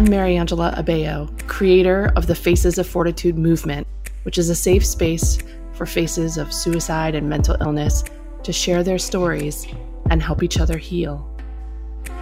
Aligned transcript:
I'm 0.00 0.06
Mariangela 0.06 0.74
Abeo, 0.78 1.28
creator 1.46 2.10
of 2.16 2.26
the 2.26 2.34
Faces 2.34 2.78
of 2.78 2.86
Fortitude 2.86 3.36
movement, 3.36 3.86
which 4.22 4.38
is 4.38 4.48
a 4.48 4.54
safe 4.54 4.82
space 4.82 5.36
for 5.74 5.84
faces 5.84 6.38
of 6.38 6.54
suicide 6.54 7.14
and 7.14 7.28
mental 7.28 7.54
illness 7.60 8.02
to 8.42 8.50
share 8.50 8.82
their 8.82 8.96
stories 8.96 9.66
and 10.08 10.22
help 10.22 10.42
each 10.42 10.58
other 10.58 10.78
heal. 10.78 11.30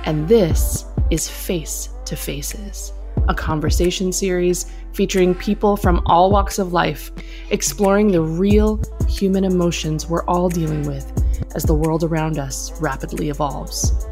And 0.06 0.26
this 0.26 0.86
is 1.12 1.28
Face 1.28 1.90
to 2.06 2.16
Faces, 2.16 2.92
a 3.28 3.34
conversation 3.34 4.10
series 4.10 4.72
featuring 4.92 5.32
people 5.32 5.76
from 5.76 6.02
all 6.06 6.32
walks 6.32 6.58
of 6.58 6.72
life, 6.72 7.12
exploring 7.50 8.10
the 8.10 8.22
real 8.22 8.82
human 9.08 9.44
emotions 9.44 10.08
we're 10.08 10.24
all 10.24 10.48
dealing 10.48 10.82
with 10.82 11.06
as 11.54 11.62
the 11.62 11.76
world 11.76 12.02
around 12.02 12.40
us 12.40 12.72
rapidly 12.80 13.28
evolves. 13.28 14.04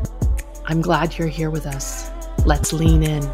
I'm 0.66 0.80
glad 0.80 1.18
you're 1.18 1.26
here 1.26 1.50
with 1.50 1.66
us. 1.66 2.12
Let's 2.44 2.72
lean 2.72 3.03
in. 3.03 3.29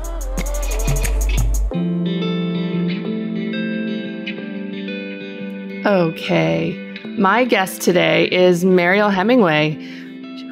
Okay, 5.85 6.77
my 7.19 7.45
guest 7.45 7.81
today 7.81 8.31
is 8.31 8.65
Mariel 8.65 9.11
Hemingway, 9.11 9.73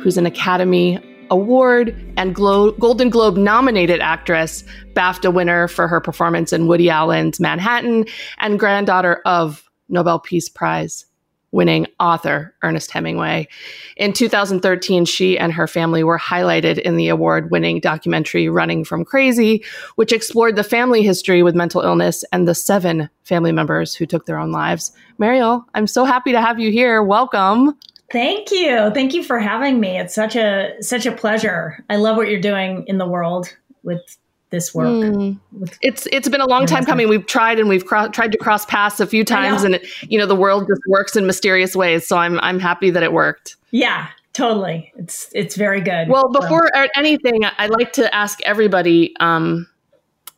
who's 0.03 0.17
an 0.17 0.27
Academy 0.27 0.99
Award 1.31 1.95
and 2.17 2.35
Glo- 2.35 2.73
Golden 2.73 3.11
Globe 3.11 3.37
nominated 3.37 4.01
actress, 4.01 4.65
BAFTA 4.95 5.33
winner 5.33 5.69
for 5.69 5.87
her 5.87 6.01
performance 6.01 6.53
in 6.53 6.67
Woody 6.67 6.91
Allen's 6.91 7.39
Manhattan, 7.39 8.07
and 8.39 8.59
granddaughter 8.59 9.23
of 9.25 9.63
Nobel 9.89 10.19
Peace 10.19 10.49
Prize 10.49 11.07
winning 11.53 11.87
author 11.99 12.55
Ernest 12.63 12.91
Hemingway. 12.91 13.49
In 13.97 14.13
2013, 14.13 15.05
she 15.05 15.39
and 15.39 15.53
her 15.53 15.67
family 15.67 16.05
were 16.05 16.19
highlighted 16.19 16.79
in 16.79 16.97
the 16.97 17.09
award 17.09 17.51
winning 17.51 17.81
documentary 17.81 18.49
Running 18.49 18.85
from 18.85 19.05
Crazy, 19.05 19.65
which 19.97 20.13
explored 20.13 20.57
the 20.57 20.65
family 20.65 21.03
history 21.03 21.43
with 21.43 21.55
mental 21.55 21.83
illness 21.83 22.25
and 22.33 22.47
the 22.47 22.55
seven 22.55 23.11
family 23.25 23.53
members 23.53 23.95
who 23.95 24.07
took 24.07 24.27
their 24.27 24.39
own 24.39 24.53
lives. 24.53 24.93
Mariel, 25.19 25.67
I'm 25.75 25.87
so 25.87 26.05
happy 26.05 26.33
to 26.33 26.41
have 26.41 26.61
you 26.61 26.71
here. 26.71 27.03
Welcome. 27.03 27.77
Thank 28.13 28.51
you. 28.51 28.91
Thank 28.93 29.15
you 29.15 29.23
for 29.23 29.39
having 29.39 29.79
me. 29.79 29.99
It's 29.99 30.15
such 30.15 30.35
a 30.35 30.75
such 30.81 31.07
a 31.07 31.13
pleasure. 31.13 31.85
I 31.89 31.97
love 31.97 32.17
what 32.17 32.29
you're 32.29 32.41
doing 32.41 32.85
in 32.89 32.99
the 32.99 33.07
world 33.07 33.57
with 33.85 34.19
this 34.51 34.75
work. 34.75 34.89
Mm. 34.89 35.39
It's 35.81 36.07
it's 36.13 36.29
been 36.29 36.41
a 36.41 36.49
long 36.49 36.67
time 36.67 36.85
coming. 36.85 37.09
We've 37.09 37.27
tried 37.27 37.59
and 37.59 37.69
we've 37.69 37.87
cro- 37.87 38.09
tried 38.09 38.33
to 38.33 38.39
cross 38.39 38.67
paths 38.67 39.01
a 39.01 39.07
few 39.07 39.25
times, 39.25 39.63
and 39.65 39.77
it, 39.77 39.87
you 40.11 40.19
know 40.19 40.27
the 40.27 40.37
world 40.37 40.67
just 40.69 40.83
works 40.89 41.17
in 41.17 41.27
mysterious 41.27 41.75
ways. 41.75 42.07
So 42.07 42.17
I'm 42.17 42.39
I'm 42.41 42.59
happy 42.59 42.91
that 42.91 43.03
it 43.03 43.13
worked. 43.13 43.57
Yeah, 43.71 44.09
totally. 44.33 44.93
It's 44.97 45.31
it's 45.35 45.57
very 45.57 45.81
good. 45.81 46.09
Well, 46.09 46.31
before 46.31 46.69
so. 46.75 46.89
anything, 46.97 47.45
I'd 47.45 47.71
like 47.71 47.93
to 47.95 48.15
ask 48.15 48.41
everybody. 48.43 49.15
Um, 49.21 49.67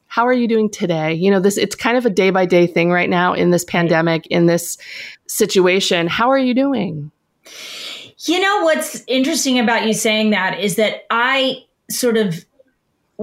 how 0.06 0.26
are 0.26 0.32
you 0.32 0.46
doing 0.46 0.68
today? 0.68 1.14
You 1.14 1.30
know, 1.30 1.40
this 1.40 1.56
it's 1.56 1.74
kind 1.74 1.96
of 1.96 2.04
a 2.04 2.10
day 2.10 2.28
by 2.28 2.44
day 2.44 2.66
thing 2.66 2.90
right 2.90 3.08
now 3.08 3.32
in 3.32 3.50
this 3.50 3.64
pandemic, 3.64 4.26
in 4.26 4.46
this 4.46 4.76
situation. 5.26 6.06
How 6.06 6.30
are 6.30 6.38
you 6.38 6.52
doing? 6.52 7.10
You 8.24 8.40
know 8.40 8.62
what's 8.62 9.02
interesting 9.06 9.58
about 9.58 9.86
you 9.86 9.94
saying 9.94 10.30
that 10.30 10.60
is 10.60 10.76
that 10.76 11.06
I 11.10 11.64
sort 11.90 12.16
of 12.16 12.44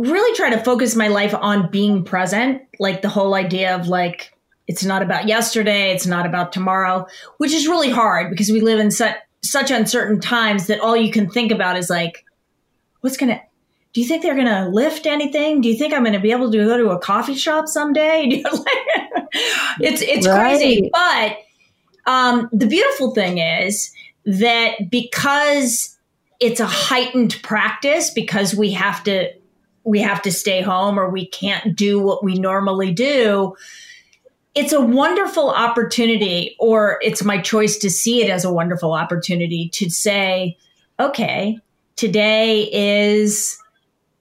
really 0.02 0.36
try 0.36 0.50
to 0.50 0.64
focus 0.64 0.96
my 0.96 1.08
life 1.08 1.34
on 1.34 1.70
being 1.70 2.04
present, 2.04 2.62
like 2.80 3.02
the 3.02 3.10
whole 3.10 3.34
idea 3.34 3.76
of 3.76 3.88
like 3.88 4.34
it's 4.68 4.86
not 4.86 5.02
about 5.02 5.28
yesterday, 5.28 5.92
it's 5.92 6.06
not 6.06 6.26
about 6.26 6.52
tomorrow, 6.52 7.08
which 7.38 7.52
is 7.52 7.68
really 7.68 7.90
hard 7.90 8.30
because 8.30 8.50
we 8.50 8.62
live 8.62 8.80
in 8.80 8.92
such 8.92 9.16
such 9.44 9.72
uncertain 9.72 10.20
times 10.20 10.68
that 10.68 10.80
all 10.80 10.98
you 10.98 11.12
can 11.12 11.30
think 11.30 11.52
about 11.52 11.78
is 11.78 11.90
like 11.90 12.26
what's 13.02 13.18
going 13.18 13.30
to 13.30 13.42
do 13.94 14.02
you 14.02 14.08
think 14.08 14.22
they're 14.22 14.36
going 14.36 14.46
to 14.46 14.70
lift 14.70 15.08
anything? 15.08 15.62
Do 15.62 15.70
you 15.70 15.76
think 15.76 15.94
I'm 15.94 16.04
going 16.04 16.14
to 16.14 16.20
be 16.20 16.32
able 16.32 16.52
to 16.52 16.58
go 16.58 16.78
to 16.78 16.90
a 16.92 17.00
coffee 17.00 17.34
shop 17.34 17.68
someday? 17.68 18.26
it's 19.82 20.02
it's 20.02 20.28
right. 20.28 20.58
crazy, 20.58 20.90
but 20.94 21.38
um, 22.06 22.50
the 22.52 22.68
beautiful 22.68 23.12
thing 23.12 23.40
is 23.40 23.92
that 24.26 24.92
because 24.92 25.98
it's 26.40 26.60
a 26.60 26.68
heightened 26.68 27.40
practice 27.42 28.12
because 28.12 28.56
we 28.56 28.72
have 28.72 29.04
to 29.06 29.32
we 29.84 30.00
have 30.00 30.22
to 30.22 30.32
stay 30.32 30.62
home 30.62 31.00
or 31.00 31.10
we 31.10 31.26
can't 31.28 31.76
do 31.76 32.00
what 32.00 32.24
we 32.24 32.38
normally 32.38 32.92
do 32.92 33.56
it's 34.56 34.74
a 34.74 34.82
wonderful 34.82 35.52
opportunity 35.52 36.56
or 36.60 37.00
it's 37.02 37.24
my 37.24 37.40
choice 37.40 37.78
to 37.78 37.90
see 37.90 38.24
it 38.24 38.30
as 38.30 38.44
a 38.44 38.52
wonderful 38.52 38.94
opportunity 38.94 39.70
to 39.70 39.90
say 39.90 40.58
okay 41.00 41.58
today 41.96 42.70
is 42.72 43.58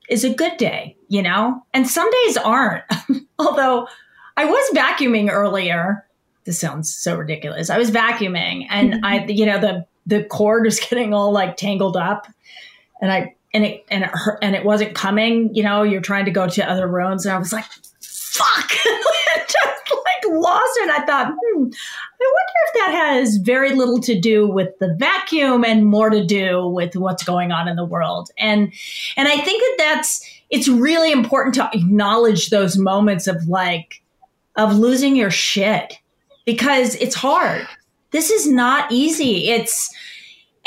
is 0.09 0.25
a 0.25 0.33
good 0.33 0.57
day 0.57 0.95
you 1.09 1.23
know? 1.23 1.63
And 1.75 1.89
some 1.89 2.09
days 2.11 2.37
aren't. 2.37 2.85
Although 3.39 3.89
i 4.37 4.45
was 4.45 4.77
vacuuming 4.77 5.31
earlier. 5.31 6.07
This 6.45 6.61
sounds 6.61 6.95
so 6.95 7.17
ridiculous. 7.17 7.71
I 7.71 7.79
was 7.79 7.91
vacuuming 7.91 8.67
and 8.71 9.01
i 9.05 9.25
you 9.25 9.47
know 9.47 9.59
the 9.59 9.85
the 10.07 10.25
cord 10.25 10.65
was 10.65 10.79
getting 10.89 11.13
all 11.13 11.33
like 11.33 11.57
tangled 11.57 11.97
up 11.97 12.29
and 13.01 13.11
i 13.11 13.35
and 13.55 13.65
it 13.65 13.85
and 13.91 14.05
it 14.05 14.11
hurt, 14.13 14.39
and 14.43 14.55
it 14.55 14.65
wasn't 14.65 14.95
coming. 14.95 15.55
You 15.55 15.63
know, 15.63 15.83
you're 15.83 16.01
trying 16.01 16.25
to 16.27 16.31
go 16.31 16.49
to 16.49 16.71
other 16.71 16.87
rooms, 16.87 17.25
and 17.25 17.35
I 17.35 17.39
was 17.39 17.53
like, 17.53 17.65
"Fuck!" 18.01 18.69
just 19.37 19.93
like 19.93 20.33
lost 20.33 20.79
it. 20.83 20.91
I 20.91 21.05
thought, 21.05 21.29
hmm, 21.29 21.63
I 22.21 22.33
wonder 22.33 22.59
if 22.67 22.75
that 22.75 22.93
has 22.95 23.37
very 23.39 23.75
little 23.75 24.01
to 24.01 24.19
do 24.19 24.47
with 24.47 24.79
the 24.79 24.95
vacuum 24.99 25.65
and 25.65 25.87
more 25.87 26.11
to 26.11 26.25
do 26.25 26.69
with 26.69 26.97
what's 26.97 27.25
going 27.25 27.53
on 27.53 27.69
in 27.69 27.77
the 27.77 27.85
world. 27.85 28.31
And 28.39 28.73
and 29.17 29.29
I 29.29 29.39
think 29.39 29.63
that 29.63 29.75
that's 29.79 30.25
it's 30.51 30.69
really 30.69 31.13
important 31.13 31.55
to 31.57 31.71
acknowledge 31.73 32.51
those 32.51 32.77
moments 32.77 33.27
of 33.27 33.49
like 33.49 34.03
of 34.57 34.77
losing 34.77 35.17
your 35.17 35.31
shit 35.31 35.99
because 36.45 36.95
it's 36.97 37.15
hard. 37.15 37.67
This 38.11 38.31
is 38.31 38.51
not 38.51 38.91
easy. 38.91 39.51
It's 39.51 39.95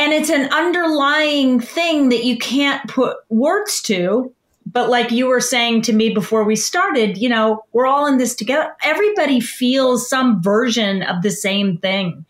and 0.02 0.14
it's 0.14 0.32
an 0.32 0.52
underlying 0.52 1.60
thing 1.60 2.10
that 2.10 2.24
you 2.24 2.36
can't 2.36 2.90
put 2.90 3.18
words 3.30 3.80
to. 3.84 4.34
But 4.66 4.90
like 4.90 5.12
you 5.12 5.28
were 5.28 5.40
saying 5.40 5.84
to 5.84 5.94
me 5.94 6.10
before 6.10 6.44
we 6.44 6.56
started 6.56 7.18
you 7.18 7.30
know 7.30 7.64
we're 7.72 7.86
all 7.86 8.08
in 8.08 8.18
this 8.18 8.34
together. 8.34 8.76
Everybody 8.84 9.40
feels 9.40 10.10
some 10.10 10.42
version 10.42 11.04
of 11.04 11.22
the 11.22 11.30
same 11.30 11.78
thing. 11.78 12.26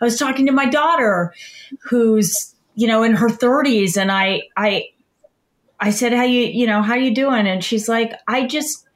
I 0.00 0.04
was 0.04 0.18
talking 0.18 0.46
to 0.46 0.52
my 0.52 0.66
daughter 0.66 1.34
who's 1.82 2.54
you 2.76 2.86
know 2.86 3.02
in 3.02 3.14
her 3.14 3.28
30s 3.28 3.96
and 3.96 4.12
i 4.12 4.42
i 4.56 4.84
i 5.80 5.90
said 5.90 6.12
how 6.12 6.24
you 6.24 6.42
you 6.42 6.66
know 6.66 6.82
how 6.82 6.94
you 6.94 7.12
doing? 7.12 7.46
And 7.46 7.64
she's 7.64 7.88
like 7.88 8.12
i 8.28 8.46
just 8.46 8.86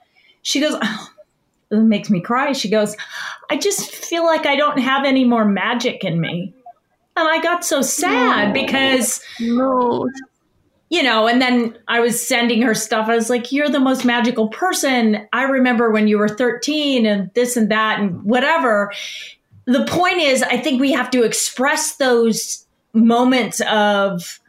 she 0.43 0.61
goes 0.61 0.77
oh, 0.81 1.11
it 1.73 1.77
makes 1.77 2.11
me 2.11 2.21
cry. 2.21 2.53
She 2.53 2.69
goes 2.69 2.97
i 3.51 3.57
just 3.57 3.93
feel 3.93 4.25
like 4.25 4.47
i 4.47 4.55
don't 4.55 4.79
have 4.79 5.05
any 5.05 5.25
more 5.25 5.45
magic 5.45 6.05
in 6.05 6.21
me 6.21 6.55
and 7.17 7.29
I 7.29 7.41
got 7.43 7.65
so 7.65 7.83
sad 7.83 8.49
no. 8.49 8.53
because 8.53 9.21
no. 9.41 10.09
You 10.89 11.05
know, 11.05 11.29
and 11.29 11.41
then 11.41 11.79
I 11.87 12.01
was 12.01 12.27
sending 12.27 12.63
her 12.63 12.75
stuff. 12.75 13.09
I 13.09 13.15
was 13.15 13.31
like, 13.31 13.53
You're 13.53 13.69
the 13.69 13.81
most 13.81 14.05
magical 14.05 14.49
person. 14.49 15.29
I 15.33 15.45
remember 15.45 15.91
when 15.91 16.09
you 16.09 16.19
were 16.19 16.29
13 16.29 17.07
and 17.07 17.31
this 17.35 17.57
and 17.57 17.71
that 17.71 18.01
and 18.01 18.23
whatever. 18.25 18.93
The 19.67 19.85
point 19.85 20.19
is, 20.19 20.43
I 20.43 20.57
think 20.57 20.81
we 20.81 20.91
have 20.93 21.11
to 21.13 21.23
express 21.23 21.97
those 21.97 22.67
moments 22.93 23.61
of 23.71 24.41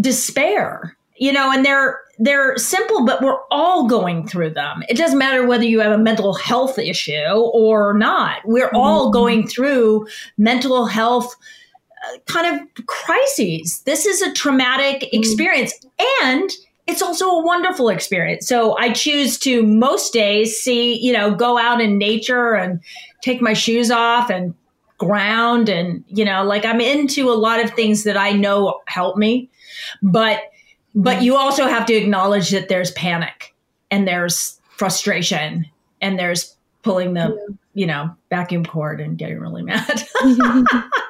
despair, 0.00 0.96
you 1.16 1.32
know, 1.32 1.50
and 1.50 1.64
they're 1.64 2.00
they're 2.18 2.56
simple, 2.56 3.04
but 3.04 3.20
we're 3.20 3.40
all 3.50 3.86
going 3.86 4.26
through 4.26 4.50
them. 4.50 4.82
It 4.88 4.96
doesn't 4.96 5.18
matter 5.18 5.46
whether 5.46 5.64
you 5.64 5.80
have 5.80 5.92
a 5.92 5.98
mental 5.98 6.32
health 6.34 6.78
issue 6.78 7.12
or 7.12 7.92
not. 7.92 8.40
We're 8.44 8.68
mm-hmm. 8.68 8.76
all 8.76 9.10
going 9.10 9.46
through 9.46 10.06
mental 10.38 10.86
health 10.86 11.36
kind 12.26 12.60
of 12.60 12.86
crises. 12.86 13.80
This 13.82 14.06
is 14.06 14.22
a 14.22 14.32
traumatic 14.32 15.02
mm. 15.02 15.08
experience 15.12 15.72
and 16.22 16.50
it's 16.86 17.02
also 17.02 17.28
a 17.28 17.44
wonderful 17.44 17.88
experience. 17.88 18.46
So 18.46 18.76
I 18.78 18.92
choose 18.92 19.38
to 19.40 19.62
most 19.64 20.12
days 20.12 20.58
see, 20.60 20.96
you 21.04 21.12
know, 21.12 21.34
go 21.34 21.58
out 21.58 21.80
in 21.80 21.98
nature 21.98 22.54
and 22.54 22.80
take 23.22 23.42
my 23.42 23.54
shoes 23.54 23.90
off 23.90 24.30
and 24.30 24.54
ground 24.98 25.68
and, 25.68 26.04
you 26.08 26.24
know, 26.24 26.44
like 26.44 26.64
I'm 26.64 26.80
into 26.80 27.30
a 27.30 27.34
lot 27.34 27.62
of 27.62 27.70
things 27.72 28.04
that 28.04 28.16
I 28.16 28.32
know 28.32 28.80
help 28.86 29.16
me. 29.16 29.50
But 30.02 30.40
but 30.94 31.22
you 31.22 31.36
also 31.36 31.66
have 31.66 31.84
to 31.86 31.94
acknowledge 31.94 32.50
that 32.50 32.68
there's 32.68 32.90
panic 32.92 33.54
and 33.90 34.08
there's 34.08 34.58
frustration 34.70 35.66
and 36.00 36.18
there's 36.18 36.56
pulling 36.82 37.14
the, 37.14 37.56
you 37.74 37.86
know, 37.86 38.16
vacuum 38.30 38.64
cord 38.64 39.00
and 39.00 39.18
getting 39.18 39.38
really 39.38 39.62
mad. 39.62 40.06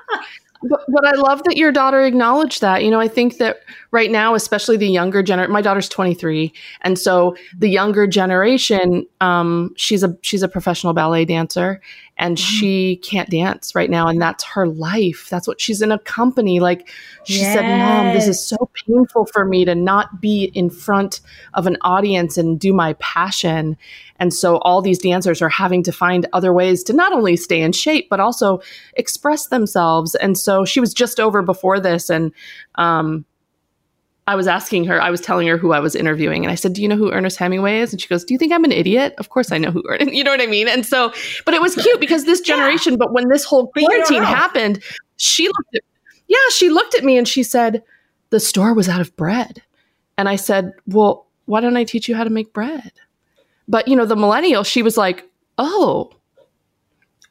But, 0.62 0.81
but, 0.88 1.06
I 1.06 1.12
love 1.12 1.43
that 1.44 1.56
your 1.56 1.73
daughter 1.73 2.03
acknowledged 2.03 2.61
that. 2.61 2.82
You 2.85 2.91
know, 2.91 3.00
I 3.00 3.08
think 3.08 3.38
that 3.38 3.61
right 3.91 4.11
now, 4.11 4.35
especially 4.35 4.76
the 4.76 4.88
younger 4.88 5.23
generation, 5.23 5.53
my 5.53 5.61
daughter's 5.61 5.88
23. 5.88 6.53
And 6.82 6.99
so 6.99 7.37
the 7.56 7.69
younger 7.69 8.06
generation, 8.06 9.06
um, 9.20 9.73
she's 9.76 10.03
a, 10.03 10.17
she's 10.23 10.43
a 10.43 10.49
professional 10.49 10.93
ballet 10.93 11.25
dancer 11.25 11.81
and 12.19 12.39
she 12.39 12.97
can't 12.97 13.29
dance 13.29 13.75
right 13.75 13.91
now 13.91 14.09
and 14.09 14.21
that's 14.21 14.45
her 14.45 14.67
life. 14.67 15.29
That's 15.31 15.47
what 15.47 15.61
she's 15.61 15.83
in 15.83 15.93
a 15.93 15.99
company 15.99 16.61
like 16.61 16.89
she 17.25 17.41
yes. 17.41 17.55
said 17.55 17.79
mom 17.79 18.15
this 18.15 18.27
is 18.27 18.45
so 18.45 18.71
painful 18.87 19.27
for 19.27 19.45
me 19.45 19.65
to 19.65 19.75
not 19.75 20.21
be 20.21 20.45
in 20.55 20.71
front 20.71 21.21
of 21.55 21.67
an 21.67 21.77
audience 21.83 22.39
and 22.39 22.59
do 22.59 22.73
my 22.73 22.95
passion. 22.95 23.77
And 24.19 24.33
so 24.33 24.57
all 24.59 24.81
these 24.81 24.99
dancers 24.99 25.43
are 25.43 25.49
having 25.51 25.83
to 25.83 25.93
find 25.93 26.27
other 26.33 26.53
ways 26.53 26.83
to 26.85 26.93
not 26.95 27.13
only 27.13 27.37
stay 27.37 27.61
in 27.61 27.73
shape 27.73 28.09
but 28.09 28.21
also 28.21 28.61
express 28.95 29.49
themselves. 29.49 30.15
And 30.15 30.39
so 30.39 30.65
she 30.65 30.81
was 30.81 30.95
just 30.95 31.21
over 31.21 31.43
before 31.43 31.81
this 31.81 32.09
and 32.09 32.33
um, 32.77 33.27
I 34.28 34.34
was 34.34 34.49
asking 34.49 34.84
her, 34.87 35.00
I 35.00 35.11
was 35.11 35.20
telling 35.20 35.46
her 35.46 35.56
who 35.56 35.73
I 35.73 35.78
was 35.78 35.94
interviewing, 35.94 36.44
and 36.44 36.50
I 36.50 36.56
said, 36.56 36.73
Do 36.73 36.82
you 36.82 36.88
know 36.88 36.96
who 36.96 37.12
Ernest 37.12 37.38
Hemingway 37.38 37.78
is? 37.78 37.93
And 37.93 38.00
she 38.00 38.08
goes, 38.08 38.25
Do 38.25 38.34
you 38.34 38.38
think 38.38 38.52
I'm 38.52 38.64
an 38.64 38.73
idiot? 38.73 39.14
Of 39.19 39.28
course 39.28 39.52
I 39.52 39.58
know 39.58 39.70
who 39.70 39.84
Ernest, 39.88 40.12
you 40.12 40.25
know 40.25 40.32
what 40.32 40.40
I 40.40 40.46
mean? 40.46 40.69
And 40.69 40.84
so, 40.84 41.12
but 41.44 41.55
it 41.55 41.62
was 41.62 41.75
cute 41.76 42.00
because 42.00 42.25
this 42.25 42.40
generation, 42.40 42.94
yeah. 42.94 42.99
but 42.99 43.12
when 43.12 43.28
this 43.28 43.44
whole 43.44 43.69
quarantine 43.69 44.25
happened, 44.25 44.82
she 45.17 45.46
looked 45.46 45.75
at, 45.75 45.82
yeah, 46.28 46.37
she 46.50 46.70
looked 46.70 46.94
at 46.96 47.05
me 47.05 47.17
and 47.17 47.28
she 47.28 47.43
said, 47.43 47.82
The 48.31 48.40
store 48.40 48.75
was 48.75 48.88
out 48.88 49.00
of 49.00 49.14
bread. 49.17 49.62
And 50.19 50.28
I 50.28 50.37
said, 50.37 50.73
Well, 50.87 51.26
why 51.44 51.61
don't 51.61 51.76
I 51.76 51.84
teach 51.84 52.08
you 52.08 52.17
how 52.17 52.25
to 52.25 52.31
make 52.31 52.52
bread? 52.52 52.93
But, 53.69 53.87
you 53.87 53.96
know, 53.96 54.06
the 54.06 54.17
millennial, 54.17 54.64
she 54.64 54.82
was 54.82 54.96
like, 54.96 55.28
Oh, 55.56 56.11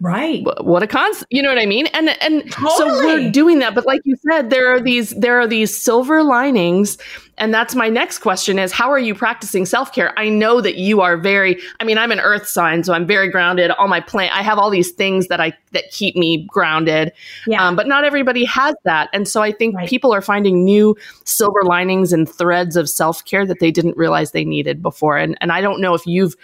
Right. 0.01 0.43
What 0.61 0.83
a 0.83 0.87
concept. 0.87 1.27
You 1.31 1.41
know 1.41 1.47
what 1.47 1.57
I 1.57 1.65
mean? 1.65 1.87
And 1.87 2.09
and 2.21 2.51
totally. 2.51 2.75
so 2.75 3.05
we're 3.05 3.31
doing 3.31 3.59
that. 3.59 3.73
But 3.73 3.85
like 3.85 4.01
you 4.03 4.17
said, 4.29 4.49
there 4.49 4.67
are 4.73 4.81
these 4.81 5.11
there 5.11 5.39
are 5.39 5.47
these 5.47 5.75
silver 5.75 6.21
linings. 6.21 6.97
And 7.37 7.53
that's 7.53 7.75
my 7.75 7.87
next 7.87 8.19
question 8.19 8.59
is 8.59 8.73
how 8.73 8.89
are 8.91 8.99
you 8.99 9.15
practicing 9.15 9.65
self-care? 9.65 10.17
I 10.17 10.29
know 10.29 10.59
that 10.59 10.75
you 10.75 10.99
are 10.99 11.15
very 11.15 11.57
I 11.79 11.85
mean, 11.85 11.97
I'm 11.97 12.11
an 12.11 12.19
earth 12.19 12.45
sign, 12.45 12.83
so 12.83 12.93
I'm 12.93 13.07
very 13.07 13.29
grounded. 13.29 13.71
All 13.71 13.87
my 13.87 14.01
plant 14.01 14.35
I 14.35 14.41
have 14.41 14.57
all 14.57 14.69
these 14.69 14.91
things 14.91 15.27
that 15.27 15.39
I 15.39 15.53
that 15.71 15.89
keep 15.91 16.17
me 16.17 16.45
grounded. 16.45 17.13
Yeah. 17.47 17.65
Um, 17.65 17.77
but 17.77 17.87
not 17.87 18.03
everybody 18.03 18.43
has 18.43 18.75
that. 18.83 19.09
And 19.13 19.29
so 19.29 19.41
I 19.41 19.53
think 19.53 19.77
right. 19.77 19.87
people 19.87 20.13
are 20.13 20.21
finding 20.21 20.65
new 20.65 20.97
silver 21.23 21.63
linings 21.63 22.11
and 22.11 22.29
threads 22.29 22.75
of 22.75 22.89
self-care 22.89 23.45
that 23.45 23.59
they 23.61 23.71
didn't 23.71 23.95
realize 23.95 24.31
they 24.31 24.45
needed 24.45 24.81
before. 24.81 25.17
And 25.17 25.37
and 25.39 25.53
I 25.53 25.61
don't 25.61 25.79
know 25.79 25.93
if 25.93 26.05
you've 26.05 26.35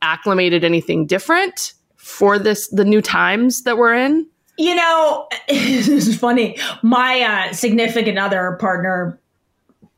acclimated 0.00 0.64
anything 0.64 1.06
different 1.06 1.74
for 2.06 2.38
this 2.38 2.68
the 2.68 2.84
new 2.84 3.02
times 3.02 3.62
that 3.64 3.76
we're 3.76 3.92
in? 3.92 4.26
You 4.56 4.76
know, 4.76 5.28
is 5.48 6.16
funny. 6.16 6.56
My 6.82 7.20
uh, 7.20 7.52
significant 7.52 8.16
other, 8.16 8.56
partner, 8.60 9.20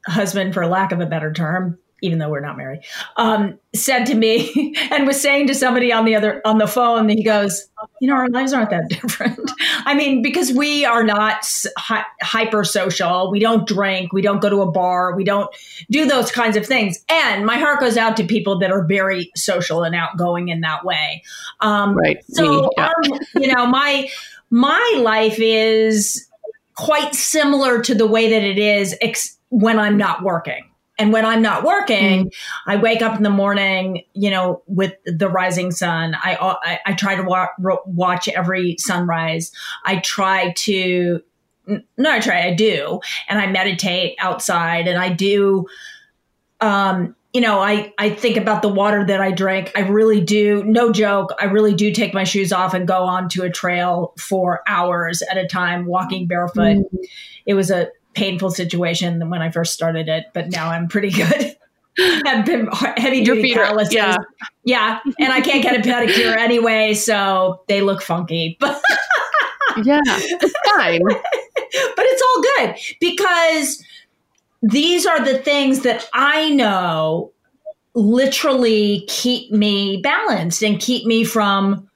husband, 0.06 0.54
for 0.54 0.66
lack 0.66 0.90
of 0.90 1.00
a 1.00 1.06
better 1.06 1.32
term, 1.32 1.78
even 2.02 2.18
though 2.18 2.28
we're 2.28 2.40
not 2.40 2.56
married, 2.56 2.80
um, 3.16 3.58
said 3.74 4.04
to 4.06 4.14
me 4.14 4.74
and 4.90 5.06
was 5.06 5.20
saying 5.20 5.46
to 5.48 5.54
somebody 5.54 5.92
on 5.92 6.04
the 6.04 6.14
other 6.14 6.40
on 6.44 6.58
the 6.58 6.66
phone, 6.66 7.08
he 7.08 7.22
goes, 7.22 7.68
"You 8.00 8.08
know, 8.08 8.14
our 8.14 8.28
lives 8.28 8.52
aren't 8.52 8.70
that 8.70 8.88
different. 8.88 9.38
I 9.84 9.94
mean, 9.94 10.22
because 10.22 10.52
we 10.52 10.84
are 10.84 11.02
not 11.02 11.46
hi- 11.76 12.04
hyper 12.22 12.64
social. 12.64 13.30
We 13.30 13.40
don't 13.40 13.66
drink. 13.66 14.12
We 14.12 14.22
don't 14.22 14.40
go 14.40 14.48
to 14.48 14.62
a 14.62 14.70
bar. 14.70 15.14
We 15.14 15.24
don't 15.24 15.50
do 15.90 16.06
those 16.06 16.30
kinds 16.30 16.56
of 16.56 16.66
things. 16.66 17.04
And 17.08 17.44
my 17.44 17.58
heart 17.58 17.80
goes 17.80 17.96
out 17.96 18.16
to 18.18 18.24
people 18.24 18.58
that 18.60 18.70
are 18.70 18.84
very 18.84 19.30
social 19.34 19.82
and 19.82 19.94
outgoing 19.94 20.48
in 20.48 20.60
that 20.60 20.84
way. 20.84 21.22
Um, 21.60 21.96
right. 21.96 22.24
So, 22.30 22.70
yeah. 22.76 22.86
um, 22.88 23.20
you 23.36 23.52
know, 23.52 23.66
my 23.66 24.08
my 24.50 25.00
life 25.02 25.38
is 25.38 26.28
quite 26.74 27.14
similar 27.14 27.82
to 27.82 27.94
the 27.94 28.06
way 28.06 28.30
that 28.30 28.42
it 28.42 28.58
is 28.58 28.96
ex- 29.00 29.36
when 29.50 29.78
I'm 29.78 29.96
not 29.96 30.22
working. 30.22 30.67
And 30.98 31.12
when 31.12 31.24
I'm 31.24 31.42
not 31.42 31.62
working, 31.62 32.26
mm. 32.26 32.34
I 32.66 32.76
wake 32.76 33.02
up 33.02 33.16
in 33.16 33.22
the 33.22 33.30
morning, 33.30 34.02
you 34.14 34.30
know, 34.30 34.62
with 34.66 34.94
the 35.04 35.28
rising 35.28 35.70
sun. 35.70 36.14
I 36.14 36.36
I, 36.36 36.80
I 36.86 36.92
try 36.94 37.14
to 37.14 37.22
wa- 37.22 37.48
watch 37.86 38.28
every 38.28 38.76
sunrise. 38.78 39.52
I 39.84 39.98
try 39.98 40.52
to 40.52 41.22
no, 41.96 42.10
I 42.10 42.20
try, 42.20 42.46
I 42.46 42.54
do, 42.54 43.00
and 43.28 43.38
I 43.38 43.46
meditate 43.46 44.16
outside, 44.18 44.88
and 44.88 44.98
I 44.98 45.10
do. 45.10 45.66
Um, 46.60 47.14
you 47.32 47.42
know, 47.42 47.60
I 47.60 47.92
I 47.98 48.10
think 48.10 48.36
about 48.36 48.62
the 48.62 48.68
water 48.68 49.04
that 49.04 49.20
I 49.20 49.30
drink. 49.32 49.70
I 49.76 49.80
really 49.80 50.20
do. 50.20 50.64
No 50.64 50.92
joke. 50.92 51.34
I 51.38 51.44
really 51.44 51.74
do 51.74 51.92
take 51.92 52.14
my 52.14 52.24
shoes 52.24 52.52
off 52.52 52.72
and 52.72 52.88
go 52.88 53.04
onto 53.04 53.42
a 53.42 53.50
trail 53.50 54.14
for 54.18 54.62
hours 54.66 55.22
at 55.22 55.36
a 55.36 55.46
time, 55.46 55.84
walking 55.84 56.26
barefoot. 56.26 56.78
Mm. 56.78 56.84
It 57.44 57.54
was 57.54 57.70
a 57.70 57.88
painful 58.18 58.50
situation 58.50 59.30
when 59.30 59.40
I 59.40 59.50
first 59.50 59.72
started 59.72 60.08
it, 60.08 60.26
but 60.34 60.50
now 60.50 60.70
I'm 60.70 60.88
pretty 60.88 61.10
good. 61.22 61.56
I've 62.00 62.46
been 62.46 62.68
heavy 62.96 63.24
duty 63.24 63.54
calluses. 63.54 63.94
Yeah. 63.94 64.18
yeah. 64.64 65.00
And 65.18 65.32
I 65.32 65.40
can't 65.40 65.62
get 65.62 65.74
a 65.74 65.88
pedicure 65.88 66.36
anyway, 66.36 66.94
so 66.94 67.62
they 67.68 67.80
look 67.80 68.02
funky. 68.02 68.56
But 68.60 68.80
yeah, 69.84 70.00
it's 70.04 70.54
fine. 70.76 71.00
but 71.02 72.04
it's 72.06 72.22
all 72.22 72.42
good 72.42 72.76
because 73.00 73.84
these 74.62 75.06
are 75.06 75.24
the 75.24 75.38
things 75.38 75.80
that 75.80 76.08
I 76.12 76.50
know 76.50 77.32
literally 77.94 79.04
keep 79.08 79.50
me 79.50 80.00
balanced 80.00 80.62
and 80.62 80.78
keep 80.78 81.04
me 81.04 81.24
from 81.24 81.88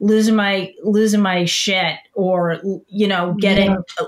losing 0.00 0.36
my 0.36 0.72
losing 0.82 1.22
my 1.22 1.46
shit 1.46 1.96
or 2.14 2.60
you 2.88 3.08
know 3.08 3.34
getting 3.40 3.70
yeah 3.70 4.06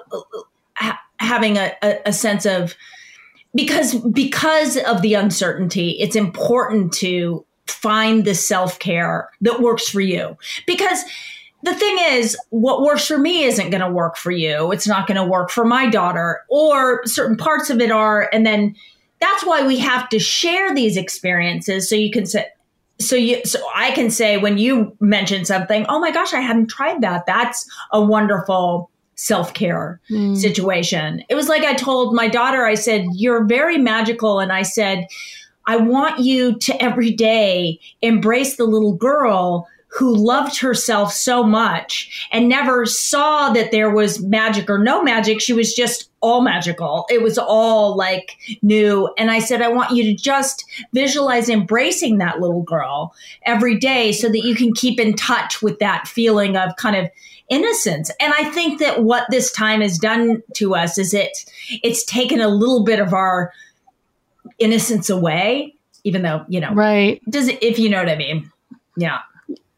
having 1.30 1.56
a, 1.56 1.72
a, 1.82 1.98
a 2.06 2.12
sense 2.12 2.44
of 2.44 2.74
because 3.54 3.94
because 4.10 4.76
of 4.78 5.00
the 5.00 5.14
uncertainty 5.14 5.90
it's 6.00 6.16
important 6.16 6.92
to 6.92 7.44
find 7.68 8.24
the 8.24 8.34
self-care 8.34 9.30
that 9.40 9.60
works 9.60 9.88
for 9.88 10.00
you. 10.00 10.36
Because 10.66 11.04
the 11.62 11.74
thing 11.74 11.96
is 12.00 12.36
what 12.50 12.82
works 12.82 13.06
for 13.06 13.16
me 13.16 13.44
isn't 13.44 13.70
going 13.70 13.80
to 13.80 13.90
work 13.90 14.16
for 14.16 14.32
you. 14.32 14.72
It's 14.72 14.88
not 14.88 15.06
going 15.06 15.16
to 15.16 15.24
work 15.24 15.50
for 15.50 15.64
my 15.64 15.88
daughter 15.88 16.40
or 16.48 17.06
certain 17.06 17.36
parts 17.36 17.70
of 17.70 17.80
it 17.80 17.92
are 17.92 18.28
and 18.32 18.44
then 18.44 18.74
that's 19.20 19.44
why 19.46 19.64
we 19.64 19.78
have 19.78 20.08
to 20.08 20.18
share 20.18 20.74
these 20.74 20.96
experiences 20.96 21.88
so 21.88 21.94
you 21.94 22.10
can 22.10 22.26
say 22.26 22.46
so 22.98 23.14
you 23.16 23.40
so 23.44 23.58
i 23.74 23.90
can 23.92 24.10
say 24.10 24.36
when 24.36 24.58
you 24.58 24.96
mention 25.00 25.44
something 25.44 25.86
oh 25.88 26.00
my 26.00 26.10
gosh 26.10 26.34
i 26.34 26.40
hadn't 26.40 26.68
tried 26.68 27.00
that. 27.02 27.24
That's 27.26 27.68
a 27.92 28.02
wonderful 28.02 28.89
self 29.20 29.52
care 29.52 30.00
mm. 30.10 30.34
situation. 30.34 31.22
It 31.28 31.34
was 31.34 31.46
like 31.46 31.62
I 31.62 31.74
told 31.74 32.14
my 32.14 32.26
daughter, 32.26 32.64
I 32.64 32.74
said, 32.74 33.04
You're 33.12 33.44
very 33.44 33.76
magical. 33.76 34.40
And 34.40 34.50
I 34.50 34.62
said, 34.62 35.06
I 35.66 35.76
want 35.76 36.20
you 36.20 36.58
to 36.58 36.82
every 36.82 37.10
day 37.10 37.78
embrace 38.00 38.56
the 38.56 38.64
little 38.64 38.94
girl 38.94 39.68
who 39.92 40.16
loved 40.16 40.58
herself 40.58 41.12
so 41.12 41.42
much 41.42 42.28
and 42.32 42.48
never 42.48 42.86
saw 42.86 43.52
that 43.52 43.72
there 43.72 43.90
was 43.90 44.22
magic 44.22 44.70
or 44.70 44.78
no 44.78 45.02
magic. 45.02 45.40
She 45.40 45.52
was 45.52 45.74
just 45.74 46.10
all 46.20 46.40
magical. 46.42 47.06
It 47.10 47.22
was 47.22 47.36
all 47.36 47.96
like 47.96 48.36
new. 48.62 49.12
And 49.18 49.30
I 49.30 49.40
said, 49.40 49.60
I 49.60 49.68
want 49.68 49.90
you 49.90 50.04
to 50.04 50.14
just 50.14 50.64
visualize 50.94 51.48
embracing 51.48 52.18
that 52.18 52.40
little 52.40 52.62
girl 52.62 53.12
every 53.44 53.78
day 53.78 54.12
so 54.12 54.28
that 54.28 54.44
you 54.44 54.54
can 54.54 54.72
keep 54.72 54.98
in 54.98 55.14
touch 55.14 55.60
with 55.60 55.78
that 55.80 56.06
feeling 56.06 56.56
of 56.56 56.76
kind 56.76 56.96
of 56.96 57.10
innocence. 57.50 58.10
And 58.20 58.32
I 58.38 58.44
think 58.44 58.80
that 58.80 59.02
what 59.02 59.26
this 59.28 59.52
time 59.52 59.82
has 59.82 59.98
done 59.98 60.42
to 60.54 60.74
us 60.74 60.96
is 60.96 61.12
it 61.12 61.36
it's 61.82 62.04
taken 62.04 62.40
a 62.40 62.48
little 62.48 62.84
bit 62.84 63.00
of 63.00 63.12
our 63.12 63.52
innocence 64.58 65.10
away, 65.10 65.74
even 66.04 66.22
though, 66.22 66.44
you 66.48 66.60
know, 66.60 66.72
right. 66.72 67.20
Does 67.28 67.48
it, 67.48 67.62
if 67.62 67.78
you 67.78 67.90
know 67.90 67.98
what 67.98 68.08
I 68.08 68.16
mean. 68.16 68.50
Yeah. 68.96 69.18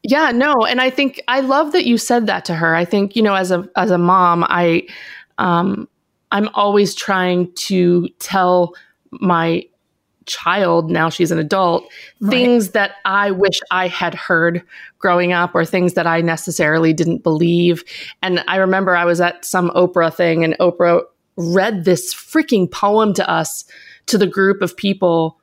Yeah, 0.04 0.32
no, 0.32 0.64
and 0.64 0.80
I 0.80 0.90
think 0.90 1.22
I 1.28 1.40
love 1.40 1.70
that 1.72 1.86
you 1.86 1.96
said 1.96 2.26
that 2.26 2.44
to 2.46 2.54
her. 2.54 2.74
I 2.74 2.84
think, 2.84 3.14
you 3.14 3.22
know, 3.22 3.34
as 3.34 3.52
a 3.52 3.68
as 3.76 3.92
a 3.92 3.98
mom, 3.98 4.44
I 4.48 4.86
um 5.38 5.88
I'm 6.32 6.48
always 6.54 6.94
trying 6.94 7.52
to 7.52 8.08
tell 8.18 8.74
my 9.12 9.64
child, 10.26 10.90
now 10.90 11.08
she's 11.08 11.30
an 11.30 11.38
adult, 11.38 11.84
right. 12.20 12.30
things 12.30 12.70
that 12.70 12.92
I 13.04 13.30
wish 13.30 13.60
I 13.70 13.88
had 13.88 14.14
heard 14.14 14.62
growing 14.98 15.32
up 15.32 15.54
or 15.54 15.64
things 15.64 15.94
that 15.94 16.06
I 16.06 16.20
necessarily 16.20 16.92
didn't 16.92 17.22
believe. 17.22 17.84
And 18.22 18.44
I 18.48 18.56
remember 18.56 18.96
I 18.96 19.04
was 19.04 19.20
at 19.20 19.44
some 19.44 19.70
Oprah 19.70 20.14
thing 20.14 20.44
and 20.44 20.56
Oprah 20.58 21.02
read 21.36 21.84
this 21.84 22.14
freaking 22.14 22.70
poem 22.70 23.14
to 23.14 23.28
us, 23.28 23.64
to 24.06 24.18
the 24.18 24.26
group 24.26 24.62
of 24.62 24.76
people 24.76 25.38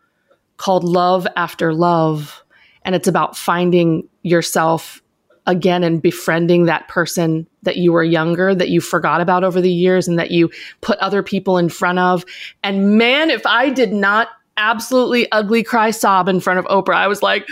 called 0.57 0.83
Love 0.83 1.27
After 1.36 1.74
Love. 1.74 2.43
And 2.83 2.95
it's 2.95 3.07
about 3.07 3.38
finding 3.38 4.07
yourself 4.24 5.01
again 5.45 5.83
and 5.83 6.01
befriending 6.01 6.65
that 6.65 6.88
person 6.88 7.48
that 7.63 7.77
you 7.77 7.91
were 7.91 8.03
younger, 8.03 8.53
that 8.53 8.69
you 8.69 8.79
forgot 8.79 9.19
about 9.19 9.43
over 9.43 9.59
the 9.59 9.71
years, 9.71 10.07
and 10.07 10.19
that 10.19 10.31
you 10.31 10.50
put 10.81 11.00
other 11.00 11.24
people 11.24 11.57
in 11.57 11.69
front 11.69 11.98
of. 11.98 12.24
And 12.63 12.98
man, 12.98 13.31
if 13.31 13.45
I 13.45 13.69
did 13.69 13.91
not 13.91 14.29
absolutely 14.59 15.31
ugly 15.31 15.63
cry 15.63 15.89
sob 15.89 16.29
in 16.29 16.39
front 16.39 16.59
of 16.59 16.65
Oprah. 16.65 16.95
I 16.95 17.07
was 17.07 17.23
like, 17.23 17.47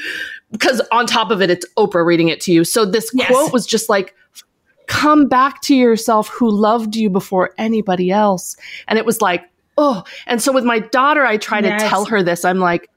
because 0.51 0.81
on 0.91 1.07
top 1.07 1.31
of 1.31 1.41
it, 1.41 1.49
it's 1.49 1.65
Oprah 1.77 2.05
reading 2.05 2.27
it 2.27 2.39
to 2.41 2.51
you. 2.51 2.63
So 2.63 2.85
this 2.85 3.09
yes. 3.13 3.27
quote 3.27 3.51
was 3.51 3.65
just 3.65 3.89
like, 3.89 4.13
come 4.87 5.27
back 5.27 5.61
to 5.61 5.75
yourself 5.75 6.27
who 6.27 6.49
loved 6.49 6.95
you 6.95 7.09
before 7.09 7.51
anybody 7.57 8.11
else. 8.11 8.55
And 8.87 8.97
it 8.99 9.05
was 9.05 9.21
like, 9.21 9.43
oh. 9.77 10.03
And 10.27 10.41
so 10.41 10.51
with 10.51 10.63
my 10.63 10.79
daughter, 10.79 11.25
I 11.25 11.37
try 11.37 11.59
yes. 11.59 11.81
to 11.81 11.89
tell 11.89 12.05
her 12.05 12.23
this. 12.23 12.45
I'm 12.45 12.59
like, 12.59 12.89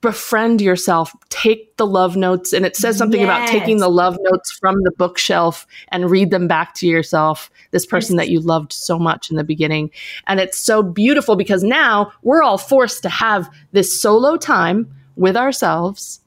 befriend 0.00 0.60
yourself 0.60 1.12
take 1.28 1.76
the 1.76 1.86
love 1.86 2.16
notes 2.16 2.52
and 2.52 2.64
it 2.64 2.76
says 2.76 2.96
something 2.96 3.20
yes. 3.20 3.26
about 3.26 3.48
taking 3.48 3.78
the 3.78 3.88
love 3.88 4.16
notes 4.20 4.50
from 4.52 4.76
the 4.82 4.92
bookshelf 4.92 5.66
and 5.88 6.08
read 6.08 6.30
them 6.30 6.46
back 6.46 6.72
to 6.74 6.86
yourself 6.86 7.50
this 7.72 7.84
person 7.84 8.14
yes. 8.16 8.26
that 8.26 8.30
you 8.30 8.38
loved 8.38 8.72
so 8.72 8.98
much 8.98 9.28
in 9.28 9.36
the 9.36 9.42
beginning 9.42 9.90
and 10.28 10.38
it's 10.38 10.58
so 10.58 10.82
beautiful 10.82 11.34
because 11.34 11.64
now 11.64 12.12
we're 12.22 12.42
all 12.42 12.58
forced 12.58 13.02
to 13.02 13.08
have 13.08 13.50
this 13.72 14.00
solo 14.00 14.36
time 14.36 14.88
with 15.16 15.36
ourselves 15.36 16.20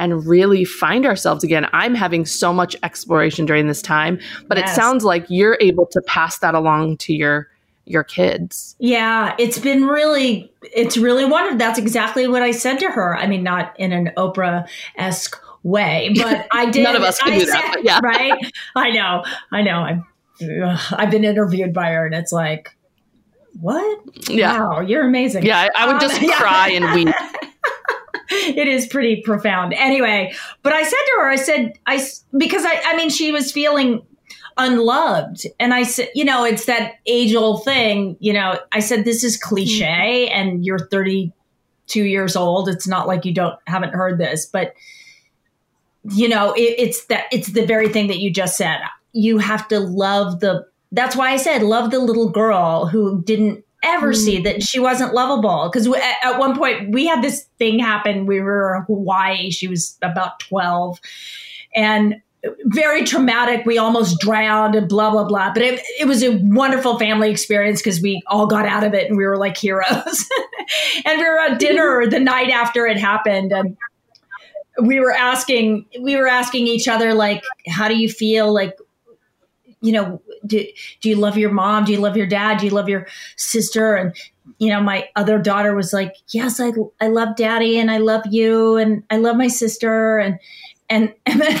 and 0.00 0.26
really 0.26 0.64
find 0.64 1.04
ourselves 1.04 1.44
again. 1.44 1.66
I'm 1.74 1.94
having 1.94 2.24
so 2.24 2.54
much 2.54 2.74
exploration 2.82 3.44
during 3.44 3.66
this 3.66 3.82
time, 3.82 4.18
but 4.48 4.56
yes. 4.56 4.72
it 4.72 4.74
sounds 4.74 5.04
like 5.04 5.26
you're 5.28 5.58
able 5.60 5.84
to 5.88 6.00
pass 6.00 6.38
that 6.38 6.54
along 6.54 6.96
to 6.98 7.12
your 7.12 7.48
your 7.90 8.04
kids. 8.04 8.76
Yeah, 8.78 9.34
it's 9.38 9.58
been 9.58 9.86
really 9.86 10.52
it's 10.62 10.96
really 10.96 11.24
wonderful. 11.24 11.58
That's 11.58 11.78
exactly 11.78 12.28
what 12.28 12.42
I 12.42 12.52
said 12.52 12.78
to 12.80 12.90
her. 12.90 13.16
I 13.16 13.26
mean, 13.26 13.42
not 13.42 13.78
in 13.78 13.92
an 13.92 14.10
Oprah 14.16 14.68
esque 14.96 15.36
way, 15.62 16.12
but 16.16 16.46
I 16.52 16.70
did. 16.70 16.84
None 16.84 16.96
of 16.96 17.02
us 17.02 17.18
can 17.18 17.32
I 17.32 17.38
do 17.38 17.46
said, 17.46 17.54
that. 17.54 17.80
yeah, 17.82 18.00
right. 18.02 18.52
I 18.76 18.90
know. 18.90 19.24
I 19.52 19.62
know. 19.62 19.80
I'm. 19.80 20.06
I've 20.92 21.10
been 21.10 21.24
interviewed 21.24 21.74
by 21.74 21.90
her, 21.90 22.06
and 22.06 22.14
it's 22.14 22.32
like, 22.32 22.74
what? 23.60 24.00
Yeah. 24.28 24.58
Wow, 24.58 24.80
you're 24.80 25.06
amazing. 25.06 25.44
Yeah, 25.44 25.68
I, 25.76 25.84
I 25.84 25.92
would 25.92 26.00
just 26.00 26.22
um, 26.22 26.30
cry 26.30 26.70
and 26.70 26.94
weep. 26.94 27.14
it 28.30 28.68
is 28.68 28.86
pretty 28.86 29.22
profound. 29.22 29.74
Anyway, 29.74 30.32
but 30.62 30.72
I 30.72 30.82
said 30.82 30.90
to 30.90 31.12
her, 31.16 31.28
I 31.28 31.36
said, 31.36 31.72
I 31.86 32.02
because 32.38 32.64
I, 32.64 32.80
I 32.86 32.96
mean, 32.96 33.10
she 33.10 33.32
was 33.32 33.52
feeling 33.52 34.02
unloved. 34.56 35.46
And 35.58 35.72
I 35.74 35.82
said, 35.82 36.10
you 36.14 36.24
know, 36.24 36.44
it's 36.44 36.66
that 36.66 36.94
age 37.06 37.34
old 37.34 37.64
thing. 37.64 38.16
You 38.20 38.32
know, 38.32 38.58
I 38.72 38.80
said, 38.80 39.04
this 39.04 39.24
is 39.24 39.36
cliche 39.36 40.28
mm-hmm. 40.30 40.38
and 40.38 40.64
you're 40.64 40.78
32 40.78 42.04
years 42.04 42.36
old. 42.36 42.68
It's 42.68 42.86
not 42.86 43.06
like 43.06 43.24
you 43.24 43.34
don't 43.34 43.58
haven't 43.66 43.94
heard 43.94 44.18
this, 44.18 44.46
but 44.46 44.74
you 46.04 46.28
know, 46.28 46.52
it, 46.52 46.74
it's 46.78 47.06
that 47.06 47.24
it's 47.30 47.52
the 47.52 47.66
very 47.66 47.88
thing 47.88 48.06
that 48.08 48.18
you 48.18 48.30
just 48.30 48.56
said. 48.56 48.80
You 49.12 49.38
have 49.38 49.68
to 49.68 49.80
love 49.80 50.40
the, 50.40 50.66
that's 50.92 51.16
why 51.16 51.30
I 51.30 51.36
said, 51.36 51.62
love 51.62 51.90
the 51.90 51.98
little 51.98 52.30
girl 52.30 52.86
who 52.86 53.22
didn't 53.22 53.64
ever 53.82 54.12
mm. 54.12 54.16
see 54.16 54.40
that 54.40 54.62
she 54.62 54.78
wasn't 54.78 55.14
lovable. 55.14 55.68
Because 55.70 55.86
at, 55.86 56.14
at, 56.22 56.38
one 56.38 56.56
point 56.56 56.90
we 56.90 57.06
had 57.06 57.22
this 57.22 57.46
thing 57.58 57.78
happen. 57.78 58.26
We 58.26 58.40
were 58.40 58.76
in 58.76 58.82
Hawaii. 58.82 59.50
She 59.50 59.68
was 59.68 59.98
about 60.02 60.40
12. 60.40 61.00
And 61.74 62.16
very 62.64 63.04
traumatic. 63.04 63.66
We 63.66 63.78
almost 63.78 64.18
drowned 64.20 64.74
and 64.74 64.88
blah, 64.88 65.10
blah, 65.10 65.24
blah. 65.24 65.52
But 65.52 65.62
it, 65.62 65.80
it 65.98 66.06
was 66.06 66.22
a 66.22 66.36
wonderful 66.38 66.98
family 66.98 67.30
experience 67.30 67.80
because 67.80 68.00
we 68.00 68.22
all 68.26 68.46
got 68.46 68.66
out 68.66 68.84
of 68.84 68.94
it 68.94 69.08
and 69.08 69.16
we 69.16 69.26
were 69.26 69.36
like 69.36 69.56
heroes. 69.56 70.28
and 71.04 71.18
we 71.18 71.24
were 71.24 71.38
at 71.38 71.58
dinner 71.58 72.06
the 72.08 72.20
night 72.20 72.50
after 72.50 72.86
it 72.86 72.98
happened. 72.98 73.52
And 73.52 73.76
we 74.82 75.00
were 75.00 75.12
asking, 75.12 75.86
we 76.00 76.16
were 76.16 76.28
asking 76.28 76.66
each 76.66 76.88
other, 76.88 77.12
like, 77.12 77.44
how 77.68 77.88
do 77.88 77.96
you 77.96 78.08
feel? 78.08 78.52
Like, 78.52 78.78
you 79.82 79.92
know, 79.92 80.22
do, 80.46 80.64
do 81.00 81.08
you 81.08 81.16
love 81.16 81.36
your 81.36 81.50
mom? 81.50 81.84
Do 81.84 81.92
you 81.92 81.98
love 81.98 82.16
your 82.16 82.26
dad? 82.26 82.58
Do 82.58 82.66
you 82.66 82.72
love 82.72 82.88
your 82.88 83.06
sister? 83.36 83.96
And, 83.96 84.14
you 84.58 84.70
know, 84.70 84.82
my 84.82 85.08
other 85.16 85.38
daughter 85.38 85.74
was 85.74 85.92
like, 85.92 86.14
yes, 86.28 86.58
I, 86.58 86.72
I 87.00 87.08
love 87.08 87.36
daddy 87.36 87.78
and 87.78 87.90
I 87.90 87.98
love 87.98 88.22
you 88.30 88.76
and 88.76 89.02
I 89.10 89.18
love 89.18 89.36
my 89.36 89.48
sister. 89.48 90.18
And, 90.18 90.38
and, 90.90 91.14
and 91.26 91.40
then 91.40 91.60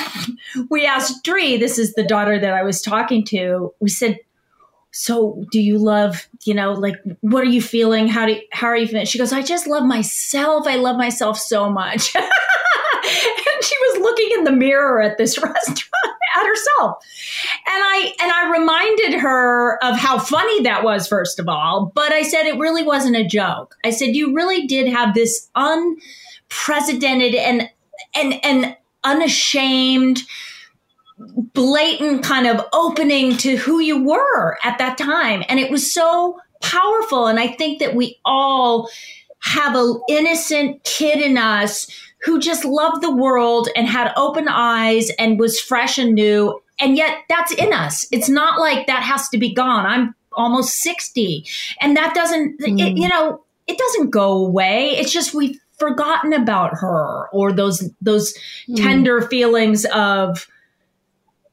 we 0.68 0.84
asked 0.84 1.24
Dree, 1.24 1.56
this 1.56 1.78
is 1.78 1.94
the 1.94 2.04
daughter 2.04 2.38
that 2.38 2.52
I 2.52 2.62
was 2.62 2.82
talking 2.82 3.24
to, 3.26 3.72
we 3.80 3.88
said, 3.88 4.18
so 4.92 5.44
do 5.52 5.60
you 5.60 5.78
love, 5.78 6.28
you 6.44 6.52
know, 6.52 6.72
like, 6.72 6.96
what 7.20 7.44
are 7.44 7.50
you 7.50 7.62
feeling? 7.62 8.08
How 8.08 8.26
do, 8.26 8.40
how 8.50 8.66
are 8.66 8.76
you 8.76 8.88
feeling? 8.88 9.06
She 9.06 9.18
goes, 9.18 9.32
I 9.32 9.40
just 9.40 9.68
love 9.68 9.84
myself. 9.84 10.66
I 10.66 10.76
love 10.76 10.96
myself 10.96 11.38
so 11.38 11.70
much. 11.70 12.12
and 12.16 12.24
she 13.62 13.76
was 13.78 14.00
looking 14.00 14.30
in 14.32 14.44
the 14.44 14.52
mirror 14.52 15.00
at 15.00 15.16
this 15.16 15.38
restaurant 15.42 16.16
at 16.36 16.46
herself. 16.46 17.04
And 17.68 17.82
I, 17.82 18.14
and 18.20 18.32
I 18.32 18.50
reminded 18.50 19.20
her 19.20 19.82
of 19.84 19.96
how 19.96 20.18
funny 20.18 20.62
that 20.62 20.82
was, 20.82 21.06
first 21.06 21.38
of 21.38 21.48
all. 21.48 21.92
But 21.94 22.12
I 22.12 22.22
said, 22.22 22.46
it 22.46 22.58
really 22.58 22.82
wasn't 22.82 23.16
a 23.16 23.24
joke. 23.24 23.76
I 23.84 23.90
said, 23.90 24.16
you 24.16 24.34
really 24.34 24.66
did 24.66 24.88
have 24.88 25.14
this 25.14 25.48
unprecedented 25.54 27.36
and, 27.36 27.70
and, 28.16 28.44
and 28.44 28.76
unashamed, 29.04 30.22
blatant 31.18 32.24
kind 32.24 32.46
of 32.46 32.64
opening 32.72 33.36
to 33.38 33.56
who 33.56 33.80
you 33.80 34.02
were 34.02 34.58
at 34.64 34.78
that 34.78 34.98
time. 34.98 35.42
And 35.48 35.58
it 35.60 35.70
was 35.70 35.92
so 35.92 36.38
powerful. 36.62 37.26
And 37.26 37.38
I 37.38 37.48
think 37.48 37.78
that 37.80 37.94
we 37.94 38.18
all 38.24 38.90
have 39.40 39.74
an 39.74 40.00
innocent 40.08 40.82
kid 40.84 41.20
in 41.20 41.38
us 41.38 41.90
who 42.22 42.38
just 42.38 42.64
loved 42.64 43.02
the 43.02 43.14
world 43.14 43.68
and 43.74 43.86
had 43.86 44.12
open 44.16 44.46
eyes 44.48 45.10
and 45.18 45.38
was 45.38 45.58
fresh 45.58 45.98
and 45.98 46.14
new. 46.14 46.60
And 46.78 46.96
yet 46.96 47.18
that's 47.28 47.52
in 47.52 47.72
us. 47.72 48.06
It's 48.12 48.28
not 48.28 48.60
like 48.60 48.86
that 48.86 49.02
has 49.02 49.28
to 49.30 49.38
be 49.38 49.54
gone. 49.54 49.86
I'm 49.86 50.14
almost 50.32 50.80
60 50.82 51.46
and 51.80 51.96
that 51.96 52.14
doesn't, 52.14 52.60
mm. 52.60 52.80
it, 52.80 52.98
you 52.98 53.08
know, 53.08 53.42
it 53.66 53.78
doesn't 53.78 54.10
go 54.10 54.32
away. 54.32 54.90
It's 54.90 55.12
just 55.12 55.34
we 55.34 55.58
forgotten 55.80 56.32
about 56.32 56.74
her 56.74 57.28
or 57.32 57.52
those 57.52 57.90
those 58.00 58.32
mm. 58.68 58.76
tender 58.76 59.22
feelings 59.22 59.84
of 59.86 60.46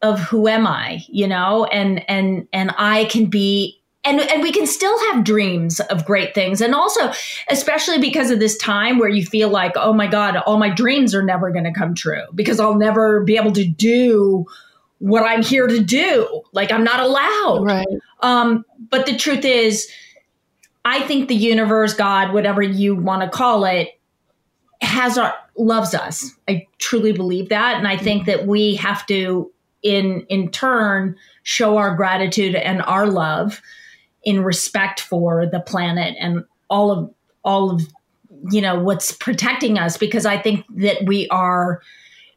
of 0.02 0.20
who 0.20 0.48
am 0.48 0.68
I, 0.68 1.04
you 1.08 1.28
know, 1.28 1.66
and 1.66 2.08
and 2.10 2.48
and 2.54 2.72
I 2.78 3.06
can 3.06 3.26
be 3.26 3.82
and 4.04 4.20
and 4.20 4.44
we 4.44 4.52
can 4.52 4.68
still 4.68 4.98
have 5.12 5.24
dreams 5.24 5.80
of 5.80 6.06
great 6.06 6.36
things. 6.36 6.62
And 6.62 6.76
also 6.76 7.12
especially 7.50 8.00
because 8.00 8.30
of 8.30 8.40
this 8.40 8.58
time 8.58 9.00
where 9.00 9.10
you 9.10 9.26
feel 9.26 9.50
like 9.50 9.74
oh 9.76 9.94
my 9.94 10.08
god 10.08 10.38
all 10.38 10.58
my 10.58 10.70
dreams 10.70 11.16
are 11.16 11.24
never 11.24 11.52
going 11.52 11.66
to 11.66 11.74
come 11.74 11.96
true 11.96 12.24
because 12.36 12.60
I'll 12.60 12.78
never 12.78 13.24
be 13.24 13.38
able 13.38 13.54
to 13.54 13.66
do 13.66 14.46
what 15.00 15.24
I'm 15.24 15.44
here 15.44 15.68
to 15.68 15.80
do. 15.80 16.44
Like 16.54 16.72
I'm 16.72 16.84
not 16.84 17.00
allowed. 17.00 17.66
Right. 17.66 17.88
Um 18.22 18.66
but 18.90 19.06
the 19.06 19.18
truth 19.18 19.46
is 19.46 19.90
I 20.86 21.02
think 21.02 21.28
the 21.28 21.36
universe 21.36 21.94
god 21.94 22.34
whatever 22.34 22.62
you 22.62 22.96
want 22.96 23.24
to 23.24 23.30
call 23.30 23.66
it 23.66 23.97
has 24.82 25.18
our 25.18 25.34
loves 25.56 25.94
us. 25.94 26.32
I 26.48 26.68
truly 26.78 27.12
believe 27.12 27.50
that, 27.50 27.78
and 27.78 27.88
I 27.88 27.98
think 27.98 28.26
that 28.26 28.46
we 28.46 28.76
have 28.76 29.06
to, 29.08 29.52
in 29.82 30.26
in 30.30 30.52
turn, 30.52 31.16
show 31.44 31.78
our 31.78 31.96
gratitude 31.96 32.56
and 32.56 32.82
our 32.84 33.08
love 33.08 33.62
in 34.24 34.44
respect 34.44 35.00
for 35.00 35.46
the 35.46 35.60
planet 35.60 36.16
and 36.20 36.44
all 36.70 36.92
of 36.92 37.14
all 37.44 37.72
of 37.72 37.82
you 38.52 38.62
know 38.62 38.80
what's 38.80 39.12
protecting 39.12 39.78
us. 39.78 39.98
Because 39.98 40.26
I 40.26 40.38
think 40.38 40.66
that 40.76 41.06
we 41.06 41.28
are 41.30 41.82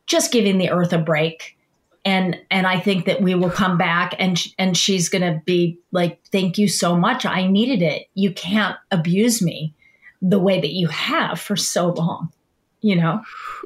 just 0.07 0.33
giving 0.33 0.59
the 0.59 0.71
earth 0.71 0.93
a 0.93 0.99
break. 0.99 1.57
And 2.05 2.39
and 2.51 2.67
I 2.67 2.81
think 2.81 3.05
that 3.05 3.21
we 3.21 3.35
will 3.35 3.51
come 3.51 3.77
back 3.77 4.15
and 4.19 4.43
and 4.59 4.77
she's 4.77 5.11
going 5.11 5.23
to 5.23 5.43
be 5.45 5.79
like 5.93 6.25
thank 6.33 6.57
you 6.57 6.67
so 6.67 6.97
much. 6.97 7.27
I 7.27 7.47
needed 7.47 7.83
it. 7.83 8.09
You 8.15 8.33
can't 8.33 8.77
abuse 8.91 9.43
me 9.43 9.75
the 10.23 10.39
way 10.39 10.61
that 10.61 10.73
you 10.73 10.89
have 10.89 11.41
for 11.41 11.57
so 11.57 11.89
long 11.91 12.31
you 12.81 12.97
know? 12.97 13.23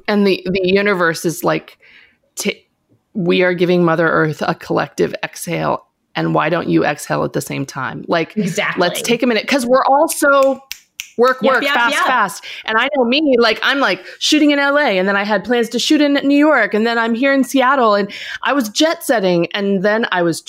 And 0.08 0.26
the 0.26 0.46
the 0.50 0.61
universe 0.64 1.25
is 1.25 1.44
like 1.44 1.78
t- 2.34 2.66
we 3.14 3.42
are 3.42 3.54
giving 3.54 3.84
mother 3.84 4.08
earth 4.08 4.42
a 4.42 4.54
collective 4.54 5.14
exhale 5.23 5.87
and 6.16 6.34
why 6.34 6.49
don't 6.49 6.68
you 6.68 6.84
exhale 6.84 7.25
at 7.25 7.32
the 7.32 7.40
same 7.40 7.66
time? 7.66 8.04
Like 8.08 8.37
exactly. 8.37 8.80
let's 8.80 9.02
take 9.02 9.23
a 9.23 9.26
minute 9.26 9.44
because 9.44 9.66
we're 9.66 9.84
all 9.84 10.08
so 10.08 10.61
work 11.16 11.40
work 11.42 11.62
yep, 11.62 11.62
yep, 11.62 11.75
fast 11.75 11.94
yep. 11.94 12.04
fast. 12.04 12.44
And 12.64 12.76
i 12.76 12.88
know 12.96 13.04
me 13.04 13.37
like 13.38 13.61
i'm 13.62 13.78
like 13.78 14.04
shooting 14.18 14.50
in 14.50 14.58
la 14.58 14.78
and 14.78 15.06
then 15.06 15.14
i 15.14 15.23
had 15.23 15.44
plans 15.44 15.68
to 15.68 15.78
shoot 15.78 16.00
in 16.00 16.14
new 16.14 16.37
york 16.37 16.75
and 16.75 16.84
then 16.84 16.99
i'm 16.99 17.14
here 17.14 17.32
in 17.32 17.44
seattle 17.44 17.94
and 17.94 18.12
i 18.42 18.52
was 18.52 18.68
jet 18.68 19.04
setting 19.04 19.46
and 19.52 19.84
then 19.84 20.08
i 20.11 20.23
was 20.23 20.42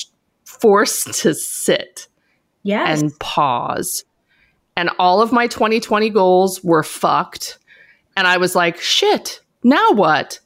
forced 0.44 1.14
to 1.22 1.36
sit 1.36 2.08
yes. 2.64 3.00
and 3.00 3.12
pause 3.20 4.04
and 4.78 4.90
all 5.00 5.22
of 5.22 5.32
my 5.32 5.48
2020 5.48 6.10
goals 6.10 6.64
were 6.64 6.84
fucked. 6.84 7.58
And 8.18 8.28
I 8.28 8.38
was 8.38 8.56
like, 8.56 8.80
shit, 8.80 9.42
now 9.64 9.92
what? 9.92 10.40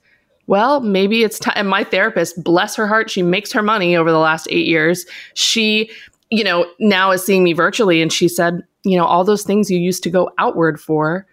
Well, 0.47 0.79
maybe 0.81 1.23
it's 1.23 1.37
time. 1.37 1.53
And 1.55 1.69
my 1.69 1.83
therapist, 1.83 2.43
bless 2.43 2.75
her 2.75 2.87
heart, 2.87 3.09
she 3.09 3.21
makes 3.21 3.51
her 3.51 3.61
money 3.61 3.95
over 3.95 4.11
the 4.11 4.17
last 4.17 4.47
eight 4.49 4.65
years. 4.65 5.05
She, 5.35 5.91
you 6.29 6.43
know, 6.43 6.65
now 6.79 7.11
is 7.11 7.23
seeing 7.23 7.43
me 7.43 7.53
virtually. 7.53 8.01
And 8.01 8.11
she 8.11 8.27
said, 8.27 8.63
you 8.83 8.97
know, 8.97 9.05
all 9.05 9.23
those 9.23 9.43
things 9.43 9.69
you 9.69 9.77
used 9.77 10.03
to 10.03 10.09
go 10.09 10.31
outward 10.37 10.79
for. 10.79 11.27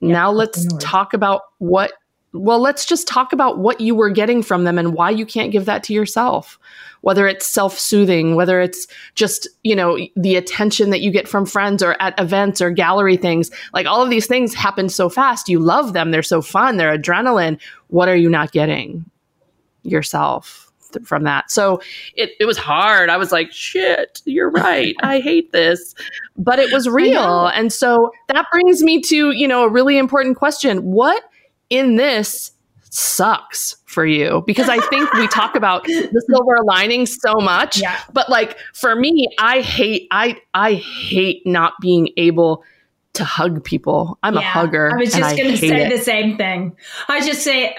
Yeah, 0.00 0.12
now 0.12 0.30
let's 0.30 0.66
talk 0.78 1.14
about 1.14 1.42
what 1.58 1.92
well, 2.32 2.60
let's 2.60 2.86
just 2.86 3.06
talk 3.06 3.32
about 3.32 3.58
what 3.58 3.80
you 3.80 3.94
were 3.94 4.10
getting 4.10 4.42
from 4.42 4.64
them 4.64 4.78
and 4.78 4.94
why 4.94 5.10
you 5.10 5.26
can't 5.26 5.52
give 5.52 5.66
that 5.66 5.82
to 5.84 5.92
yourself. 5.92 6.58
Whether 7.02 7.26
it's 7.26 7.46
self 7.46 7.78
soothing, 7.78 8.36
whether 8.36 8.60
it's 8.60 8.86
just, 9.14 9.48
you 9.64 9.74
know, 9.74 9.98
the 10.16 10.36
attention 10.36 10.90
that 10.90 11.00
you 11.00 11.10
get 11.10 11.28
from 11.28 11.44
friends 11.44 11.82
or 11.82 11.96
at 12.00 12.18
events 12.18 12.62
or 12.62 12.70
gallery 12.70 13.16
things. 13.16 13.50
Like 13.74 13.86
all 13.86 14.02
of 14.02 14.08
these 14.08 14.26
things 14.26 14.54
happen 14.54 14.88
so 14.88 15.08
fast. 15.08 15.48
You 15.48 15.58
love 15.58 15.92
them. 15.92 16.10
They're 16.10 16.22
so 16.22 16.40
fun. 16.40 16.76
They're 16.76 16.96
adrenaline. 16.96 17.60
What 17.88 18.08
are 18.08 18.16
you 18.16 18.30
not 18.30 18.52
getting 18.52 19.04
yourself 19.82 20.72
th- 20.92 21.04
from 21.04 21.24
that. 21.24 21.50
So 21.50 21.80
it, 22.14 22.30
it 22.40 22.44
was 22.44 22.56
hard. 22.58 23.10
I 23.10 23.16
was 23.16 23.32
like, 23.32 23.52
shit, 23.52 24.22
you're 24.24 24.50
right. 24.52 24.94
I 25.02 25.20
hate 25.20 25.52
this. 25.52 25.94
But 26.36 26.58
it 26.58 26.72
was 26.72 26.88
real. 26.88 27.48
And 27.48 27.72
so 27.72 28.12
that 28.28 28.46
brings 28.50 28.82
me 28.82 29.00
to, 29.02 29.32
you 29.32 29.48
know, 29.48 29.64
a 29.64 29.68
really 29.68 29.98
important 29.98 30.36
question. 30.36 30.82
What 30.84 31.22
in 31.72 31.96
this 31.96 32.52
sucks 32.90 33.76
for 33.86 34.04
you 34.04 34.44
because 34.46 34.68
I 34.68 34.78
think 34.88 35.10
we 35.14 35.26
talk 35.28 35.56
about 35.56 35.84
the 35.86 36.24
silver 36.28 36.58
lining 36.64 37.06
so 37.06 37.32
much. 37.36 37.80
Yeah. 37.80 37.98
But 38.12 38.28
like 38.28 38.58
for 38.74 38.94
me, 38.94 39.28
I 39.38 39.62
hate 39.62 40.06
I 40.10 40.38
I 40.52 40.74
hate 40.74 41.46
not 41.46 41.72
being 41.80 42.10
able 42.18 42.62
to 43.14 43.24
hug 43.24 43.64
people. 43.64 44.18
I'm 44.22 44.36
a 44.36 44.42
hugger. 44.42 44.92
I 44.92 44.96
was 44.96 45.14
just 45.14 45.36
going 45.36 45.50
to 45.50 45.56
say 45.56 45.86
it. 45.86 45.90
the 45.90 46.02
same 46.02 46.36
thing. 46.36 46.76
I 47.08 47.26
just 47.26 47.42
say, 47.42 47.76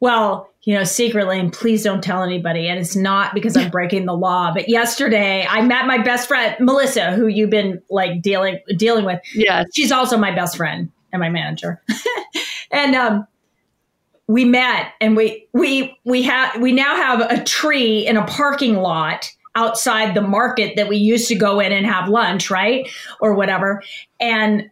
well, 0.00 0.48
you 0.64 0.74
know, 0.74 0.84
secretly, 0.84 1.38
and 1.38 1.52
please 1.52 1.82
don't 1.82 2.02
tell 2.02 2.22
anybody. 2.22 2.68
And 2.68 2.78
it's 2.78 2.96
not 2.96 3.34
because 3.34 3.56
I'm 3.56 3.70
breaking 3.70 4.06
the 4.06 4.14
law. 4.14 4.52
But 4.52 4.68
yesterday, 4.68 5.46
I 5.48 5.62
met 5.62 5.86
my 5.86 5.98
best 5.98 6.28
friend 6.28 6.56
Melissa, 6.60 7.12
who 7.12 7.26
you've 7.26 7.50
been 7.50 7.82
like 7.90 8.22
dealing 8.22 8.60
dealing 8.76 9.04
with. 9.04 9.20
Yeah, 9.34 9.64
She's 9.72 9.90
also 9.90 10.16
my 10.16 10.32
best 10.32 10.56
friend 10.56 10.90
and 11.12 11.20
my 11.20 11.28
manager. 11.28 11.80
and 12.70 12.94
um, 12.94 13.26
we 14.28 14.44
met, 14.44 14.92
and 15.00 15.16
we 15.16 15.46
we 15.52 15.98
we 16.04 16.22
have 16.22 16.60
we 16.60 16.72
now 16.72 16.96
have 16.96 17.20
a 17.20 17.42
tree 17.44 18.06
in 18.06 18.16
a 18.16 18.24
parking 18.26 18.76
lot 18.76 19.30
outside 19.54 20.14
the 20.14 20.22
market 20.22 20.76
that 20.76 20.88
we 20.88 20.96
used 20.96 21.28
to 21.28 21.34
go 21.34 21.60
in 21.60 21.72
and 21.72 21.84
have 21.86 22.08
lunch, 22.08 22.50
right, 22.50 22.88
or 23.20 23.34
whatever. 23.34 23.82
And 24.20 24.70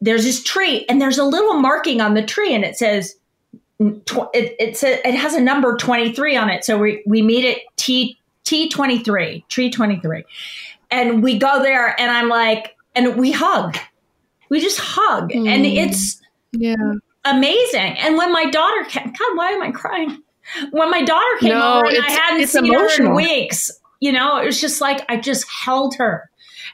there's 0.00 0.24
this 0.24 0.42
tree, 0.42 0.86
and 0.88 1.00
there's 1.00 1.18
a 1.18 1.24
little 1.24 1.54
marking 1.54 2.00
on 2.00 2.14
the 2.14 2.24
tree, 2.24 2.54
and 2.54 2.64
it 2.64 2.76
says 2.76 3.14
it, 3.78 4.56
it's 4.58 4.82
a, 4.82 5.06
it 5.06 5.14
has 5.14 5.34
a 5.34 5.40
number 5.40 5.76
23 5.76 6.36
on 6.36 6.48
it. 6.48 6.64
So 6.64 6.78
we, 6.78 7.02
we 7.06 7.22
meet 7.22 7.44
at 7.44 7.58
T 7.76 8.18
T23, 8.44 9.46
tree 9.48 9.70
23. 9.70 10.24
And 10.90 11.22
we 11.22 11.38
go 11.38 11.62
there 11.62 11.98
and 12.00 12.10
I'm 12.10 12.28
like, 12.28 12.76
and 12.94 13.16
we 13.16 13.32
hug. 13.32 13.76
We 14.50 14.60
just 14.60 14.78
hug. 14.78 15.32
And 15.32 15.46
Mm. 15.46 15.76
it's 15.76 16.20
Yeah. 16.52 16.74
Amazing. 17.24 17.98
And 17.98 18.16
when 18.16 18.32
my 18.32 18.50
daughter 18.50 18.84
came, 18.84 19.06
God, 19.06 19.36
why 19.36 19.50
am 19.50 19.62
I 19.62 19.70
crying? 19.70 20.22
When 20.70 20.90
my 20.90 21.02
daughter 21.02 21.36
came 21.40 21.50
No, 21.50 21.78
over 21.78 21.86
and 21.86 22.04
I 22.04 22.10
hadn't 22.10 22.48
seen 22.48 22.72
her 22.72 23.02
in 23.02 23.14
weeks, 23.14 23.70
you 24.00 24.10
know, 24.12 24.38
it 24.38 24.46
was 24.46 24.60
just 24.60 24.80
like 24.80 25.04
I 25.08 25.16
just 25.16 25.46
held 25.48 25.94
her. 25.96 26.28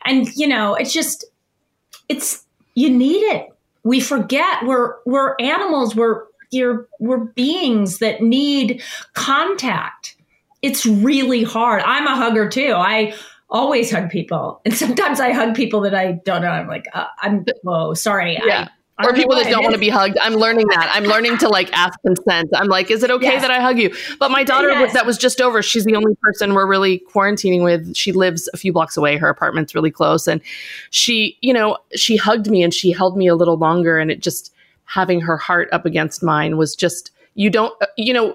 And 0.05 0.29
you 0.35 0.47
know, 0.47 0.75
it's 0.75 0.93
just 0.93 1.25
it's 2.09 2.45
you 2.75 2.91
need 2.91 3.21
it. 3.21 3.49
We 3.85 4.01
forget 4.01 4.65
we're 4.65 4.95
we're 5.05 5.37
animals, 5.39 5.95
we're 5.95 6.25
you're 6.51 6.89
we're 6.99 7.19
beings 7.19 7.99
that 7.99 8.23
need 8.23 8.83
contact. 9.13 10.17
It's 10.63 10.87
really 10.87 11.45
hard. 11.45 11.83
I'm 11.85 12.07
a 12.07 12.17
hugger 12.17 12.49
too. 12.49 12.73
I 12.75 13.15
always 13.51 13.91
hug 13.91 14.11
people. 14.11 14.61
And 14.65 14.75
sometimes 14.75 15.21
I 15.21 15.33
hug 15.33 15.55
people 15.55 15.81
that 15.83 15.95
I 15.95 16.13
don't 16.25 16.43
know. 16.43 16.49
I'm 16.49 16.69
like, 16.69 16.87
uh, 16.95 17.07
I'm 17.23 17.45
whoa, 17.63 17.95
sorry. 17.95 18.39
Yeah. 18.45 18.69
I 18.69 18.71
Or 19.05 19.13
people 19.13 19.37
that 19.37 19.49
don't 19.49 19.63
want 19.63 19.75
to 19.75 19.81
be 19.81 19.89
hugged. 19.89 20.19
I'm 20.21 20.35
learning 20.35 20.67
that. 20.69 20.91
I'm 20.93 21.05
learning 21.05 21.39
to 21.39 21.49
like 21.49 21.73
ask 21.73 21.99
consent. 22.05 22.49
I'm 22.55 22.67
like, 22.67 22.91
is 22.91 23.05
it 23.05 23.11
okay 23.13 23.27
Yes. 23.35 23.43
that 23.43 23.51
I 23.51 23.61
hug 23.61 23.79
you? 23.79 23.95
But 24.19 24.31
my 24.33 24.43
daughter 24.43 24.71
Yes. 24.71 24.93
that 24.95 25.07
was 25.07 25.17
just 25.17 25.41
over, 25.41 25.63
she's 25.63 25.85
the 25.85 25.95
only 25.95 26.17
person 26.23 26.53
we're 26.55 26.67
really 26.67 27.05
quarantining 27.13 27.63
with. 27.63 27.95
She 27.95 28.11
lives 28.11 28.49
a 28.53 28.57
few 28.57 28.73
blocks 28.73 28.97
away. 28.97 29.17
Her 29.17 29.29
apartment's 29.29 29.73
really 29.75 29.93
close. 29.93 30.27
And 30.27 30.41
she, 30.91 31.39
you 31.43 31.53
know, 31.53 31.79
she 31.95 32.17
hugged 32.17 32.51
me 32.51 32.63
and 32.63 32.75
she 32.75 32.91
held 32.91 33.17
me 33.17 33.29
a 33.29 33.37
little 33.37 33.57
longer. 33.57 33.99
And 33.99 34.11
it 34.11 34.21
just 34.21 34.53
having 34.87 35.21
her 35.21 35.37
heart 35.37 35.69
up 35.71 35.87
against 35.87 36.23
mine 36.23 36.57
was 36.57 36.75
just, 36.75 37.13
you 37.35 37.51
don't, 37.51 37.73
uh, 37.81 37.87
you 37.97 38.13
know, 38.13 38.35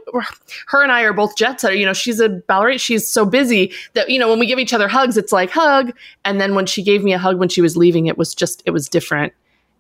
her 0.68 0.82
and 0.82 0.94
I 0.94 1.02
are 1.02 1.12
both 1.12 1.36
jet 1.36 1.60
setter. 1.60 1.76
You 1.76 1.86
know, 1.86 1.92
she's 1.94 2.22
a 2.22 2.30
ballerina. 2.30 2.78
She's 2.80 3.10
so 3.10 3.26
busy 3.26 3.74
that, 3.96 4.10
you 4.10 4.18
know, 4.18 4.30
when 4.30 4.40
we 4.40 4.46
give 4.46 4.60
each 4.60 4.74
other 4.74 4.88
hugs, 4.88 5.18
it's 5.18 5.34
like 5.34 5.50
hug. 5.50 5.92
And 6.24 6.40
then 6.40 6.56
when 6.56 6.66
she 6.68 6.82
gave 6.84 7.04
me 7.04 7.12
a 7.12 7.18
hug 7.18 7.38
when 7.38 7.50
she 7.50 7.62
was 7.62 7.76
leaving, 7.76 8.06
it 8.06 8.18
was 8.18 8.34
just, 8.34 8.64
it 8.66 8.72
was 8.72 8.88
different 8.88 9.34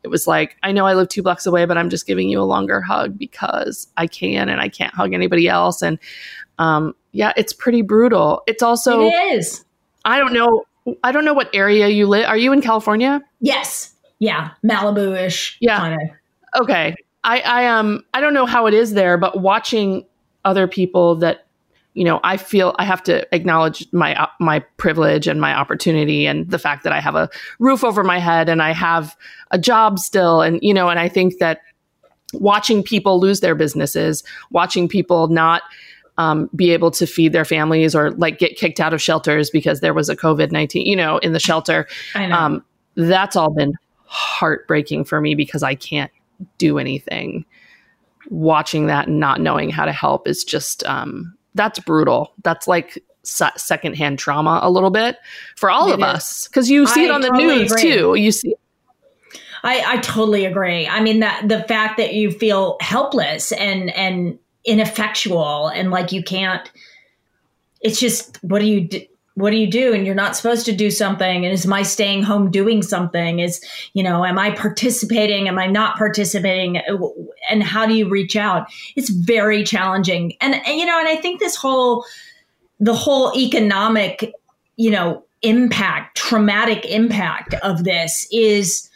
it 0.04 0.08
was 0.10 0.28
like 0.28 0.58
i 0.64 0.72
know 0.72 0.86
i 0.86 0.94
live 0.94 1.08
two 1.08 1.24
blocks 1.24 1.46
away 1.46 1.66
but 1.66 1.78
i'm 1.78 1.90
just 1.90 2.06
giving 2.06 2.30
you 2.30 2.40
a 2.40 2.44
longer 2.44 2.82
hug 2.82 3.18
because 3.18 3.88
i 3.98 4.06
can 4.08 4.50
and 4.50 4.60
i 4.62 4.70
can't 4.70 4.94
hug 4.94 5.14
anybody 5.14 5.48
else 5.48 5.82
and 5.82 5.98
um, 6.60 6.94
yeah 7.14 7.34
it's 7.36 7.52
pretty 7.54 7.82
brutal 7.82 8.44
it's 8.48 8.62
also 8.62 9.02
it 9.08 9.14
is. 9.34 9.66
i 10.06 10.20
don't 10.20 10.34
know 10.34 10.64
i 11.04 11.12
don't 11.12 11.26
know 11.26 11.34
what 11.34 11.50
area 11.54 11.88
you 11.88 12.06
live 12.08 12.28
are 12.28 12.38
you 12.38 12.52
in 12.54 12.62
california 12.62 13.22
Yes. 13.40 13.94
Yeah. 14.20 14.52
Malibu 14.64 15.22
ish. 15.22 15.58
Yeah. 15.60 15.78
Kind 15.78 16.02
of. 16.02 16.62
okay 16.62 16.96
i 17.24 17.40
i 17.42 17.66
um 17.68 18.04
i 18.14 18.22
don't 18.22 18.34
know 18.34 18.46
how 18.46 18.68
it 18.68 18.74
is 18.74 18.94
there 18.94 19.18
but 19.18 19.40
watching 19.42 20.06
other 20.46 20.68
people 20.68 21.16
that 21.16 21.46
you 21.94 22.04
know 22.04 22.20
i 22.24 22.38
feel 22.38 22.76
i 22.80 22.86
have 22.86 23.02
to 23.04 23.28
acknowledge 23.34 23.86
my 23.92 24.28
my 24.40 24.60
privilege 24.78 25.28
and 25.28 25.40
my 25.40 25.54
opportunity 25.54 26.26
and 26.26 26.50
the 26.50 26.60
fact 26.60 26.84
that 26.84 26.94
i 26.94 27.00
have 27.00 27.16
a 27.16 27.30
roof 27.60 27.84
over 27.84 28.04
my 28.04 28.20
head 28.20 28.50
and 28.50 28.62
i 28.62 28.72
have 28.72 29.16
a 29.52 29.60
job 29.60 30.00
still 30.00 30.42
and 30.42 30.60
you 30.62 30.74
know 30.74 30.90
and 30.90 31.00
i 31.00 31.08
think 31.08 31.38
that 31.40 31.62
watching 32.34 32.82
people 32.82 33.20
lose 33.20 33.42
their 33.42 33.56
businesses 33.56 34.24
watching 34.52 34.88
people 34.88 35.28
not 35.28 35.64
um, 36.16 36.48
be 36.56 36.70
able 36.70 36.92
to 36.92 37.08
feed 37.08 37.34
their 37.34 37.46
families 37.46 37.96
or 37.96 38.12
like 38.12 38.38
get 38.38 38.56
kicked 38.56 38.80
out 38.80 38.94
of 38.94 39.02
shelters 39.02 39.50
because 39.50 39.80
there 39.80 39.96
was 39.96 40.10
a 40.10 40.16
covid-19 40.16 40.86
you 40.86 40.96
know 40.96 41.18
in 41.20 41.34
the 41.34 41.40
shelter 41.40 41.88
um, 42.16 42.64
that's 42.96 43.36
all 43.36 43.52
been 43.52 43.74
heartbreaking 44.14 45.04
for 45.06 45.20
me 45.20 45.34
because 45.34 45.64
I 45.64 45.74
can't 45.74 46.12
do 46.60 46.78
anything. 46.78 47.46
Watching 48.30 48.86
that 48.86 49.08
and 49.08 49.20
not 49.20 49.42
knowing 49.42 49.72
how 49.72 49.86
to 49.86 49.92
help 49.92 50.28
is 50.28 50.44
just 50.44 50.84
um, 50.86 51.36
that's 51.56 51.80
brutal. 51.80 52.34
That's 52.44 52.68
like 52.68 53.04
se- 53.24 53.52
secondhand 53.58 54.20
trauma 54.20 54.60
a 54.62 54.70
little 54.70 54.92
bit 54.92 55.18
for 55.56 55.70
all 55.70 55.90
It 55.90 55.94
of 55.94 56.00
is. 56.00 56.06
us 56.06 56.48
because 56.48 56.70
you 56.70 56.86
see 56.88 57.06
it 57.06 57.12
I 57.12 57.16
on 57.16 57.22
the 57.22 57.30
news 57.32 57.72
agree. 57.72 57.82
too. 57.82 58.16
You 58.16 58.32
see, 58.32 58.56
I, 59.64 59.84
I 59.86 59.98
totally 59.98 60.46
agree. 60.46 60.88
I 60.88 61.02
mean 61.02 61.20
that 61.22 61.48
the 61.48 61.64
fact 61.64 61.98
that 61.98 62.14
you 62.14 62.32
feel 62.32 62.78
helpless 62.82 63.52
and 63.54 63.90
and 63.96 64.38
ineffectual 64.66 65.68
and 65.70 65.92
like 65.92 66.12
you 66.12 66.24
can't. 66.24 66.70
It's 67.82 68.00
just 68.00 68.38
what 68.44 68.60
do 68.60 68.66
you 68.66 68.82
do? 68.88 69.02
What 69.36 69.50
do 69.50 69.58
you 69.58 69.70
do? 69.70 69.94
And 69.94 70.06
you're 70.06 70.14
not 70.14 70.36
supposed 70.36 70.66
to 70.68 70.72
do 70.72 70.92
something. 70.92 71.44
And 71.44 71.54
is 71.54 71.66
my 71.66 71.82
staying 71.82 72.24
home 72.24 72.52
doing 72.52 72.84
something? 72.84 73.40
Is 73.40 73.64
you 73.94 74.04
know, 74.04 74.24
am 74.24 74.38
I 74.38 74.52
participating? 74.52 75.48
Am 75.48 75.58
I 75.58 75.68
not 75.68 75.98
participating? 75.98 76.78
Uh, 76.78 76.98
and 77.50 77.64
how 77.64 77.86
do 77.86 77.94
you 77.94 78.08
reach 78.10 78.36
out? 78.36 78.68
It's 78.96 79.10
very 79.10 79.64
challenging. 79.64 80.34
And, 80.40 80.56
and 80.56 80.80
you 80.80 80.86
know, 80.86 81.00
and 81.00 81.08
I 81.08 81.16
think 81.16 81.40
this 81.40 81.56
whole 81.56 82.06
the 82.80 82.94
whole 82.94 83.36
economic, 83.36 84.34
you 84.76 84.92
know, 84.92 85.24
impact, 85.42 86.18
traumatic 86.18 86.86
impact 86.86 87.54
of 87.56 87.84
this 87.84 88.28
is 88.32 88.90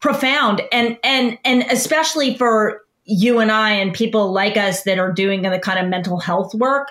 profound 0.00 0.60
and 0.70 0.98
and 1.02 1.38
and 1.44 1.62
especially 1.70 2.36
for 2.36 2.83
you 3.06 3.38
and 3.38 3.52
I 3.52 3.72
and 3.72 3.92
people 3.92 4.32
like 4.32 4.56
us 4.56 4.82
that 4.84 4.98
are 4.98 5.12
doing 5.12 5.42
the 5.42 5.58
kind 5.58 5.78
of 5.78 5.88
mental 5.88 6.18
health 6.18 6.54
work, 6.54 6.88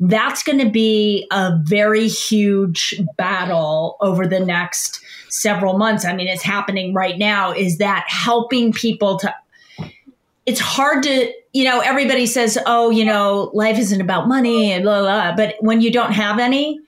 that's 0.00 0.42
going 0.42 0.58
to 0.58 0.68
be 0.68 1.26
a 1.30 1.56
very 1.62 2.08
huge 2.08 3.00
battle 3.16 3.96
over 4.00 4.26
the 4.26 4.40
next 4.40 5.00
several 5.28 5.78
months. 5.78 6.04
I 6.04 6.14
mean, 6.14 6.26
it's 6.26 6.42
happening 6.42 6.94
right 6.94 7.16
now. 7.16 7.52
Is 7.52 7.78
that 7.78 8.04
helping 8.08 8.72
people 8.72 9.18
to? 9.20 9.34
It's 10.46 10.58
hard 10.58 11.04
to, 11.04 11.32
you 11.52 11.62
know, 11.64 11.78
everybody 11.80 12.26
says, 12.26 12.58
oh, 12.66 12.90
you 12.90 13.04
know, 13.04 13.50
life 13.54 13.78
isn't 13.78 14.00
about 14.00 14.26
money 14.26 14.72
and 14.72 14.82
blah, 14.82 15.00
blah, 15.00 15.32
blah. 15.32 15.36
But 15.36 15.54
when 15.60 15.80
you 15.80 15.92
don't 15.92 16.10
have 16.12 16.40
any, 16.40 16.80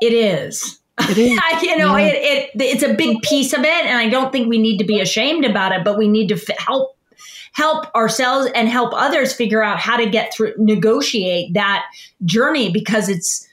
it 0.00 0.12
is. 0.12 0.78
it 1.00 1.18
is. 1.18 1.38
I- 1.42 1.60
you 1.60 1.76
know, 1.76 1.96
Yeah. 1.96 2.06
it, 2.06 2.50
it 2.54 2.62
it's 2.62 2.82
a 2.84 2.94
big 2.94 3.20
piece 3.22 3.52
of 3.52 3.60
it, 3.60 3.66
and 3.86 3.98
I 3.98 4.08
don't 4.08 4.30
think 4.30 4.48
we 4.48 4.58
need 4.58 4.78
to 4.78 4.84
be 4.84 5.00
ashamed 5.00 5.44
about 5.44 5.72
it, 5.72 5.82
but 5.84 5.98
we 5.98 6.06
need 6.06 6.28
to 6.28 6.36
f- 6.36 6.56
help 6.58 6.96
help 7.52 7.92
ourselves 7.94 8.50
and 8.54 8.68
help 8.68 8.92
others 8.94 9.32
figure 9.32 9.62
out 9.62 9.78
how 9.78 9.96
to 9.96 10.08
get 10.08 10.32
through 10.32 10.54
negotiate 10.56 11.54
that 11.54 11.84
journey 12.24 12.70
because 12.70 13.08
it's 13.08 13.46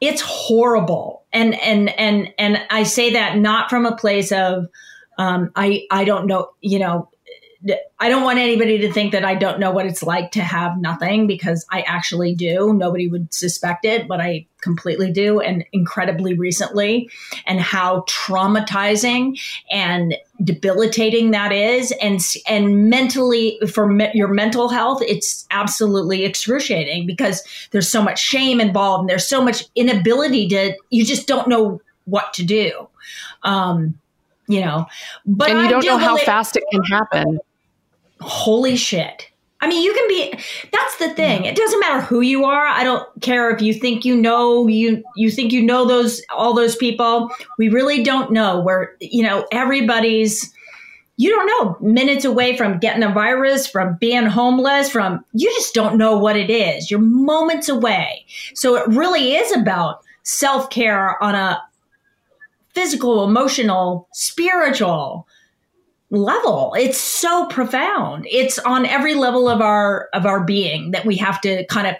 it's 0.00 0.20
horrible 0.20 1.24
and 1.32 1.54
and 1.60 1.90
and 1.90 2.32
and 2.38 2.60
I 2.70 2.82
say 2.82 3.12
that 3.12 3.36
not 3.38 3.70
from 3.70 3.86
a 3.86 3.96
place 3.96 4.32
of 4.32 4.66
um, 5.18 5.52
I 5.54 5.86
I 5.90 6.04
don't 6.04 6.26
know 6.26 6.50
you 6.60 6.78
know 6.78 7.08
I 7.98 8.08
don't 8.08 8.24
want 8.24 8.38
anybody 8.38 8.78
to 8.78 8.92
think 8.92 9.12
that 9.12 9.24
I 9.24 9.34
don't 9.34 9.60
know 9.60 9.70
what 9.70 9.84
it's 9.84 10.02
like 10.02 10.30
to 10.32 10.40
have 10.40 10.80
nothing 10.80 11.26
because 11.26 11.66
I 11.70 11.82
actually 11.82 12.34
do. 12.34 12.72
Nobody 12.72 13.06
would 13.06 13.34
suspect 13.34 13.84
it, 13.84 14.08
but 14.08 14.18
I 14.18 14.46
completely 14.60 15.10
do, 15.10 15.40
and 15.40 15.64
incredibly 15.72 16.34
recently, 16.34 17.10
and 17.46 17.60
how 17.60 18.00
traumatizing 18.08 19.40
and 19.70 20.16
debilitating 20.42 21.30
that 21.32 21.52
is, 21.52 21.92
and 22.02 22.20
and 22.48 22.88
mentally 22.90 23.58
for 23.72 23.86
me, 23.86 24.10
your 24.14 24.28
mental 24.28 24.68
health, 24.68 25.02
it's 25.02 25.46
absolutely 25.50 26.24
excruciating 26.24 27.06
because 27.06 27.42
there's 27.70 27.88
so 27.88 28.02
much 28.02 28.18
shame 28.20 28.60
involved, 28.60 29.02
and 29.02 29.10
there's 29.10 29.28
so 29.28 29.42
much 29.42 29.64
inability 29.74 30.48
to. 30.48 30.74
You 30.90 31.04
just 31.04 31.26
don't 31.26 31.48
know 31.48 31.80
what 32.04 32.32
to 32.34 32.44
do. 32.44 32.88
Um, 33.42 33.98
you 34.48 34.60
know, 34.60 34.86
but 35.26 35.50
and 35.50 35.60
you 35.60 35.66
I 35.66 35.70
don't 35.70 35.80
do 35.82 35.88
know 35.88 35.98
how 35.98 36.14
believe- 36.14 36.24
fast 36.26 36.56
it 36.56 36.64
can 36.72 36.82
happen. 36.84 37.38
holy 38.20 38.76
shit 38.76 39.29
I 39.60 39.68
mean, 39.68 39.82
you 39.82 39.92
can 39.92 40.08
be. 40.08 40.32
That's 40.72 40.96
the 40.96 41.10
thing. 41.14 41.44
It 41.44 41.54
doesn't 41.54 41.80
matter 41.80 42.00
who 42.00 42.22
you 42.22 42.44
are. 42.44 42.66
I 42.66 42.82
don't 42.82 43.06
care 43.20 43.50
if 43.50 43.60
you 43.60 43.74
think 43.74 44.04
you 44.04 44.16
know 44.16 44.66
you 44.66 45.04
you 45.16 45.30
think 45.30 45.52
you 45.52 45.62
know 45.62 45.86
those 45.86 46.22
all 46.34 46.54
those 46.54 46.76
people. 46.76 47.30
We 47.58 47.68
really 47.68 48.02
don't 48.02 48.32
know. 48.32 48.60
Where 48.60 48.96
you 49.00 49.22
know 49.22 49.46
everybody's. 49.52 50.52
You 51.16 51.28
don't 51.28 51.46
know 51.46 51.76
minutes 51.86 52.24
away 52.24 52.56
from 52.56 52.78
getting 52.78 53.02
a 53.02 53.12
virus, 53.12 53.66
from 53.66 53.98
being 54.00 54.24
homeless, 54.24 54.88
from 54.88 55.22
you 55.34 55.50
just 55.50 55.74
don't 55.74 55.98
know 55.98 56.16
what 56.16 56.34
it 56.34 56.48
is. 56.48 56.90
You're 56.90 56.98
moments 56.98 57.68
away. 57.68 58.24
So 58.54 58.76
it 58.76 58.88
really 58.88 59.34
is 59.34 59.54
about 59.54 60.02
self 60.22 60.70
care 60.70 61.22
on 61.22 61.34
a 61.34 61.62
physical, 62.72 63.24
emotional, 63.24 64.08
spiritual 64.12 65.26
level. 66.10 66.74
It's 66.76 66.98
so 66.98 67.46
profound. 67.46 68.26
It's 68.30 68.58
on 68.60 68.84
every 68.84 69.14
level 69.14 69.48
of 69.48 69.60
our 69.60 70.08
of 70.12 70.26
our 70.26 70.44
being 70.44 70.90
that 70.90 71.06
we 71.06 71.16
have 71.16 71.40
to 71.42 71.64
kind 71.66 71.86
of 71.86 71.96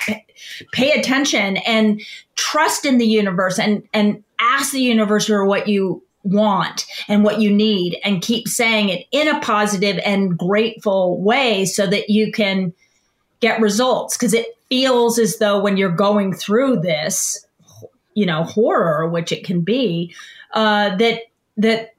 pay, 0.73 0.90
attention 0.90 1.59
and 1.59 2.01
trust 2.35 2.85
in 2.85 2.99
the 2.99 3.07
universe 3.07 3.59
and 3.59 3.83
and 3.92 4.23
ask 4.40 4.73
the 4.73 4.81
universe 4.81 5.27
for 5.27 5.44
what 5.44 5.68
you 5.68 6.03
want 6.25 6.85
and 7.09 7.25
what 7.25 7.40
you 7.40 7.51
need 7.51 7.99
and 8.05 8.20
keep 8.20 8.46
saying 8.49 8.88
it 8.88 9.07
in 9.12 9.29
a 9.29 9.40
positive 9.40 9.99
and 10.05 10.37
grateful 10.37 11.20
way 11.20 11.64
so 11.64 11.87
that 11.87 12.11
you 12.11 12.33
can 12.33 12.75
get 13.38 13.61
results. 13.61 14.16
Because 14.16 14.35
it 14.35 14.46
feels 14.68 15.18
as 15.18 15.38
though 15.38 15.61
when 15.61 15.77
you're 15.77 15.88
going 15.88 16.35
through 16.35 16.81
this 16.81 17.46
you 18.14 18.27
know 18.27 18.42
horror 18.42 19.09
which 19.09 19.31
it 19.31 19.44
can 19.44 19.61
be 19.61 20.12
uh, 20.53 20.96
that 20.96 21.23
that 21.57 21.94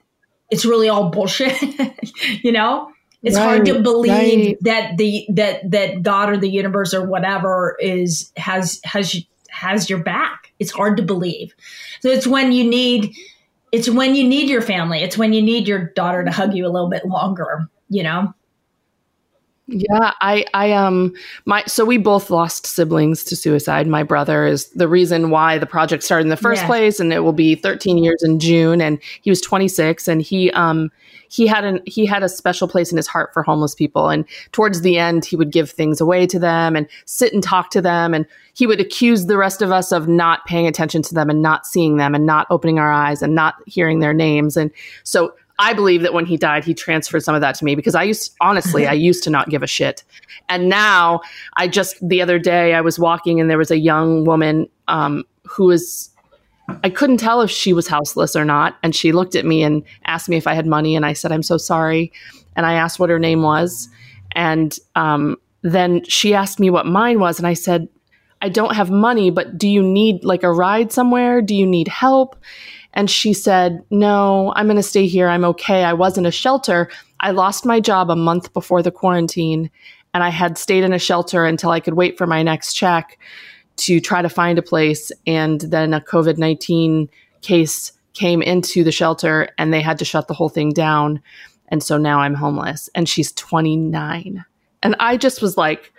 it's 0.51 0.65
really 0.65 0.89
all 0.89 1.09
bullshit. 1.09 1.59
you 2.43 2.51
know, 2.51 2.91
it's 3.23 3.37
right, 3.37 3.43
hard 3.43 3.65
to 3.65 3.81
believe 3.81 4.11
right. 4.11 4.57
that 4.61 4.97
the 4.97 5.25
that 5.29 5.71
that 5.71 6.03
God 6.03 6.29
or 6.29 6.37
the 6.37 6.49
universe 6.49 6.93
or 6.93 7.05
whatever 7.05 7.77
is 7.79 8.31
has 8.37 8.79
has 8.83 9.15
has 9.49 9.89
your 9.89 9.99
back. 9.99 10.51
It's 10.59 10.71
hard 10.71 10.97
to 10.97 11.03
believe. 11.03 11.53
So 12.01 12.09
it's 12.09 12.27
when 12.27 12.51
you 12.51 12.63
need 12.63 13.15
it's 13.71 13.89
when 13.89 14.15
you 14.15 14.27
need 14.27 14.49
your 14.49 14.61
family. 14.61 14.99
It's 14.99 15.17
when 15.17 15.33
you 15.33 15.41
need 15.41 15.67
your 15.67 15.85
daughter 15.95 16.23
to 16.23 16.31
hug 16.31 16.53
you 16.53 16.65
a 16.65 16.69
little 16.69 16.89
bit 16.89 17.05
longer, 17.05 17.67
you 17.89 18.03
know? 18.03 18.33
Yeah, 19.71 20.11
I, 20.19 20.45
I, 20.53 20.73
um, 20.73 21.13
my, 21.45 21.63
so 21.65 21.85
we 21.85 21.97
both 21.97 22.29
lost 22.29 22.65
siblings 22.65 23.23
to 23.23 23.37
suicide. 23.37 23.87
My 23.87 24.03
brother 24.03 24.45
is 24.45 24.67
the 24.71 24.87
reason 24.87 25.29
why 25.29 25.57
the 25.57 25.65
project 25.65 26.03
started 26.03 26.25
in 26.25 26.29
the 26.29 26.37
first 26.37 26.63
yeah. 26.63 26.67
place, 26.67 26.99
and 26.99 27.13
it 27.13 27.21
will 27.21 27.31
be 27.31 27.55
13 27.55 27.97
years 27.97 28.21
in 28.21 28.39
June. 28.39 28.81
And 28.81 28.99
he 29.21 29.29
was 29.29 29.39
26, 29.39 30.09
and 30.09 30.21
he, 30.21 30.51
um, 30.51 30.91
he 31.29 31.47
had 31.47 31.63
an, 31.63 31.79
he 31.85 32.05
had 32.05 32.21
a 32.21 32.27
special 32.27 32.67
place 32.67 32.91
in 32.91 32.97
his 32.97 33.07
heart 33.07 33.33
for 33.33 33.43
homeless 33.43 33.73
people. 33.73 34.09
And 34.09 34.25
towards 34.51 34.81
the 34.81 34.97
end, 34.97 35.23
he 35.23 35.37
would 35.37 35.51
give 35.51 35.71
things 35.71 36.01
away 36.01 36.27
to 36.27 36.37
them 36.37 36.75
and 36.75 36.85
sit 37.05 37.31
and 37.33 37.41
talk 37.41 37.69
to 37.71 37.81
them. 37.81 38.13
And 38.13 38.25
he 38.53 38.67
would 38.67 38.81
accuse 38.81 39.25
the 39.27 39.37
rest 39.37 39.61
of 39.61 39.71
us 39.71 39.93
of 39.93 40.09
not 40.09 40.45
paying 40.45 40.67
attention 40.67 41.01
to 41.03 41.13
them 41.13 41.29
and 41.29 41.41
not 41.41 41.65
seeing 41.65 41.95
them 41.95 42.13
and 42.13 42.25
not 42.25 42.47
opening 42.49 42.79
our 42.79 42.91
eyes 42.91 43.21
and 43.21 43.33
not 43.33 43.55
hearing 43.65 43.99
their 43.99 44.13
names. 44.13 44.57
And 44.57 44.69
so 45.03 45.33
I 45.59 45.73
believe 45.73 46.01
that 46.01 46.13
when 46.13 46.25
he 46.25 46.37
died, 46.37 46.63
he 46.63 46.73
transferred 46.73 47.23
some 47.23 47.35
of 47.35 47.41
that 47.41 47.55
to 47.55 47.65
me 47.65 47.75
because 47.75 47.95
I 47.95 48.03
used, 48.03 48.35
honestly, 48.41 48.87
I 48.87 48.93
used 49.09 49.23
to 49.25 49.29
not 49.29 49.49
give 49.49 49.63
a 49.63 49.67
shit. 49.67 50.03
And 50.49 50.69
now 50.69 51.21
I 51.55 51.67
just, 51.67 51.97
the 52.07 52.21
other 52.21 52.39
day, 52.39 52.73
I 52.73 52.81
was 52.81 52.97
walking 52.97 53.39
and 53.39 53.49
there 53.49 53.57
was 53.57 53.71
a 53.71 53.77
young 53.77 54.25
woman 54.25 54.67
um, 54.87 55.23
who 55.45 55.65
was, 55.65 56.09
I 56.83 56.89
couldn't 56.89 57.17
tell 57.17 57.41
if 57.41 57.51
she 57.51 57.73
was 57.73 57.87
houseless 57.87 58.35
or 58.35 58.45
not. 58.45 58.77
And 58.83 58.95
she 58.95 59.11
looked 59.11 59.35
at 59.35 59.45
me 59.45 59.63
and 59.63 59.83
asked 60.05 60.29
me 60.29 60.37
if 60.37 60.47
I 60.47 60.53
had 60.53 60.65
money. 60.65 60.95
And 60.95 61.05
I 61.05 61.13
said, 61.13 61.31
I'm 61.31 61.43
so 61.43 61.57
sorry. 61.57 62.11
And 62.55 62.65
I 62.65 62.73
asked 62.73 62.99
what 62.99 63.09
her 63.09 63.19
name 63.19 63.43
was. 63.43 63.89
And 64.33 64.77
um, 64.95 65.37
then 65.61 66.03
she 66.05 66.33
asked 66.33 66.59
me 66.59 66.69
what 66.69 66.85
mine 66.85 67.19
was. 67.19 67.37
And 67.37 67.47
I 67.47 67.53
said, 67.53 67.87
I 68.41 68.49
don't 68.49 68.75
have 68.75 68.89
money, 68.89 69.29
but 69.29 69.57
do 69.57 69.67
you 69.67 69.83
need 69.83 70.23
like 70.23 70.43
a 70.43 70.51
ride 70.51 70.91
somewhere? 70.91 71.41
Do 71.41 71.53
you 71.53 71.67
need 71.67 71.87
help? 71.87 72.35
And 72.93 73.09
she 73.09 73.33
said, 73.33 73.83
No, 73.89 74.53
I'm 74.55 74.67
going 74.67 74.77
to 74.77 74.83
stay 74.83 75.07
here. 75.07 75.27
I'm 75.27 75.45
okay. 75.45 75.83
I 75.83 75.93
was 75.93 76.17
in 76.17 76.25
a 76.25 76.31
shelter. 76.31 76.89
I 77.19 77.31
lost 77.31 77.65
my 77.65 77.79
job 77.79 78.09
a 78.09 78.15
month 78.15 78.51
before 78.53 78.81
the 78.81 78.91
quarantine, 78.91 79.69
and 80.13 80.23
I 80.23 80.29
had 80.29 80.57
stayed 80.57 80.83
in 80.83 80.93
a 80.93 80.99
shelter 80.99 81.45
until 81.45 81.71
I 81.71 81.79
could 81.79 81.93
wait 81.93 82.17
for 82.17 82.27
my 82.27 82.43
next 82.43 82.73
check 82.73 83.17
to 83.77 83.99
try 83.99 84.21
to 84.21 84.29
find 84.29 84.59
a 84.59 84.63
place. 84.63 85.11
And 85.25 85.61
then 85.61 85.93
a 85.93 86.01
COVID 86.01 86.37
19 86.37 87.09
case 87.41 87.91
came 88.13 88.41
into 88.41 88.83
the 88.83 88.91
shelter, 88.91 89.49
and 89.57 89.73
they 89.73 89.81
had 89.81 89.97
to 89.99 90.05
shut 90.05 90.27
the 90.27 90.33
whole 90.33 90.49
thing 90.49 90.71
down. 90.71 91.21
And 91.69 91.81
so 91.81 91.97
now 91.97 92.19
I'm 92.19 92.33
homeless. 92.33 92.89
And 92.93 93.07
she's 93.07 93.31
29. 93.31 94.43
And 94.83 94.95
I 94.99 95.15
just 95.15 95.41
was 95.41 95.57
like, 95.57 95.93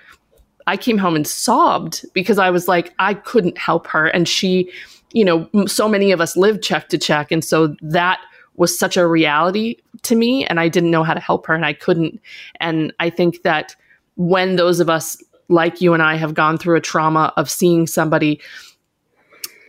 I 0.66 0.76
came 0.76 0.98
home 0.98 1.16
and 1.16 1.26
sobbed 1.26 2.04
because 2.12 2.38
I 2.38 2.50
was 2.50 2.68
like, 2.68 2.92
I 2.98 3.14
couldn't 3.14 3.58
help 3.58 3.86
her. 3.88 4.06
And 4.06 4.28
she, 4.28 4.70
you 5.12 5.24
know, 5.24 5.48
so 5.66 5.88
many 5.88 6.12
of 6.12 6.20
us 6.20 6.36
live 6.36 6.62
check 6.62 6.88
to 6.88 6.98
check. 6.98 7.30
And 7.30 7.44
so 7.44 7.74
that 7.82 8.20
was 8.56 8.78
such 8.78 8.96
a 8.96 9.06
reality 9.06 9.76
to 10.02 10.14
me. 10.14 10.44
And 10.46 10.60
I 10.60 10.68
didn't 10.68 10.90
know 10.90 11.04
how 11.04 11.14
to 11.14 11.20
help 11.20 11.46
her 11.46 11.54
and 11.54 11.64
I 11.64 11.72
couldn't. 11.72 12.20
And 12.60 12.92
I 13.00 13.10
think 13.10 13.42
that 13.42 13.76
when 14.16 14.56
those 14.56 14.80
of 14.80 14.90
us 14.90 15.16
like 15.48 15.80
you 15.80 15.94
and 15.94 16.02
I 16.02 16.16
have 16.16 16.34
gone 16.34 16.58
through 16.58 16.76
a 16.76 16.80
trauma 16.80 17.32
of 17.36 17.50
seeing 17.50 17.86
somebody 17.86 18.40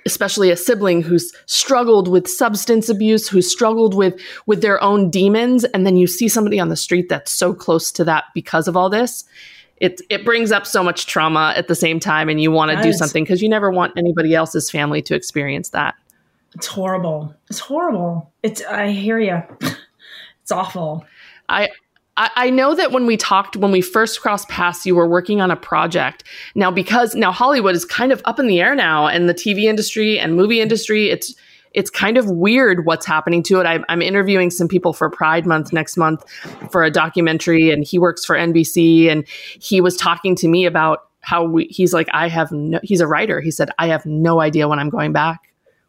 especially 0.05 0.51
a 0.51 0.57
sibling 0.57 1.01
who's 1.01 1.31
struggled 1.45 2.09
with 2.09 2.27
substance 2.27 2.89
abuse 2.89 3.27
who's 3.27 3.49
struggled 3.49 3.93
with 3.93 4.19
with 4.45 4.61
their 4.61 4.81
own 4.83 5.09
demons 5.09 5.63
and 5.65 5.85
then 5.85 5.95
you 5.95 6.07
see 6.07 6.27
somebody 6.27 6.59
on 6.59 6.69
the 6.69 6.75
street 6.75 7.07
that's 7.09 7.31
so 7.31 7.53
close 7.53 7.91
to 7.91 8.03
that 8.03 8.25
because 8.33 8.67
of 8.67 8.75
all 8.75 8.89
this 8.89 9.23
it 9.83 9.99
it 10.09 10.23
brings 10.23 10.53
up 10.53 10.65
so 10.65 10.81
much 10.81 11.07
trauma 11.07 11.53
at 11.57 11.67
the 11.67 11.75
same 11.75 11.99
time 11.99 12.29
and 12.29 12.39
you 12.41 12.51
want 12.51 12.71
to 12.71 12.81
do 12.81 12.93
something 12.93 13.25
because 13.25 13.41
you 13.41 13.49
never 13.49 13.69
want 13.69 13.91
anybody 13.97 14.33
else's 14.33 14.71
family 14.71 15.01
to 15.01 15.13
experience 15.13 15.69
that. 15.69 15.93
It's 16.55 16.67
horrible. 16.67 17.35
It's 17.49 17.59
horrible. 17.59 18.31
It's 18.43 18.63
i 18.63 18.91
hear 18.91 19.19
you 19.19 19.43
it's 20.41 20.51
awful. 20.51 21.05
I 21.49 21.69
I 22.15 22.51
know 22.51 22.75
that 22.75 22.91
when 22.91 23.07
we 23.07 23.17
talked, 23.17 23.55
when 23.55 23.71
we 23.71 23.81
first 23.81 24.21
crossed 24.21 24.47
paths, 24.47 24.85
you 24.85 24.93
were 24.93 25.07
working 25.07 25.41
on 25.41 25.49
a 25.49 25.55
project. 25.55 26.23
Now, 26.53 26.69
because 26.69 27.15
now 27.15 27.31
Hollywood 27.31 27.75
is 27.75 27.85
kind 27.85 28.11
of 28.11 28.21
up 28.25 28.37
in 28.37 28.45
the 28.45 28.61
air 28.61 28.75
now, 28.75 29.07
and 29.07 29.27
the 29.27 29.33
TV 29.33 29.63
industry 29.63 30.19
and 30.19 30.35
movie 30.35 30.61
industry, 30.61 31.09
it's 31.09 31.33
it's 31.73 31.89
kind 31.89 32.17
of 32.17 32.29
weird 32.29 32.85
what's 32.85 33.05
happening 33.05 33.43
to 33.43 33.59
it. 33.59 33.65
I, 33.65 33.79
I'm 33.89 34.01
interviewing 34.01 34.49
some 34.49 34.67
people 34.67 34.93
for 34.93 35.09
Pride 35.09 35.45
Month 35.45 35.73
next 35.73 35.97
month 35.97 36.23
for 36.71 36.83
a 36.83 36.91
documentary, 36.91 37.71
and 37.71 37.83
he 37.83 37.99
works 37.99 38.23
for 38.25 38.35
NBC, 38.35 39.09
and 39.09 39.27
he 39.27 39.81
was 39.81 39.97
talking 39.97 40.35
to 40.37 40.47
me 40.47 40.65
about 40.65 41.07
how 41.21 41.45
we, 41.45 41.65
he's 41.65 41.93
like, 41.93 42.07
I 42.13 42.27
have 42.27 42.51
no, 42.51 42.79
he's 42.83 43.01
a 43.01 43.07
writer. 43.07 43.39
He 43.41 43.49
said, 43.49 43.71
I 43.79 43.87
have 43.87 44.05
no 44.05 44.41
idea 44.41 44.67
when 44.67 44.79
I'm 44.79 44.89
going 44.89 45.13
back. 45.13 45.39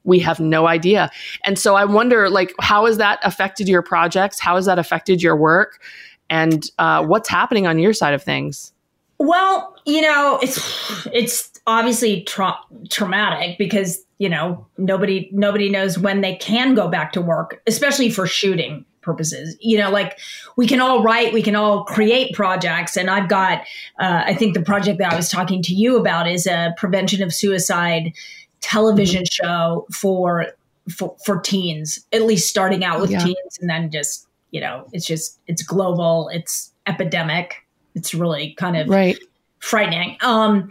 We 0.04 0.18
have 0.20 0.38
no 0.38 0.66
idea. 0.66 1.10
And 1.44 1.58
so 1.58 1.74
I 1.74 1.84
wonder, 1.84 2.28
like, 2.28 2.54
how 2.60 2.86
has 2.86 2.98
that 2.98 3.18
affected 3.22 3.68
your 3.68 3.82
projects? 3.82 4.38
How 4.38 4.56
has 4.56 4.66
that 4.66 4.78
affected 4.78 5.22
your 5.22 5.34
work? 5.34 5.82
And 6.30 6.70
uh, 6.78 7.04
what's 7.04 7.28
happening 7.28 7.66
on 7.66 7.78
your 7.78 7.92
side 7.92 8.14
of 8.14 8.22
things? 8.22 8.72
Well, 9.18 9.76
you 9.86 10.02
know, 10.02 10.38
it's 10.42 11.06
it's 11.12 11.53
obviously 11.66 12.22
tra- 12.22 12.58
traumatic 12.90 13.56
because 13.58 14.04
you 14.18 14.28
know 14.28 14.66
nobody 14.78 15.28
nobody 15.32 15.68
knows 15.70 15.98
when 15.98 16.20
they 16.20 16.36
can 16.36 16.74
go 16.74 16.88
back 16.88 17.12
to 17.12 17.20
work 17.20 17.62
especially 17.66 18.10
for 18.10 18.26
shooting 18.26 18.84
purposes 19.00 19.56
you 19.60 19.76
know 19.76 19.90
like 19.90 20.18
we 20.56 20.66
can 20.66 20.80
all 20.80 21.02
write 21.02 21.32
we 21.32 21.42
can 21.42 21.54
all 21.56 21.84
create 21.84 22.34
projects 22.34 22.96
and 22.96 23.10
i've 23.10 23.28
got 23.28 23.60
uh, 24.00 24.22
i 24.24 24.34
think 24.34 24.54
the 24.54 24.62
project 24.62 24.98
that 24.98 25.12
i 25.12 25.16
was 25.16 25.28
talking 25.28 25.62
to 25.62 25.74
you 25.74 25.98
about 25.98 26.28
is 26.28 26.46
a 26.46 26.72
prevention 26.76 27.22
of 27.22 27.32
suicide 27.32 28.12
television 28.60 29.22
mm-hmm. 29.22 29.46
show 29.46 29.86
for 29.92 30.46
for, 30.88 31.16
for 31.24 31.40
teens 31.40 31.98
at 32.12 32.22
least 32.22 32.48
starting 32.48 32.84
out 32.84 33.00
with 33.00 33.10
yeah. 33.10 33.18
teens 33.18 33.58
and 33.60 33.68
then 33.68 33.90
just 33.90 34.26
you 34.50 34.60
know 34.60 34.86
it's 34.92 35.06
just 35.06 35.38
it's 35.46 35.62
global 35.62 36.30
it's 36.32 36.72
epidemic 36.86 37.66
it's 37.94 38.14
really 38.14 38.54
kind 38.54 38.76
of 38.76 38.88
right 38.88 39.18
frightening 39.60 40.16
um 40.20 40.68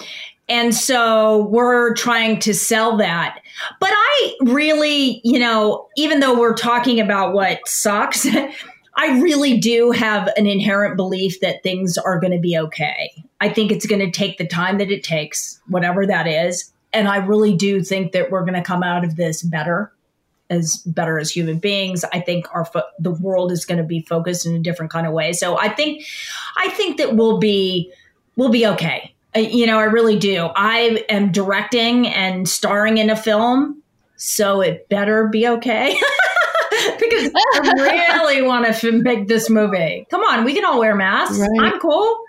and 0.49 0.75
so 0.75 1.45
we're 1.45 1.93
trying 1.93 2.39
to 2.39 2.53
sell 2.53 2.97
that. 2.97 3.39
But 3.79 3.91
I 3.91 4.35
really, 4.41 5.21
you 5.23 5.39
know, 5.39 5.87
even 5.95 6.19
though 6.19 6.37
we're 6.37 6.55
talking 6.55 6.99
about 6.99 7.33
what 7.33 7.65
sucks, 7.67 8.27
I 8.95 9.19
really 9.19 9.57
do 9.57 9.91
have 9.91 10.27
an 10.37 10.45
inherent 10.45 10.97
belief 10.97 11.39
that 11.39 11.63
things 11.63 11.97
are 11.97 12.19
going 12.19 12.33
to 12.33 12.39
be 12.39 12.57
okay. 12.57 13.11
I 13.41 13.49
think 13.49 13.71
it's 13.71 13.85
going 13.85 13.99
to 14.01 14.11
take 14.11 14.37
the 14.37 14.47
time 14.47 14.77
that 14.77 14.91
it 14.91 15.03
takes, 15.03 15.59
whatever 15.67 16.05
that 16.05 16.27
is. 16.27 16.71
And 16.91 17.07
I 17.07 17.17
really 17.17 17.55
do 17.55 17.81
think 17.81 18.11
that 18.11 18.29
we're 18.29 18.45
going 18.45 18.53
to 18.53 18.61
come 18.61 18.83
out 18.83 19.03
of 19.03 19.15
this 19.15 19.41
better 19.41 19.91
as 20.49 20.77
better 20.85 21.17
as 21.17 21.31
human 21.31 21.57
beings. 21.57 22.03
I 22.13 22.19
think 22.19 22.45
our 22.53 22.65
fo- 22.65 22.83
the 22.99 23.11
world 23.11 23.51
is 23.51 23.65
going 23.65 23.79
to 23.79 23.83
be 23.83 24.01
focused 24.01 24.45
in 24.45 24.53
a 24.53 24.59
different 24.59 24.91
kind 24.91 25.07
of 25.07 25.13
way. 25.13 25.33
So 25.33 25.57
I 25.57 25.69
think 25.69 26.05
I 26.57 26.69
think 26.69 26.97
that 26.97 27.15
we'll 27.15 27.39
be 27.39 27.91
we'll 28.35 28.49
be 28.49 28.67
okay 28.67 29.12
you 29.35 29.65
know, 29.65 29.79
I 29.79 29.83
really 29.83 30.17
do. 30.17 30.49
I 30.55 31.03
am 31.09 31.31
directing 31.31 32.07
and 32.07 32.47
starring 32.47 32.97
in 32.97 33.09
a 33.09 33.15
film, 33.15 33.81
so 34.15 34.61
it 34.61 34.87
better 34.89 35.27
be 35.27 35.47
okay. 35.47 35.93
because 36.99 37.31
I 37.35 38.09
really 38.13 38.41
want 38.47 38.73
to 38.75 38.91
make 39.01 39.27
this 39.27 39.49
movie. 39.49 40.05
Come 40.09 40.21
on, 40.21 40.43
we 40.43 40.53
can 40.53 40.65
all 40.65 40.79
wear 40.79 40.95
masks. 40.95 41.37
Right. 41.39 41.49
I'm 41.59 41.79
cool. 41.79 42.19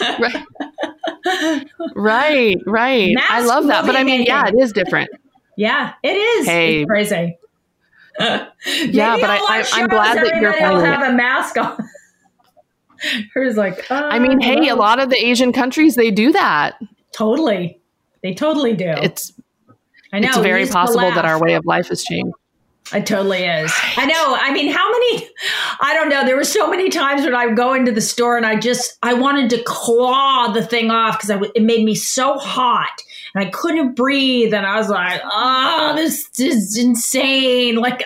right. 0.00 1.66
right, 1.94 2.56
right. 2.66 3.14
Masks 3.14 3.30
I 3.30 3.40
love 3.40 3.66
that. 3.66 3.84
But 3.84 3.96
I 3.96 4.04
mean, 4.04 4.22
yeah, 4.22 4.48
it 4.48 4.54
is 4.58 4.72
different. 4.72 5.10
Yeah, 5.56 5.92
it 6.02 6.16
is. 6.16 6.46
Hey. 6.46 6.82
It's 6.82 6.88
crazy. 6.88 7.36
Yeah, 8.18 9.16
but 9.20 9.30
I- 9.30 9.36
I'll 9.36 9.46
I- 9.48 9.58
watch 9.58 9.70
I'm 9.74 9.88
glad 9.88 10.16
that 10.18 10.40
you're 10.40 10.52
will 10.52 10.80
have 10.80 11.02
a 11.02 11.12
mask 11.12 11.56
on. 11.58 11.86
Her's 13.34 13.56
like, 13.56 13.90
I 13.90 14.18
mean, 14.18 14.38
"Oh, 14.42 14.46
hey, 14.46 14.68
a 14.68 14.76
lot 14.76 14.98
of 14.98 15.10
the 15.10 15.16
Asian 15.16 15.52
countries 15.52 15.94
they 15.94 16.10
do 16.10 16.32
that. 16.32 16.78
Totally, 17.12 17.80
they 18.22 18.34
totally 18.34 18.74
do. 18.74 18.88
It's 18.88 19.32
I 20.12 20.18
know. 20.20 20.28
it's 20.28 20.38
very 20.38 20.66
possible 20.66 21.10
that 21.10 21.24
our 21.24 21.40
way 21.40 21.54
of 21.54 21.64
life 21.66 21.88
has 21.88 22.02
changed. 22.02 22.34
It 22.92 23.06
totally 23.06 23.44
is. 23.44 23.72
I 23.96 24.04
know. 24.06 24.36
I 24.40 24.52
mean, 24.52 24.72
how 24.72 24.90
many? 24.90 25.28
I 25.80 25.94
don't 25.94 26.08
know. 26.08 26.24
There 26.24 26.34
were 26.34 26.42
so 26.42 26.68
many 26.68 26.88
times 26.88 27.22
when 27.22 27.36
I 27.36 27.46
would 27.46 27.56
go 27.56 27.72
into 27.72 27.92
the 27.92 28.00
store 28.00 28.36
and 28.36 28.44
I 28.44 28.56
just 28.56 28.98
I 29.02 29.14
wanted 29.14 29.48
to 29.50 29.62
claw 29.62 30.48
the 30.52 30.62
thing 30.62 30.90
off 30.90 31.16
because 31.16 31.28
w- 31.28 31.52
it 31.54 31.62
made 31.62 31.84
me 31.84 31.94
so 31.94 32.36
hot 32.38 33.00
and 33.34 33.46
I 33.46 33.50
couldn't 33.50 33.94
breathe 33.94 34.52
and 34.52 34.66
I 34.66 34.76
was 34.76 34.88
like, 34.88 35.20
oh, 35.24 35.92
this 35.94 36.28
is 36.38 36.76
insane. 36.76 37.76
Like 37.80 38.04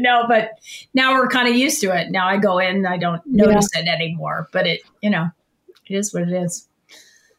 you 0.00 0.02
know. 0.02 0.24
But 0.26 0.58
now 0.94 1.14
we're 1.14 1.28
kind 1.28 1.48
of 1.48 1.54
used 1.54 1.80
to 1.82 1.96
it. 1.96 2.10
Now 2.10 2.26
I 2.26 2.38
go 2.38 2.58
in, 2.58 2.86
I 2.86 2.96
don't 2.96 3.22
notice 3.26 3.68
it 3.74 3.86
anymore. 3.86 4.48
But 4.52 4.66
it, 4.66 4.80
you 5.02 5.10
know, 5.10 5.28
it 5.86 5.94
is 5.94 6.12
what 6.12 6.24
it 6.24 6.32
is. 6.32 6.66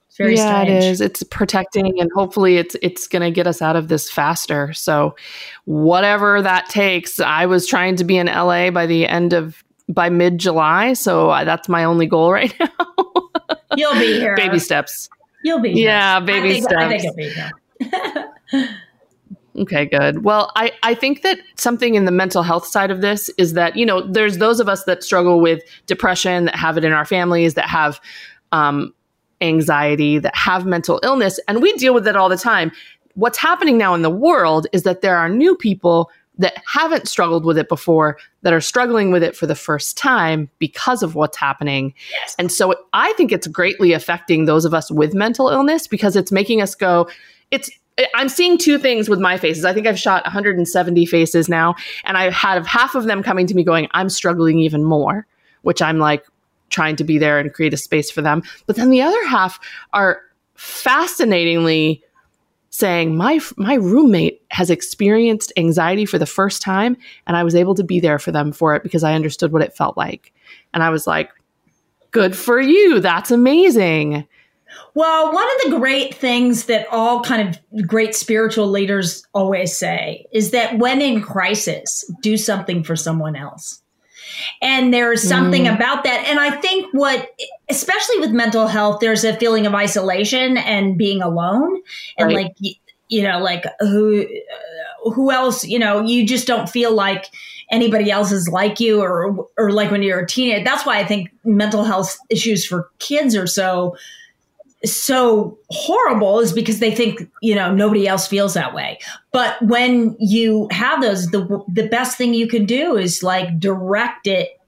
It's 0.08 0.17
very 0.17 0.36
yeah, 0.36 0.62
strange. 0.62 0.84
it 0.84 0.88
is. 0.88 1.02
It's 1.02 1.24
protecting, 1.24 2.00
and 2.00 2.12
hopefully, 2.13 2.58
it's 2.58 2.76
it's 2.82 3.08
going 3.08 3.21
to 3.21 3.32
get 3.32 3.47
us 3.47 3.62
out 3.62 3.76
of 3.76 3.88
this 3.88 4.10
faster. 4.10 4.74
So, 4.74 5.15
whatever 5.65 6.41
that 6.41 6.69
takes. 6.69 7.19
I 7.19 7.45
was 7.45 7.65
trying 7.65 7.95
to 7.95 8.04
be 8.04 8.17
in 8.17 8.28
LA 8.28 8.71
by 8.71 8.86
the 8.86 9.08
end 9.08 9.34
of 9.34 9.63
by 9.88 10.10
mid 10.10 10.38
July, 10.38 10.93
so 10.93 11.30
I, 11.30 11.45
that's 11.45 11.69
my 11.69 11.86
only 11.86 12.08
goal 12.08 12.32
right 12.34 12.54
now. 12.60 12.69
You'll 13.76 13.93
be 13.93 14.19
here. 14.19 14.36
baby 14.36 14.60
steps. 14.60 15.10
You'll 15.43 15.62
be 15.62 15.71
here. 15.71 15.88
Yeah, 15.88 16.17
I 16.17 16.19
baby 16.19 16.52
think, 16.52 16.65
steps. 16.65 16.84
I 16.84 16.89
think 16.89 17.04
you'll 17.04 17.15
be 17.15 17.30
here. 17.30 18.78
Okay, 19.58 19.86
good. 19.86 20.24
Well, 20.24 20.52
I, 20.56 20.72
I 20.84 20.94
think 20.94 21.24
that 21.24 21.40
something 21.56 21.96
in 21.96 22.06
the 22.06 22.12
mental 22.12 22.42
health 22.42 22.66
side 22.66 22.90
of 22.90 23.02
this 23.02 23.30
is 23.38 23.54
that, 23.54 23.76
you 23.76 23.86
know, 23.86 24.02
there's 24.02 24.38
those 24.38 24.60
of 24.60 24.70
us 24.70 24.86
that 24.86 25.04
struggle 25.04 25.42
with 25.42 25.62
depression, 25.88 26.46
that 26.46 26.56
have 26.56 26.78
it 26.78 26.86
in 26.86 26.94
our 26.94 27.06
families, 27.06 27.56
that 27.56 27.68
have 27.68 28.00
um, 28.54 28.94
anxiety, 29.42 30.20
that 30.20 30.36
have 30.36 30.66
mental 30.66 31.00
illness, 31.04 31.40
and 31.48 31.62
we 31.62 31.74
deal 31.74 31.94
with 31.94 32.08
it 32.08 32.16
all 32.16 32.30
the 32.30 32.38
time. 32.38 32.72
What's 33.16 33.38
happening 33.38 33.78
now 33.78 33.94
in 33.94 34.04
the 34.04 34.10
world 34.10 34.68
is 34.72 34.84
that 34.84 35.02
there 35.02 35.18
are 35.18 35.28
new 35.28 35.56
people 35.56 36.10
that 36.38 36.54
haven't 36.66 37.08
struggled 37.08 37.44
with 37.46 37.58
it 37.58 37.68
before 37.68 38.18
that 38.42 38.54
are 38.54 38.62
struggling 38.62 39.12
with 39.12 39.22
it 39.22 39.36
for 39.36 39.48
the 39.48 39.56
first 39.56 39.98
time 39.98 40.50
because 40.60 41.04
of 41.04 41.14
what's 41.14 41.38
happening. 41.38 41.94
Yes. 42.10 42.36
And 42.40 42.52
so 42.52 42.74
I 42.94 43.12
think 43.14 43.32
it's 43.32 43.48
greatly 43.48 43.92
affecting 43.92 44.46
those 44.46 44.64
of 44.64 44.74
us 44.74 44.90
with 44.90 45.14
mental 45.14 45.50
illness 45.50 45.88
because 45.88 46.16
it's 46.16 46.32
making 46.32 46.62
us 46.62 46.74
go, 46.74 47.10
it's 47.52 47.70
I'm 48.16 48.30
seeing 48.30 48.58
two 48.58 48.78
things 48.78 49.10
with 49.10 49.20
my 49.20 49.38
faces. 49.38 49.66
I 49.66 49.74
think 49.74 49.86
I've 49.86 50.00
shot 50.00 50.24
170 50.24 51.06
faces 51.06 51.50
now, 51.50 51.76
and 52.06 52.18
I 52.18 52.30
had 52.30 52.66
half 52.66 52.96
of 52.96 53.04
them 53.04 53.22
coming 53.22 53.48
to 53.48 53.56
me 53.56 53.64
going, 53.64 53.88
I'm 53.92 54.10
struggling 54.10 54.60
even 54.60 54.84
more, 54.84 55.28
which 55.62 55.82
I'm 55.82 56.00
like 56.00 56.26
trying 56.70 56.96
to 56.96 57.04
be 57.04 57.18
there 57.18 57.38
and 57.38 57.54
create 57.54 57.74
a 57.74 57.78
space 57.78 58.10
for 58.10 58.22
them. 58.22 58.42
But 58.66 58.78
then 58.78 58.90
the 58.90 59.02
other 59.02 59.24
half 59.28 59.60
are 59.94 60.22
fascinatingly 60.56 62.04
saying 62.70 63.18
my 63.18 63.40
my 63.58 63.74
roommate 63.74 64.42
has 64.50 64.70
experienced 64.70 65.52
anxiety 65.58 66.06
for 66.06 66.18
the 66.18 66.26
first 66.26 66.62
time 66.62 66.96
and 67.28 67.36
I 67.36 67.44
was 67.44 67.54
able 67.54 67.76
to 67.76 67.84
be 67.84 68.00
there 68.00 68.18
for 68.18 68.32
them 68.32 68.54
for 68.54 68.74
it 68.76 68.84
because 68.84 69.04
I 69.04 69.14
understood 69.14 69.52
what 69.52 69.62
it 69.62 69.76
felt 69.76 69.98
like. 69.98 70.34
And 70.74 70.82
I 70.82 70.90
was 70.90 71.06
like, 71.06 71.32
good 72.12 72.36
for 72.36 72.62
you. 72.62 73.02
That's 73.02 73.32
amazing. 73.32 74.26
Well, 74.94 75.34
one 75.34 75.48
of 75.56 75.72
the 75.72 75.78
great 75.78 76.14
things 76.16 76.66
that 76.66 76.88
all 76.92 77.22
kind 77.24 77.48
of 77.48 77.88
great 77.88 78.16
spiritual 78.16 78.68
leaders 78.68 79.26
always 79.34 79.76
say 79.76 80.26
is 80.32 80.52
that 80.52 80.78
when 80.80 81.02
in 81.02 81.22
crisis, 81.22 82.04
do 82.22 82.38
something 82.38 82.84
for 82.84 82.96
someone 82.96 83.36
else. 83.36 83.82
And 84.62 84.94
there's 84.94 85.22
something 85.22 85.66
Mm. 85.66 85.76
about 85.76 86.04
that. 86.04 86.26
And 86.28 86.40
I 86.40 86.52
think 86.52 86.88
what, 86.94 87.30
especially 87.70 88.20
with 88.20 88.32
mental 88.32 88.68
health, 88.68 89.00
there's 89.02 89.24
a 89.24 89.36
feeling 89.36 89.66
of 89.68 89.74
isolation 89.76 90.58
and 90.58 90.98
being 90.98 91.22
alone. 91.22 91.82
And 92.18 92.28
Right. 92.28 92.46
like, 92.46 92.78
you 93.10 93.24
know, 93.24 93.40
like 93.40 93.66
who, 93.82 94.26
who 95.04 95.32
else, 95.32 95.66
you 95.66 95.78
know, 95.80 96.02
you 96.02 96.26
just 96.26 96.48
don't 96.48 96.70
feel 96.70 96.94
like 96.94 97.26
anybody 97.72 98.10
else 98.12 98.32
is 98.32 98.48
like 98.48 98.80
you 98.80 99.02
or, 99.02 99.48
or 99.58 99.72
like 99.72 99.92
when 99.92 100.02
you're 100.02 100.20
a 100.20 100.28
teenager. 100.28 100.64
That's 100.64 100.86
why 100.86 100.98
I 101.00 101.06
think 101.06 101.30
mental 101.44 101.84
health 101.84 102.18
issues 102.30 102.66
for 102.66 102.90
kids 103.00 103.36
are 103.36 103.48
so, 103.48 103.96
so 104.84 105.58
horrible 105.70 106.39
is 106.39 106.54
because 106.54 106.80
they 106.80 106.94
think 106.94 107.30
you 107.41 107.54
know 107.54 107.74
nobody 107.74 108.08
else 108.08 108.28
feels 108.28 108.54
that 108.54 108.74
way. 108.74 109.00
But 109.32 109.62
when 109.62 110.15
you 110.20 110.67
have 110.72 111.02
those 111.02 111.28
the 111.28 111.63
the 111.67 111.88
best 111.88 112.17
thing 112.17 112.34
you 112.34 112.48
can 112.48 112.65
do 112.65 112.98
is 112.98 113.22
like 113.24 113.60
direct 113.60 114.28
it 114.28 114.60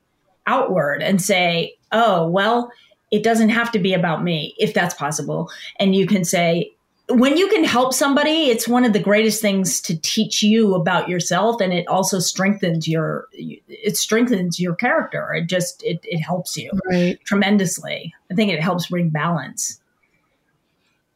outward 0.45 1.01
and 1.01 1.21
say 1.21 1.75
oh 1.91 2.27
well 2.27 2.71
it 3.11 3.23
doesn't 3.23 3.49
have 3.49 3.71
to 3.71 3.79
be 3.79 3.93
about 3.93 4.23
me 4.23 4.55
if 4.57 4.73
that's 4.73 4.93
possible. 4.93 5.49
And 5.79 5.95
you 5.95 6.05
can 6.05 6.23
say 6.23 6.71
when 7.09 7.35
you 7.35 7.47
can 7.49 7.63
help 7.63 7.93
somebody 7.93 8.49
it's 8.49 8.67
one 8.67 8.85
of 8.85 8.93
the 8.93 8.99
greatest 8.99 9.41
things 9.41 9.81
to 9.81 9.99
teach 9.99 10.41
you 10.41 10.73
about 10.73 11.09
yourself 11.09 11.59
and 11.59 11.73
it 11.73 11.87
also 11.87 12.19
strengthens 12.19 12.87
your 12.87 13.27
it 13.33 13.97
strengthens 13.97 14.59
your 14.59 14.75
character. 14.75 15.33
It 15.33 15.47
just 15.47 15.83
it, 15.83 15.99
it 16.03 16.19
helps 16.19 16.55
you 16.55 16.71
Right. 16.85 17.19
tremendously. 17.25 18.13
I 18.31 18.35
think 18.35 18.51
it 18.51 18.61
helps 18.61 18.87
bring 18.87 19.09
balance 19.09 19.79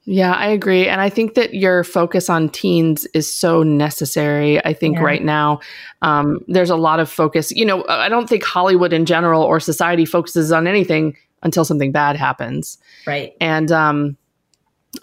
Yeah, 0.09 0.31
I 0.31 0.47
agree. 0.47 0.87
And 0.87 1.01
I 1.01 1.09
think 1.09 1.33
that 1.33 1.53
your 1.53 1.83
focus 1.83 2.29
on 2.29 2.47
teens 2.47 3.05
is 3.13 3.31
so 3.31 3.61
necessary. 3.61 4.63
I 4.63 4.71
think 4.71 4.95
Yeah. 4.95 5.03
right 5.03 5.23
now, 5.23 5.59
um, 6.01 6.39
there's 6.47 6.69
a 6.69 6.77
lot 6.77 7.01
of 7.01 7.09
focus. 7.09 7.51
You 7.51 7.65
know, 7.65 7.83
I 7.89 8.07
don't 8.07 8.29
think 8.29 8.43
Hollywood 8.43 8.93
in 8.93 9.05
general 9.05 9.43
or 9.43 9.59
society 9.59 10.05
focuses 10.05 10.49
on 10.53 10.65
anything 10.65 11.17
until 11.43 11.65
something 11.65 11.91
bad 11.91 12.15
happens. 12.15 12.77
right 13.05 13.33
And 13.41 13.69
um, 13.69 14.15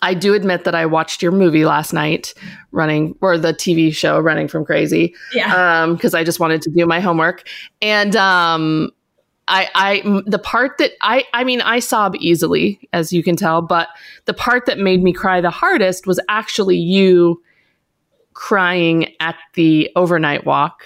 I 0.00 0.14
do 0.14 0.32
admit 0.32 0.64
that 0.64 0.74
I 0.74 0.86
watched 0.86 1.22
your 1.22 1.32
movie 1.32 1.66
last 1.66 1.92
night, 1.92 2.32
running, 2.72 3.14
or 3.20 3.36
the 3.36 3.52
TV 3.52 3.94
show, 3.94 4.18
Running 4.18 4.48
from 4.48 4.64
Crazy 4.64 5.14
yeah 5.34 5.86
because 5.92 6.14
I 6.14 6.24
just 6.24 6.40
wanted 6.40 6.62
to 6.62 6.70
do 6.70 6.86
my 6.86 7.00
homework. 7.00 7.46
And 7.82 8.16
um, 8.16 8.90
I, 9.46 9.68
I, 9.74 10.22
the 10.26 10.38
part 10.38 10.78
that 10.78 10.92
I, 11.02 11.24
I 11.34 11.44
mean, 11.44 11.60
I 11.60 11.78
sob 11.78 12.16
easily, 12.18 12.88
as 12.92 13.12
you 13.12 13.22
can 13.22 13.36
tell, 13.36 13.60
but 13.60 13.88
the 14.24 14.34
part 14.34 14.66
that 14.66 14.78
made 14.78 15.02
me 15.02 15.12
cry 15.12 15.40
the 15.40 15.50
hardest 15.50 16.06
was 16.06 16.18
actually 16.28 16.76
you 16.76 17.42
crying 18.32 19.12
at 19.20 19.36
the 19.54 19.90
overnight 19.96 20.44
walk 20.44 20.82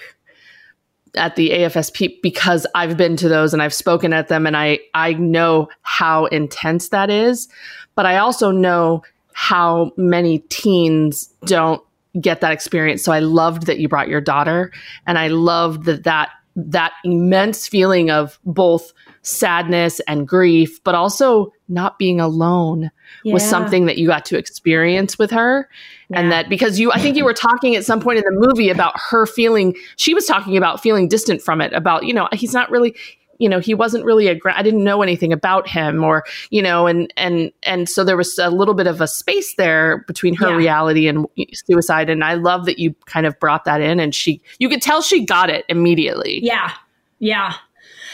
at 1.15 1.35
the 1.35 1.49
AFSP 1.49 2.21
because 2.21 2.67
I've 2.75 2.95
been 2.95 3.17
to 3.17 3.27
those 3.29 3.53
and 3.53 3.61
I've 3.63 3.73
spoken 3.73 4.13
at 4.13 4.27
them 4.27 4.45
and 4.45 4.55
I 4.55 4.79
I 4.93 5.13
know 5.13 5.69
how 5.81 6.25
intense 6.25 6.89
that 6.89 7.09
is 7.09 7.47
but 7.95 8.05
I 8.05 8.17
also 8.17 8.51
know 8.51 9.03
how 9.33 9.91
many 9.97 10.39
teens 10.49 11.33
don't 11.45 11.81
get 12.19 12.41
that 12.41 12.51
experience. 12.51 13.03
So 13.03 13.11
I 13.11 13.19
loved 13.19 13.65
that 13.65 13.79
you 13.79 13.87
brought 13.87 14.07
your 14.07 14.21
daughter 14.21 14.71
and 15.05 15.17
I 15.17 15.27
loved 15.27 15.85
that 15.85 16.03
that 16.03 16.29
that 16.67 16.93
immense 17.03 17.67
feeling 17.67 18.09
of 18.09 18.39
both 18.45 18.93
sadness 19.21 19.99
and 20.01 20.27
grief 20.27 20.83
but 20.83 20.95
also 20.95 21.51
not 21.67 21.99
being 21.99 22.19
alone 22.19 22.89
was 23.25 23.47
something 23.47 23.85
that 23.85 23.97
you 23.97 24.07
got 24.07 24.25
to 24.25 24.37
experience 24.37 25.19
with 25.19 25.29
her. 25.31 25.69
And 26.11 26.31
that 26.31 26.49
because 26.49 26.79
you 26.79 26.91
i 26.91 26.99
think 26.99 27.15
you 27.17 27.23
were 27.23 27.35
talking 27.35 27.75
at 27.75 27.85
some 27.85 27.99
point 27.99 28.17
in 28.17 28.23
the 28.23 28.47
movie 28.47 28.69
about 28.69 28.93
her 28.99 29.27
feeling 29.27 29.75
she 29.95 30.15
was 30.15 30.25
talking 30.25 30.57
about 30.57 30.81
feeling 30.81 31.07
distant 31.07 31.39
from 31.39 31.61
it 31.61 31.71
about 31.71 32.03
you 32.03 32.15
know 32.15 32.27
he's 32.31 32.53
not 32.53 32.71
really 32.71 32.95
you 33.39 33.49
know 33.49 33.59
he 33.59 33.73
wasn't 33.73 34.05
really 34.05 34.27
a 34.27 34.35
gra- 34.35 34.57
i 34.57 34.61
didn't 34.61 34.83
know 34.83 35.01
anything 35.01 35.33
about 35.33 35.67
him 35.67 36.03
or 36.03 36.23
you 36.51 36.61
know 36.61 36.85
and 36.87 37.11
and 37.17 37.51
and 37.63 37.89
so 37.89 38.03
there 38.03 38.15
was 38.17 38.37
a 38.37 38.49
little 38.51 38.73
bit 38.75 38.85
of 38.85 39.01
a 39.01 39.07
space 39.07 39.55
there 39.55 40.03
between 40.07 40.35
her 40.35 40.49
Yeah. 40.49 40.55
reality 40.55 41.07
and 41.07 41.25
suicide 41.53 42.09
and 42.09 42.23
i 42.23 42.35
love 42.35 42.65
that 42.65 42.77
you 42.79 42.93
kind 43.05 43.25
of 43.25 43.39
brought 43.39 43.65
that 43.65 43.81
in 43.81 43.99
and 43.99 44.13
she 44.13 44.41
you 44.59 44.69
could 44.69 44.81
tell 44.81 45.01
she 45.01 45.25
got 45.25 45.49
it 45.49 45.65
immediately 45.69 46.39
Yeah. 46.43 46.71
Yeah. 47.19 47.53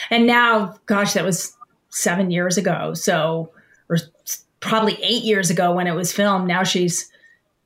And 0.09 0.25
now, 0.27 0.75
gosh, 0.87 1.13
that 1.13 1.23
was 1.23 1.55
seven 1.89 2.29
years 2.31 2.57
ago. 2.57 2.93
So, 2.93 3.51
or 3.89 3.97
probably 4.59 4.97
eight 5.03 5.23
years 5.23 5.49
ago 5.49 5.71
when 5.73 5.87
it 5.87 5.93
was 5.95 6.11
filmed. 6.11 6.47
Now 6.47 6.63
she's 6.63 7.09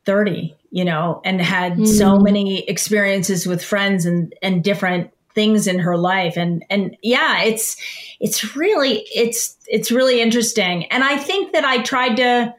30, 0.05 0.55
you 0.71 0.83
know, 0.85 1.21
and 1.25 1.41
had 1.41 1.87
so 1.87 2.17
Mm. 2.17 2.23
many 2.23 2.67
experiences 2.69 3.45
with 3.47 3.63
friends 3.63 4.05
and, 4.05 4.33
and 4.41 4.63
different 4.63 5.11
things 5.33 5.67
in 5.67 5.79
her 5.79 5.97
life. 5.97 6.37
And, 6.37 6.65
and 6.69 6.97
yeah, 7.01 7.41
it's, 7.43 7.77
it's 8.19 8.55
really, 8.55 9.07
it's, 9.13 9.57
it's 9.67 9.91
really 9.91 10.21
interesting. 10.21 10.85
And 10.85 11.03
I 11.03 11.17
think 11.17 11.53
that 11.53 11.65
I 11.65 11.81
tried 11.81 12.17
to, 12.17 12.53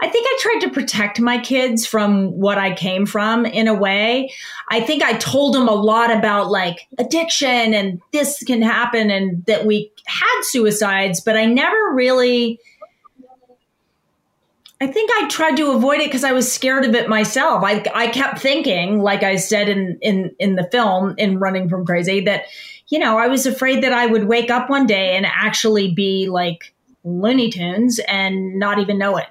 I 0.00 0.08
think 0.08 0.26
I 0.28 0.38
tried 0.40 0.66
to 0.66 0.70
protect 0.70 1.20
my 1.20 1.38
kids 1.38 1.86
from 1.86 2.32
what 2.32 2.58
I 2.58 2.74
came 2.74 3.06
from 3.06 3.46
in 3.46 3.68
a 3.68 3.74
way. 3.74 4.32
I 4.68 4.80
think 4.80 5.02
I 5.02 5.14
told 5.14 5.54
them 5.54 5.68
a 5.68 5.74
lot 5.74 6.10
about 6.10 6.50
like 6.50 6.86
addiction 6.98 7.72
and 7.72 8.02
this 8.12 8.42
can 8.42 8.60
happen 8.60 9.10
and 9.10 9.44
that 9.46 9.66
we 9.66 9.90
had 10.06 10.40
suicides, 10.42 11.20
but 11.20 11.36
I 11.36 11.46
never 11.46 11.92
really 11.94 12.58
I 14.80 14.86
think 14.86 15.10
I 15.14 15.28
tried 15.28 15.56
to 15.56 15.70
avoid 15.70 16.00
it 16.00 16.06
because 16.06 16.24
I 16.24 16.32
was 16.32 16.52
scared 16.52 16.84
of 16.84 16.94
it 16.94 17.08
myself. 17.08 17.62
I 17.64 17.84
I 17.94 18.08
kept 18.08 18.40
thinking, 18.40 19.00
like 19.00 19.22
I 19.22 19.36
said 19.36 19.68
in 19.68 19.98
in 20.02 20.34
in 20.38 20.56
the 20.56 20.68
film 20.70 21.14
in 21.16 21.38
Running 21.38 21.68
from 21.68 21.86
Crazy, 21.86 22.20
that 22.20 22.44
you 22.88 22.98
know 22.98 23.18
I 23.18 23.28
was 23.28 23.46
afraid 23.46 23.82
that 23.84 23.92
I 23.92 24.06
would 24.06 24.24
wake 24.24 24.50
up 24.50 24.68
one 24.68 24.86
day 24.86 25.16
and 25.16 25.26
actually 25.26 25.92
be 25.92 26.28
like 26.28 26.74
Looney 27.04 27.50
Tunes 27.50 28.00
and 28.08 28.58
not 28.58 28.78
even 28.78 28.98
know 28.98 29.16
it. 29.16 29.26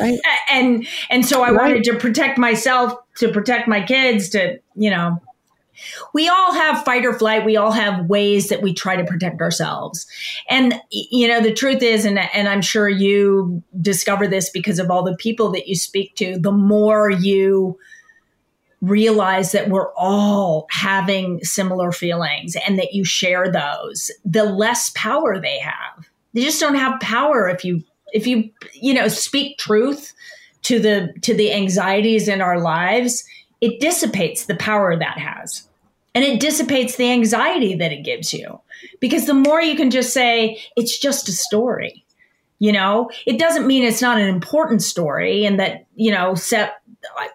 Right. 0.00 0.18
and 0.50 0.86
and 1.10 1.24
so 1.24 1.42
I 1.42 1.50
right. 1.50 1.62
wanted 1.62 1.84
to 1.84 1.96
protect 1.96 2.36
myself, 2.36 2.94
to 3.18 3.30
protect 3.30 3.68
my 3.68 3.82
kids, 3.82 4.28
to 4.30 4.58
you 4.74 4.90
know 4.90 5.20
we 6.12 6.28
all 6.28 6.52
have 6.52 6.84
fight 6.84 7.04
or 7.04 7.12
flight. 7.12 7.44
We 7.44 7.56
all 7.56 7.72
have 7.72 8.06
ways 8.06 8.48
that 8.48 8.62
we 8.62 8.72
try 8.72 8.96
to 8.96 9.04
protect 9.04 9.40
ourselves. 9.40 10.06
And, 10.48 10.80
you 10.90 11.28
know, 11.28 11.40
the 11.40 11.52
truth 11.52 11.82
is, 11.82 12.04
and, 12.04 12.18
and 12.18 12.48
I'm 12.48 12.62
sure 12.62 12.88
you 12.88 13.62
discover 13.80 14.26
this 14.26 14.50
because 14.50 14.78
of 14.78 14.90
all 14.90 15.02
the 15.02 15.16
people 15.16 15.50
that 15.52 15.68
you 15.68 15.74
speak 15.74 16.14
to, 16.16 16.38
the 16.38 16.52
more 16.52 17.10
you 17.10 17.78
realize 18.80 19.52
that 19.52 19.68
we're 19.68 19.92
all 19.94 20.66
having 20.70 21.42
similar 21.42 21.90
feelings 21.90 22.56
and 22.66 22.78
that 22.78 22.94
you 22.94 23.04
share 23.04 23.50
those, 23.50 24.10
the 24.24 24.44
less 24.44 24.90
power 24.90 25.40
they 25.40 25.58
have. 25.58 26.06
They 26.32 26.42
just 26.42 26.60
don't 26.60 26.76
have 26.76 27.00
power 27.00 27.48
if 27.48 27.64
you, 27.64 27.82
if 28.12 28.26
you, 28.26 28.50
you 28.74 28.94
know, 28.94 29.08
speak 29.08 29.58
truth 29.58 30.12
to 30.62 30.78
the, 30.78 31.12
to 31.22 31.34
the 31.34 31.52
anxieties 31.52 32.28
in 32.28 32.40
our 32.40 32.60
lives 32.60 33.24
it 33.60 33.80
dissipates 33.80 34.46
the 34.46 34.56
power 34.56 34.96
that 34.96 35.18
has 35.18 35.67
and 36.14 36.24
it 36.24 36.40
dissipates 36.40 36.96
the 36.96 37.10
anxiety 37.10 37.74
that 37.74 37.92
it 37.92 38.04
gives 38.04 38.32
you. 38.32 38.60
Because 39.00 39.26
the 39.26 39.34
more 39.34 39.60
you 39.60 39.76
can 39.76 39.90
just 39.90 40.12
say 40.12 40.60
it's 40.76 40.98
just 40.98 41.28
a 41.28 41.32
story 41.32 42.04
you 42.58 42.72
know? 42.72 43.10
It 43.26 43.38
doesn't 43.38 43.66
mean 43.66 43.84
it's 43.84 44.02
not 44.02 44.18
an 44.18 44.28
important 44.28 44.82
story 44.82 45.44
and 45.44 45.58
that 45.60 45.86
you 45.94 46.10
know 46.10 46.34
set, 46.34 46.80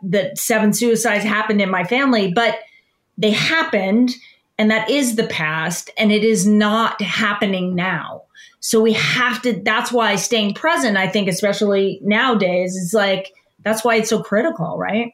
that 0.04 0.38
seven 0.38 0.74
suicides 0.74 1.24
happened 1.24 1.62
in 1.62 1.70
my 1.70 1.84
family 1.84 2.32
but 2.32 2.60
they 3.18 3.32
happened 3.32 4.12
and 4.58 4.70
that 4.72 4.90
is 4.90 5.16
the 5.16 5.28
past 5.28 5.90
and 5.98 6.12
it 6.12 6.24
is 6.24 6.46
not 6.46 7.02
happening 7.02 7.76
now. 7.76 8.24
So 8.60 8.82
we 8.82 8.94
have 8.94 9.42
to 9.44 9.62
that's 9.64 9.92
why 9.92 10.16
staying 10.16 10.54
present 10.54 10.96
i 10.98 11.08
think 11.08 11.28
especially 11.28 12.00
nowadays 12.02 12.76
is 12.76 12.94
like 12.94 13.34
that's 13.64 13.84
why 13.84 13.96
it's 13.96 14.10
so 14.10 14.24
critical 14.24 14.78
right 14.78 15.14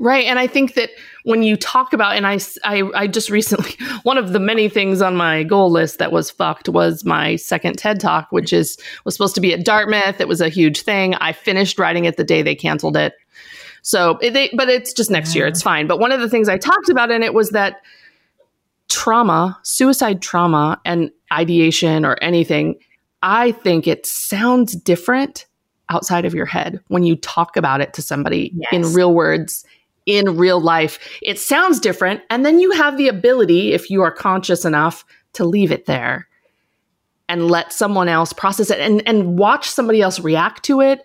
Right. 0.00 0.24
And 0.24 0.38
I 0.38 0.46
think 0.46 0.74
that 0.74 0.88
when 1.24 1.42
you 1.42 1.58
talk 1.58 1.92
about, 1.92 2.16
and 2.16 2.26
I, 2.26 2.38
I, 2.64 2.90
I 2.94 3.06
just 3.06 3.28
recently, 3.28 3.76
one 4.02 4.16
of 4.16 4.32
the 4.32 4.40
many 4.40 4.66
things 4.70 5.02
on 5.02 5.14
my 5.14 5.42
goal 5.42 5.70
list 5.70 5.98
that 5.98 6.10
was 6.10 6.30
fucked 6.30 6.70
was 6.70 7.04
my 7.04 7.36
second 7.36 7.76
TED 7.76 8.00
talk, 8.00 8.32
which 8.32 8.50
is, 8.50 8.78
was 9.04 9.14
supposed 9.14 9.34
to 9.34 9.42
be 9.42 9.52
at 9.52 9.62
Dartmouth. 9.62 10.18
It 10.18 10.26
was 10.26 10.40
a 10.40 10.48
huge 10.48 10.80
thing. 10.80 11.16
I 11.16 11.32
finished 11.32 11.78
writing 11.78 12.06
it 12.06 12.16
the 12.16 12.24
day 12.24 12.40
they 12.40 12.54
canceled 12.54 12.96
it. 12.96 13.12
So, 13.82 14.16
it, 14.22 14.32
they, 14.32 14.48
but 14.56 14.70
it's 14.70 14.94
just 14.94 15.10
next 15.10 15.34
year. 15.34 15.46
It's 15.46 15.62
fine. 15.62 15.86
But 15.86 15.98
one 15.98 16.12
of 16.12 16.20
the 16.20 16.30
things 16.30 16.48
I 16.48 16.56
talked 16.56 16.88
about 16.88 17.10
in 17.10 17.22
it 17.22 17.34
was 17.34 17.50
that 17.50 17.82
trauma, 18.88 19.58
suicide 19.64 20.22
trauma, 20.22 20.80
and 20.86 21.10
ideation 21.30 22.06
or 22.06 22.16
anything, 22.22 22.76
I 23.22 23.52
think 23.52 23.86
it 23.86 24.06
sounds 24.06 24.74
different 24.74 25.44
outside 25.90 26.24
of 26.24 26.32
your 26.32 26.46
head 26.46 26.80
when 26.88 27.02
you 27.02 27.16
talk 27.16 27.58
about 27.58 27.82
it 27.82 27.92
to 27.94 28.00
somebody 28.00 28.52
yes. 28.54 28.72
in 28.72 28.94
real 28.94 29.12
words 29.12 29.66
in 30.16 30.36
real 30.36 30.60
life. 30.60 30.98
It 31.22 31.38
sounds 31.38 31.80
different. 31.80 32.22
And 32.30 32.44
then 32.44 32.58
you 32.58 32.72
have 32.72 32.96
the 32.96 33.08
ability, 33.08 33.72
if 33.72 33.90
you 33.90 34.02
are 34.02 34.12
conscious 34.12 34.64
enough, 34.64 35.04
to 35.34 35.44
leave 35.44 35.70
it 35.70 35.86
there 35.86 36.26
and 37.28 37.48
let 37.48 37.72
someone 37.72 38.08
else 38.08 38.32
process 38.32 38.70
it 38.70 38.80
and, 38.80 39.06
and 39.06 39.38
watch 39.38 39.70
somebody 39.70 40.02
else 40.02 40.18
react 40.18 40.64
to 40.64 40.80
it. 40.80 41.00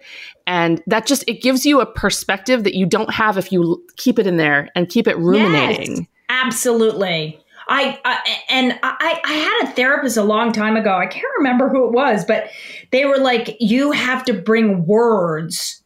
And 0.47 0.81
that 0.87 1.05
just, 1.05 1.23
it 1.27 1.41
gives 1.41 1.65
you 1.65 1.81
a 1.81 1.85
perspective 1.85 2.63
that 2.63 2.73
you 2.73 2.87
don't 2.87 3.13
have 3.13 3.37
if 3.37 3.51
you 3.51 3.85
keep 3.97 4.17
it 4.17 4.25
in 4.25 4.37
there 4.37 4.69
and 4.75 4.89
keep 4.89 5.07
it 5.07 5.17
ruminating. 5.17 5.97
Yes, 5.97 6.07
absolutely. 6.29 7.39
I, 7.67 7.99
I, 8.05 8.37
and 8.49 8.79
I, 8.83 9.21
I 9.23 9.31
had 9.33 9.69
a 9.69 9.75
therapist 9.75 10.17
a 10.17 10.23
long 10.23 10.51
time 10.51 10.75
ago. 10.75 10.95
I 10.97 11.07
can't 11.07 11.25
remember 11.37 11.69
who 11.69 11.85
it 11.85 11.91
was, 11.91 12.25
but 12.25 12.49
they 12.91 13.05
were 13.05 13.17
like, 13.17 13.55
you 13.59 13.91
have 13.91 14.23
to 14.25 14.33
bring 14.33 14.85
words 14.85 15.83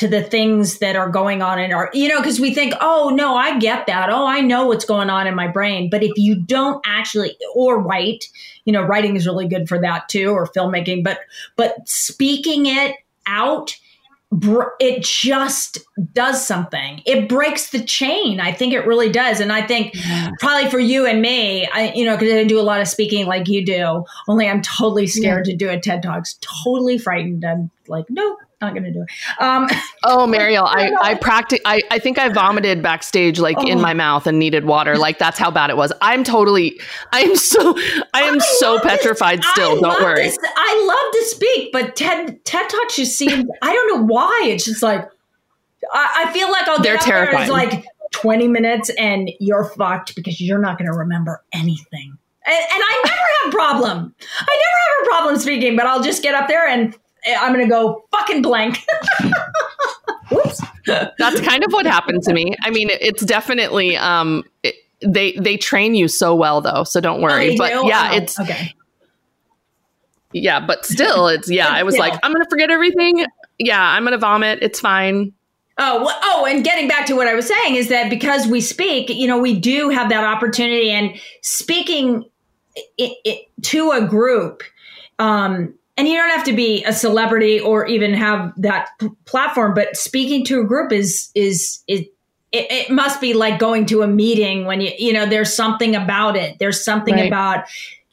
to 0.00 0.08
the 0.08 0.22
things 0.22 0.78
that 0.78 0.96
are 0.96 1.10
going 1.10 1.42
on 1.42 1.58
in 1.58 1.74
our, 1.74 1.90
you 1.92 2.08
know, 2.08 2.16
because 2.20 2.40
we 2.40 2.54
think, 2.54 2.72
oh, 2.80 3.10
no, 3.14 3.36
I 3.36 3.58
get 3.58 3.86
that. 3.86 4.08
Oh, 4.08 4.26
I 4.26 4.40
know 4.40 4.66
what's 4.66 4.86
going 4.86 5.10
on 5.10 5.26
in 5.26 5.34
my 5.34 5.46
brain. 5.46 5.90
But 5.90 6.02
if 6.02 6.12
you 6.16 6.40
don't 6.40 6.82
actually, 6.86 7.36
or 7.54 7.78
write, 7.78 8.24
you 8.64 8.72
know, 8.72 8.82
writing 8.82 9.14
is 9.14 9.26
really 9.26 9.46
good 9.46 9.68
for 9.68 9.78
that 9.78 10.08
too, 10.08 10.30
or 10.30 10.46
filmmaking, 10.46 11.04
but, 11.04 11.20
but 11.54 11.86
speaking 11.86 12.64
it 12.64 12.96
out, 13.26 13.76
it 14.80 15.02
just 15.02 15.80
does 16.14 16.46
something. 16.46 17.02
It 17.04 17.28
breaks 17.28 17.68
the 17.68 17.84
chain. 17.84 18.40
I 18.40 18.52
think 18.52 18.72
it 18.72 18.86
really 18.86 19.10
does. 19.10 19.38
And 19.38 19.52
I 19.52 19.60
think 19.60 19.94
yeah. 19.94 20.30
probably 20.40 20.70
for 20.70 20.78
you 20.78 21.04
and 21.04 21.20
me, 21.20 21.66
I, 21.66 21.92
you 21.94 22.06
know, 22.06 22.16
because 22.16 22.32
I 22.32 22.36
didn't 22.36 22.48
do 22.48 22.60
a 22.60 22.62
lot 22.62 22.80
of 22.80 22.88
speaking 22.88 23.26
like 23.26 23.48
you 23.48 23.66
do, 23.66 24.06
only 24.28 24.48
I'm 24.48 24.62
totally 24.62 25.08
scared 25.08 25.46
yeah. 25.46 25.52
to 25.52 25.56
do 25.58 25.68
a 25.68 25.78
TED 25.78 26.02
Talks, 26.02 26.38
totally 26.40 26.96
frightened. 26.96 27.44
I'm 27.44 27.70
like, 27.86 28.06
nope, 28.08 28.38
not 28.60 28.74
going 28.74 28.84
to 28.84 28.92
do 28.92 29.02
it. 29.02 29.42
Um, 29.42 29.68
oh, 30.04 30.26
Mariel, 30.26 30.64
I, 30.68 30.92
I 31.00 31.14
practice. 31.14 31.60
I, 31.64 31.80
I 31.90 31.98
think 31.98 32.18
I 32.18 32.28
vomited 32.28 32.82
backstage, 32.82 33.38
like 33.38 33.56
oh. 33.58 33.66
in 33.66 33.80
my 33.80 33.94
mouth 33.94 34.26
and 34.26 34.38
needed 34.38 34.64
water. 34.64 34.96
Like 34.96 35.18
that's 35.18 35.38
how 35.38 35.50
bad 35.50 35.70
it 35.70 35.76
was. 35.76 35.92
I'm 36.00 36.24
totally, 36.24 36.80
I 37.12 37.20
am 37.20 37.36
so, 37.36 37.76
I 38.14 38.22
am 38.22 38.36
I 38.36 38.38
so 38.58 38.80
petrified 38.80 39.40
this, 39.40 39.50
still. 39.50 39.78
I 39.78 39.80
don't 39.80 40.02
worry. 40.02 40.22
This, 40.24 40.38
I 40.56 40.84
love 40.86 41.12
to 41.12 41.24
speak, 41.36 41.72
but 41.72 41.96
TED, 41.96 42.44
TED 42.44 42.68
Talks 42.68 42.96
just 42.96 43.16
seem, 43.16 43.48
I 43.62 43.72
don't 43.72 43.96
know 43.96 44.06
why. 44.06 44.42
It's 44.46 44.64
just 44.64 44.82
like, 44.82 45.08
I, 45.92 46.26
I 46.26 46.32
feel 46.32 46.50
like 46.50 46.68
I'll 46.68 46.78
get 46.78 46.84
They're 46.84 46.98
terrifying. 46.98 47.48
There 47.48 47.56
like 47.56 47.84
20 48.12 48.48
minutes 48.48 48.90
and 48.98 49.30
you're 49.40 49.64
fucked 49.64 50.14
because 50.14 50.40
you're 50.40 50.58
not 50.58 50.78
going 50.78 50.90
to 50.90 50.96
remember 50.96 51.42
anything. 51.52 52.16
And, 52.46 52.54
and 52.54 52.82
I 52.82 53.02
never 53.04 53.16
have 53.16 53.48
a 53.48 53.56
problem. 53.56 54.14
I 54.40 54.62
never 54.62 54.78
have 54.86 55.02
a 55.02 55.08
problem 55.08 55.38
speaking, 55.38 55.76
but 55.76 55.86
I'll 55.86 56.02
just 56.02 56.22
get 56.22 56.34
up 56.34 56.48
there 56.48 56.66
and 56.66 56.96
I'm 57.26 57.52
going 57.52 57.64
to 57.64 57.70
go 57.70 58.04
fucking 58.10 58.42
blank. 58.42 58.78
Whoops. 60.30 60.62
That's 60.86 61.40
kind 61.40 61.64
of 61.64 61.72
what 61.72 61.86
happened 61.86 62.22
to 62.24 62.32
me. 62.32 62.54
I 62.62 62.70
mean, 62.70 62.88
it's 62.90 63.24
definitely 63.24 63.96
um, 63.96 64.44
it, 64.62 64.76
they 65.02 65.32
they 65.32 65.56
train 65.56 65.94
you 65.94 66.08
so 66.08 66.34
well 66.34 66.60
though, 66.60 66.84
so 66.84 67.00
don't 67.00 67.20
worry. 67.20 67.54
Oh, 67.54 67.56
but 67.58 67.70
do? 67.70 67.88
yeah, 67.88 68.10
oh, 68.12 68.16
it's 68.16 68.38
okay. 68.38 68.74
Yeah, 70.32 70.64
but 70.64 70.86
still, 70.86 71.26
it's 71.26 71.50
yeah. 71.50 71.68
I 71.68 71.82
was 71.82 71.98
like, 71.98 72.18
I'm 72.22 72.32
going 72.32 72.44
to 72.44 72.48
forget 72.48 72.70
everything. 72.70 73.26
Yeah, 73.58 73.82
I'm 73.82 74.04
going 74.04 74.12
to 74.12 74.18
vomit. 74.18 74.60
It's 74.62 74.78
fine. 74.78 75.32
Oh, 75.78 76.04
well, 76.04 76.18
oh, 76.22 76.46
and 76.46 76.62
getting 76.62 76.88
back 76.88 77.06
to 77.06 77.14
what 77.16 77.26
I 77.26 77.34
was 77.34 77.48
saying 77.48 77.74
is 77.74 77.88
that 77.88 78.10
because 78.10 78.46
we 78.46 78.60
speak, 78.60 79.08
you 79.08 79.26
know, 79.26 79.38
we 79.38 79.58
do 79.58 79.88
have 79.88 80.10
that 80.10 80.24
opportunity, 80.24 80.90
and 80.90 81.18
speaking 81.42 82.24
it, 82.98 83.16
it, 83.24 83.48
to 83.62 83.90
a 83.90 84.06
group 84.06 84.62
um, 85.18 85.74
and 86.00 86.08
you 86.08 86.16
don't 86.16 86.30
have 86.30 86.44
to 86.44 86.54
be 86.54 86.82
a 86.84 86.94
celebrity 86.94 87.60
or 87.60 87.86
even 87.86 88.14
have 88.14 88.54
that 88.56 88.88
p- 88.98 89.10
platform 89.26 89.74
but 89.74 89.94
speaking 89.96 90.46
to 90.46 90.60
a 90.60 90.64
group 90.64 90.92
is 90.92 91.30
is 91.34 91.80
it, 91.86 92.06
it, 92.52 92.66
it 92.72 92.90
must 92.90 93.20
be 93.20 93.34
like 93.34 93.58
going 93.58 93.84
to 93.84 94.00
a 94.00 94.06
meeting 94.06 94.64
when 94.64 94.80
you 94.80 94.90
you 94.98 95.12
know 95.12 95.26
there's 95.26 95.54
something 95.54 95.94
about 95.94 96.36
it 96.36 96.58
there's 96.58 96.82
something 96.82 97.16
right. 97.16 97.26
about 97.26 97.64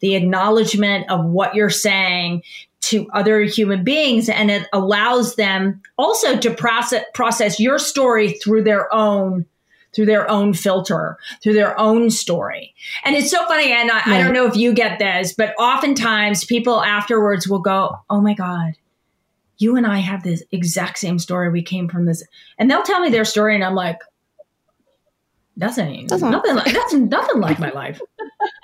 the 0.02 0.15
acknowledgement 0.15 1.10
of 1.10 1.23
what 1.23 1.56
you're 1.56 1.69
saying 1.69 2.43
to 2.82 3.08
other 3.13 3.41
human 3.41 3.86
beings 3.86 4.28
and 4.28 4.52
it 4.52 4.67
allows 4.73 5.38
them 5.38 5.82
also 5.97 6.38
to 6.38 6.54
process 6.54 7.06
process 7.13 7.58
your 7.58 7.80
story 7.80 8.34
through 8.34 8.63
their 8.63 8.93
own 8.93 9.45
through 9.93 10.06
their 10.06 10.30
own 10.30 10.54
filter, 10.54 11.17
through 11.41 11.54
their 11.54 11.80
own 11.80 12.10
story. 12.10 12.73
And 13.04 13.15
it's 13.15 13.32
so 13.32 13.45
funny. 13.45 13.71
And 13.71 13.89
I, 13.91 14.02
I 14.06 14.21
don't 14.21 14.34
know 14.34 14.45
if 14.45 14.56
you 14.56 14.73
get 14.73 15.00
this, 15.00 15.34
but 15.34 15.56
oftentimes 15.58 16.45
people 16.45 16.84
afterwards 16.84 17.47
will 17.47 17.60
go, 17.60 18.00
Oh 18.10 18.21
my 18.21 18.34
God, 18.34 18.73
you 19.58 19.76
and 19.76 19.88
I 19.88 20.00
have 20.00 20.23
this 20.23 20.43
exact 20.52 21.00
same 21.00 21.19
story. 21.19 21.50
We 21.50 21.63
came 21.63 21.88
from 21.88 22.06
this. 22.06 22.23
And 22.58 22.69
they'll 22.69 22.84
tell 22.84 23.00
me 23.00 23.10
their 23.10 23.26
story. 23.26 23.56
And 23.56 23.63
I'm 23.63 23.76
like, 23.76 24.00
that's 25.58 25.80
ain't 25.80 26.12
nothing 26.12 26.56
like 26.56 26.71
that's 26.71 26.93
nothing 26.93 27.41
like 27.41 27.60
my 27.60 27.71
life. 27.71 28.00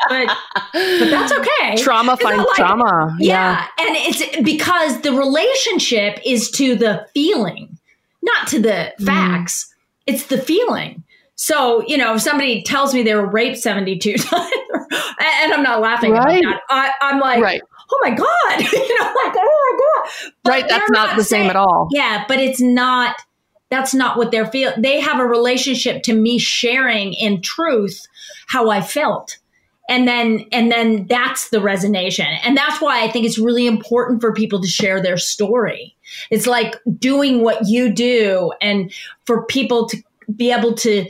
But 0.07 0.27
but 0.73 1.09
that's 1.09 1.31
okay. 1.31 1.77
Trauma 1.77 2.15
finds 2.17 2.45
like, 2.45 2.55
trauma. 2.55 3.17
Yeah. 3.19 3.65
yeah. 3.77 3.85
And 3.85 3.95
it's 3.97 4.41
because 4.41 5.01
the 5.01 5.13
relationship 5.13 6.19
is 6.25 6.51
to 6.51 6.75
the 6.75 7.07
feeling, 7.13 7.79
not 8.21 8.47
to 8.49 8.59
the 8.59 8.93
facts. 9.03 9.65
Mm. 9.65 10.13
It's 10.13 10.27
the 10.27 10.37
feeling. 10.37 11.02
So, 11.43 11.83
you 11.85 11.97
know, 11.97 12.15
if 12.15 12.21
somebody 12.21 12.63
tells 12.63 12.93
me 12.93 13.03
they 13.03 13.15
were 13.15 13.27
raped 13.27 13.57
72 13.57 14.13
times, 14.17 14.49
and 15.19 15.51
I'm 15.51 15.61
not 15.61 15.81
laughing 15.81 16.13
right. 16.13 16.39
about 16.39 16.61
that, 16.69 16.93
I, 17.01 17.09
am 17.11 17.19
like, 17.19 17.41
right. 17.41 17.61
oh 17.91 17.99
my 18.01 18.11
God, 18.11 18.61
you 18.71 19.01
know, 19.01 19.05
like, 19.07 19.33
oh 19.35 19.75
my 19.75 19.77
God. 19.77 20.31
But 20.41 20.49
right. 20.49 20.69
That's 20.69 20.89
not, 20.89 21.07
not 21.07 21.17
the 21.17 21.23
saying, 21.25 21.43
same 21.43 21.49
at 21.49 21.57
all. 21.57 21.89
Yeah. 21.91 22.23
But 22.29 22.39
it's 22.39 22.61
not, 22.61 23.17
that's 23.69 23.93
not 23.93 24.15
what 24.15 24.31
they're 24.31 24.47
feeling. 24.47 24.81
They 24.81 25.01
have 25.01 25.19
a 25.19 25.25
relationship 25.25 26.03
to 26.03 26.13
me 26.13 26.39
sharing 26.39 27.11
in 27.13 27.41
truth 27.41 28.07
how 28.47 28.69
I 28.69 28.79
felt. 28.79 29.37
and 29.89 30.07
then 30.07 30.45
and 30.53 30.71
then 30.71 31.07
that's 31.07 31.49
the 31.49 31.59
resonance 31.59 32.17
and 32.17 32.55
that's 32.55 32.81
why 32.81 33.03
i 33.03 33.11
think 33.11 33.25
it's 33.25 33.37
really 33.37 33.67
important 33.67 34.21
for 34.21 34.33
people 34.33 34.61
to 34.61 34.67
share 34.67 35.01
their 35.01 35.17
story 35.17 35.93
it's 36.31 36.47
like 36.47 36.77
doing 36.97 37.41
what 37.41 37.67
you 37.67 37.91
do 37.91 38.53
and 38.61 38.93
for 39.25 39.45
people 39.47 39.85
to 39.89 40.01
be 40.33 40.51
able 40.51 40.73
to 40.73 41.05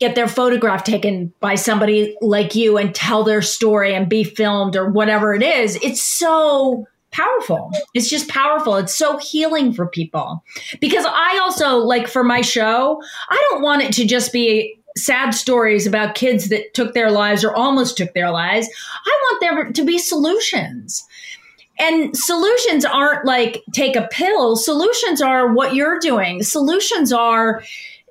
get 0.00 0.14
their 0.14 0.28
photograph 0.28 0.82
taken 0.82 1.32
by 1.40 1.54
somebody 1.54 2.16
like 2.20 2.54
you 2.54 2.76
and 2.76 2.94
tell 2.94 3.22
their 3.22 3.42
story 3.42 3.94
and 3.94 4.08
be 4.08 4.24
filmed 4.24 4.76
or 4.76 4.90
whatever 4.90 5.34
it 5.34 5.42
is 5.42 5.76
it's 5.82 6.02
so 6.02 6.86
powerful 7.12 7.70
it's 7.92 8.08
just 8.08 8.28
powerful 8.28 8.76
it's 8.76 8.94
so 8.94 9.18
healing 9.18 9.72
for 9.72 9.86
people 9.86 10.42
because 10.80 11.04
i 11.06 11.38
also 11.42 11.76
like 11.76 12.06
for 12.06 12.22
my 12.22 12.40
show 12.40 13.00
i 13.30 13.48
don't 13.50 13.62
want 13.62 13.82
it 13.82 13.92
to 13.92 14.06
just 14.06 14.32
be 14.32 14.80
sad 14.96 15.30
stories 15.30 15.86
about 15.86 16.14
kids 16.14 16.48
that 16.48 16.74
took 16.74 16.94
their 16.94 17.10
lives 17.10 17.44
or 17.44 17.54
almost 17.54 17.96
took 17.96 18.12
their 18.14 18.30
lives. 18.30 18.68
I 19.06 19.18
want 19.22 19.40
there 19.40 19.72
to 19.72 19.84
be 19.84 19.98
solutions. 19.98 21.06
And 21.78 22.14
solutions 22.16 22.84
aren't 22.84 23.24
like 23.24 23.62
take 23.72 23.96
a 23.96 24.08
pill. 24.10 24.56
Solutions 24.56 25.22
are 25.22 25.52
what 25.52 25.74
you're 25.74 25.98
doing. 25.98 26.42
Solutions 26.42 27.12
are, 27.12 27.62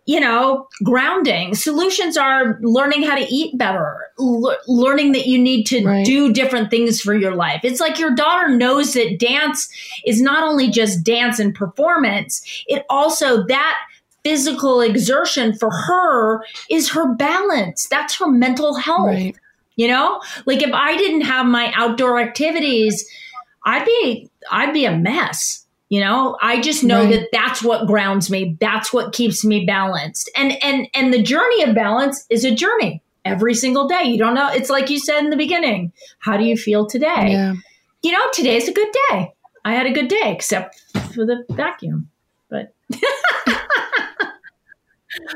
you 0.10 0.20
know, 0.20 0.68
grounding. 0.84 1.54
Solutions 1.54 2.18
are 2.18 2.58
learning 2.64 3.04
how 3.04 3.14
to 3.14 3.32
eat 3.32 3.56
better, 3.60 3.96
l- 4.18 4.58
learning 4.68 5.12
that 5.12 5.28
you 5.28 5.38
need 5.38 5.66
to 5.66 5.86
right. 5.86 6.04
do 6.04 6.34
different 6.34 6.72
things 6.72 7.00
for 7.00 7.14
your 7.14 7.36
life. 7.36 7.60
It's 7.64 7.80
like 7.80 8.00
your 8.00 8.16
daughter 8.16 8.50
knows 8.50 8.94
that 8.94 9.20
dance 9.20 9.70
is 10.08 10.20
not 10.20 10.44
only 10.44 10.72
just 10.72 11.04
dance 11.04 11.38
and 11.38 11.54
performance, 11.54 12.42
it 12.66 12.88
also 12.90 13.46
that 13.46 13.78
physical 14.24 14.82
exertion 14.82 15.54
for 15.54 15.70
her 15.70 16.44
is 16.72 16.90
her 16.90 17.14
balance. 17.14 17.88
That's 17.88 18.18
her 18.18 18.32
mental 18.32 18.78
health. 18.78 19.10
Right. 19.10 19.36
You 19.76 19.90
know, 19.90 20.24
like 20.48 20.64
if 20.64 20.74
I 20.74 20.98
didn't 20.98 21.22
have 21.22 21.46
my 21.46 21.72
outdoor 21.76 22.20
activities, 22.20 23.08
I'd 23.64 23.86
be 23.86 24.28
I'd 24.50 24.74
be 24.74 24.86
a 24.86 24.98
mess. 24.98 25.68
You 25.90 26.02
know, 26.02 26.38
I 26.40 26.62
just 26.62 26.84
know 26.84 27.04
right. 27.04 27.12
that 27.12 27.30
that's 27.32 27.64
what 27.64 27.88
grounds 27.88 28.30
me. 28.30 28.56
That's 28.60 28.94
what 28.94 29.12
keeps 29.12 29.44
me 29.44 29.66
balanced. 29.66 30.30
And 30.36 30.54
and 30.64 30.88
and 30.94 31.12
the 31.12 31.22
journey 31.22 31.64
of 31.64 31.74
balance 31.74 32.26
is 32.30 32.46
a 32.46 32.54
journey 32.54 33.02
every 33.26 33.56
single 33.56 33.88
day. 33.88 34.04
You 34.04 34.20
don't 34.20 34.36
know. 34.36 34.50
It's 34.50 34.70
like 34.70 34.92
you 34.92 35.00
said 35.00 35.24
in 35.24 35.32
the 35.32 35.36
beginning. 35.36 35.92
How 36.20 36.38
do 36.38 36.44
you 36.44 36.56
feel 36.56 36.86
today? 36.86 37.32
Yeah. 37.32 37.56
You 38.04 38.12
know, 38.12 38.26
today's 38.34 38.68
a 38.68 38.74
good 38.74 38.90
day. 39.10 39.34
I 39.66 39.74
had 39.74 39.88
a 39.88 39.92
good 39.92 40.08
day, 40.08 40.32
except 40.32 40.80
for 41.14 41.26
the 41.26 41.44
vacuum. 41.50 42.10
But 42.50 42.74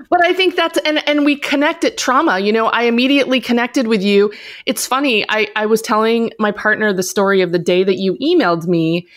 but 0.09 0.23
I 0.23 0.33
think 0.33 0.55
that's 0.55 0.77
and 0.79 1.07
and 1.07 1.25
we 1.25 1.35
connect 1.35 1.83
at 1.83 1.97
trauma. 1.97 2.39
You 2.39 2.51
know, 2.51 2.67
I 2.67 2.83
immediately 2.83 3.41
connected 3.41 3.87
with 3.87 4.03
you. 4.03 4.31
It's 4.65 4.85
funny. 4.85 5.25
I 5.29 5.47
I 5.55 5.65
was 5.65 5.81
telling 5.81 6.31
my 6.39 6.51
partner 6.51 6.93
the 6.93 7.03
story 7.03 7.41
of 7.41 7.51
the 7.51 7.59
day 7.59 7.83
that 7.83 7.97
you 7.97 8.15
emailed 8.21 8.67
me 8.67 9.07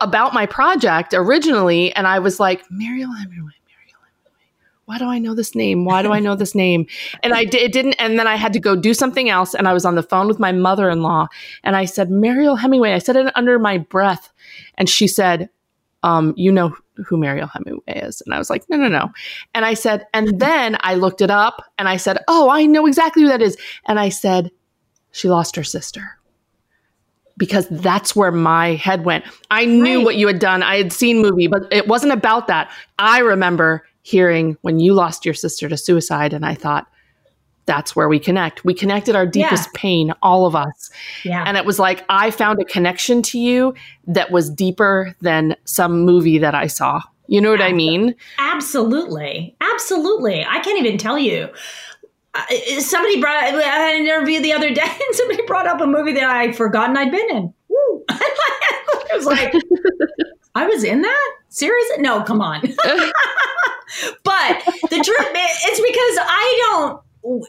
about 0.00 0.34
my 0.34 0.46
project 0.46 1.14
originally, 1.14 1.94
and 1.94 2.06
I 2.06 2.18
was 2.18 2.40
like, 2.40 2.62
Mariel 2.70 3.12
Hemingway. 3.12 3.52
Why 4.86 4.98
do 4.98 5.06
I 5.06 5.18
know 5.18 5.34
this 5.34 5.54
name? 5.56 5.84
Why 5.84 6.02
do 6.02 6.12
I 6.12 6.20
know 6.20 6.36
this 6.36 6.54
name? 6.54 6.86
And 7.22 7.34
I 7.34 7.44
did, 7.44 7.60
it 7.60 7.72
didn't. 7.72 7.94
And 7.94 8.18
then 8.18 8.28
I 8.28 8.36
had 8.36 8.52
to 8.52 8.60
go 8.60 8.76
do 8.76 8.94
something 8.94 9.28
else. 9.28 9.52
And 9.52 9.66
I 9.66 9.72
was 9.72 9.84
on 9.84 9.96
the 9.96 10.02
phone 10.02 10.28
with 10.28 10.38
my 10.38 10.52
mother 10.52 10.88
in 10.88 11.02
law. 11.02 11.26
And 11.64 11.74
I 11.74 11.86
said, 11.86 12.08
Mariel 12.08 12.54
Hemingway. 12.54 12.92
I 12.92 12.98
said 12.98 13.16
it 13.16 13.32
under 13.36 13.58
my 13.58 13.78
breath. 13.78 14.32
And 14.78 14.88
she 14.88 15.08
said, 15.08 15.48
um, 16.04 16.34
you 16.36 16.52
know 16.52 16.76
who 17.04 17.16
Mariel 17.16 17.48
Hemingway 17.48 18.00
is. 18.00 18.22
And 18.24 18.32
I 18.32 18.38
was 18.38 18.48
like, 18.48 18.64
no, 18.68 18.76
no, 18.76 18.86
no. 18.86 19.10
And 19.54 19.64
I 19.64 19.74
said, 19.74 20.06
and 20.14 20.38
then 20.38 20.76
I 20.80 20.94
looked 20.94 21.20
it 21.20 21.30
up 21.30 21.64
and 21.78 21.88
I 21.88 21.96
said, 21.96 22.18
oh, 22.28 22.48
I 22.48 22.64
know 22.66 22.86
exactly 22.86 23.24
who 23.24 23.28
that 23.28 23.42
is. 23.42 23.56
And 23.86 23.98
I 23.98 24.08
said, 24.08 24.52
she 25.10 25.28
lost 25.28 25.56
her 25.56 25.64
sister. 25.64 26.16
Because 27.38 27.68
that's 27.68 28.16
where 28.16 28.32
my 28.32 28.74
head 28.74 29.04
went. 29.04 29.24
I 29.50 29.66
knew 29.66 29.98
right. 29.98 30.04
what 30.04 30.16
you 30.16 30.26
had 30.26 30.38
done. 30.38 30.62
I 30.62 30.78
had 30.78 30.92
seen 30.92 31.20
movie, 31.20 31.48
but 31.48 31.70
it 31.70 31.86
wasn't 31.86 32.12
about 32.12 32.46
that. 32.46 32.70
I 32.98 33.18
remember 33.18 33.86
hearing 34.02 34.56
when 34.62 34.78
you 34.78 34.94
lost 34.94 35.24
your 35.24 35.34
sister 35.34 35.68
to 35.68 35.76
suicide, 35.76 36.32
and 36.32 36.46
I 36.46 36.54
thought, 36.54 36.86
that's 37.66 37.94
where 37.94 38.08
we 38.08 38.18
connect. 38.18 38.64
We 38.64 38.72
connected 38.72 39.16
our 39.16 39.26
deepest 39.26 39.68
yeah. 39.74 39.80
pain, 39.80 40.12
all 40.22 40.46
of 40.46 40.54
us. 40.54 40.90
Yeah. 41.24 41.44
And 41.46 41.56
it 41.56 41.66
was 41.66 41.78
like 41.78 42.04
I 42.08 42.30
found 42.30 42.60
a 42.60 42.64
connection 42.64 43.22
to 43.22 43.38
you 43.38 43.74
that 44.06 44.30
was 44.30 44.48
deeper 44.48 45.14
than 45.20 45.56
some 45.64 46.00
movie 46.00 46.38
that 46.38 46.54
I 46.54 46.68
saw. 46.68 47.02
You 47.28 47.40
know 47.40 47.50
what 47.50 47.60
I 47.60 47.72
mean? 47.72 48.14
Absolutely. 48.38 49.56
Absolutely. 49.60 50.44
I 50.44 50.60
can't 50.60 50.78
even 50.78 50.96
tell 50.96 51.18
you. 51.18 51.48
Somebody 52.80 53.20
brought, 53.20 53.44
I 53.44 53.60
had 53.60 53.94
an 53.94 54.06
interview 54.06 54.40
the 54.40 54.52
other 54.52 54.72
day 54.72 54.82
and 54.84 55.14
somebody 55.14 55.42
brought 55.46 55.66
up 55.66 55.80
a 55.80 55.86
movie 55.86 56.12
that 56.12 56.24
I'd 56.24 56.56
forgotten 56.56 56.96
I'd 56.96 57.10
been 57.10 57.30
in. 57.30 57.54
Woo. 57.68 58.04
I 58.08 59.12
was 59.14 59.26
like, 59.26 59.54
I 60.54 60.66
was 60.66 60.84
in 60.84 61.02
that? 61.02 61.32
Seriously? 61.48 61.98
No, 61.98 62.22
come 62.22 62.40
on. 62.40 62.60
but 64.24 64.62
the 64.90 65.02
truth, 65.02 65.28
it's 65.64 65.80
because 65.80 66.26
I 66.28 66.68
don't 66.70 67.02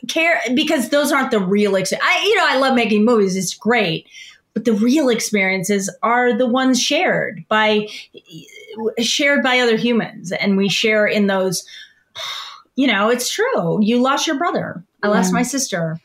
care 0.08 0.42
because 0.56 0.90
those 0.90 1.12
aren't 1.12 1.32
the 1.32 1.40
real 1.40 1.76
I 1.76 1.82
you 2.26 2.36
know 2.36 2.46
I 2.48 2.58
love 2.58 2.74
making 2.74 3.06
movies 3.06 3.36
it's 3.36 3.54
great 3.54 4.08
but 4.54 4.66
the 4.66 4.74
real 4.74 5.08
experiences 5.10 5.88
are 6.02 6.36
the 6.36 6.48
ones 6.48 6.82
shared 6.82 7.46
by 7.48 7.88
shared 9.00 9.44
by 9.44 9.60
other 9.60 9.78
humans 9.78 10.32
and 10.32 10.58
we 10.58 10.68
share 10.68 11.06
in 11.06 11.28
those 11.28 11.64
you 12.78 12.88
know 12.88 13.10
it's 13.10 13.30
true. 13.30 13.80
You 13.82 14.02
lost 14.02 14.26
your 14.26 14.38
brother. 14.38 14.86
I 15.04 15.10
lost 15.10 15.34
my 15.34 15.44
sister. 15.44 16.00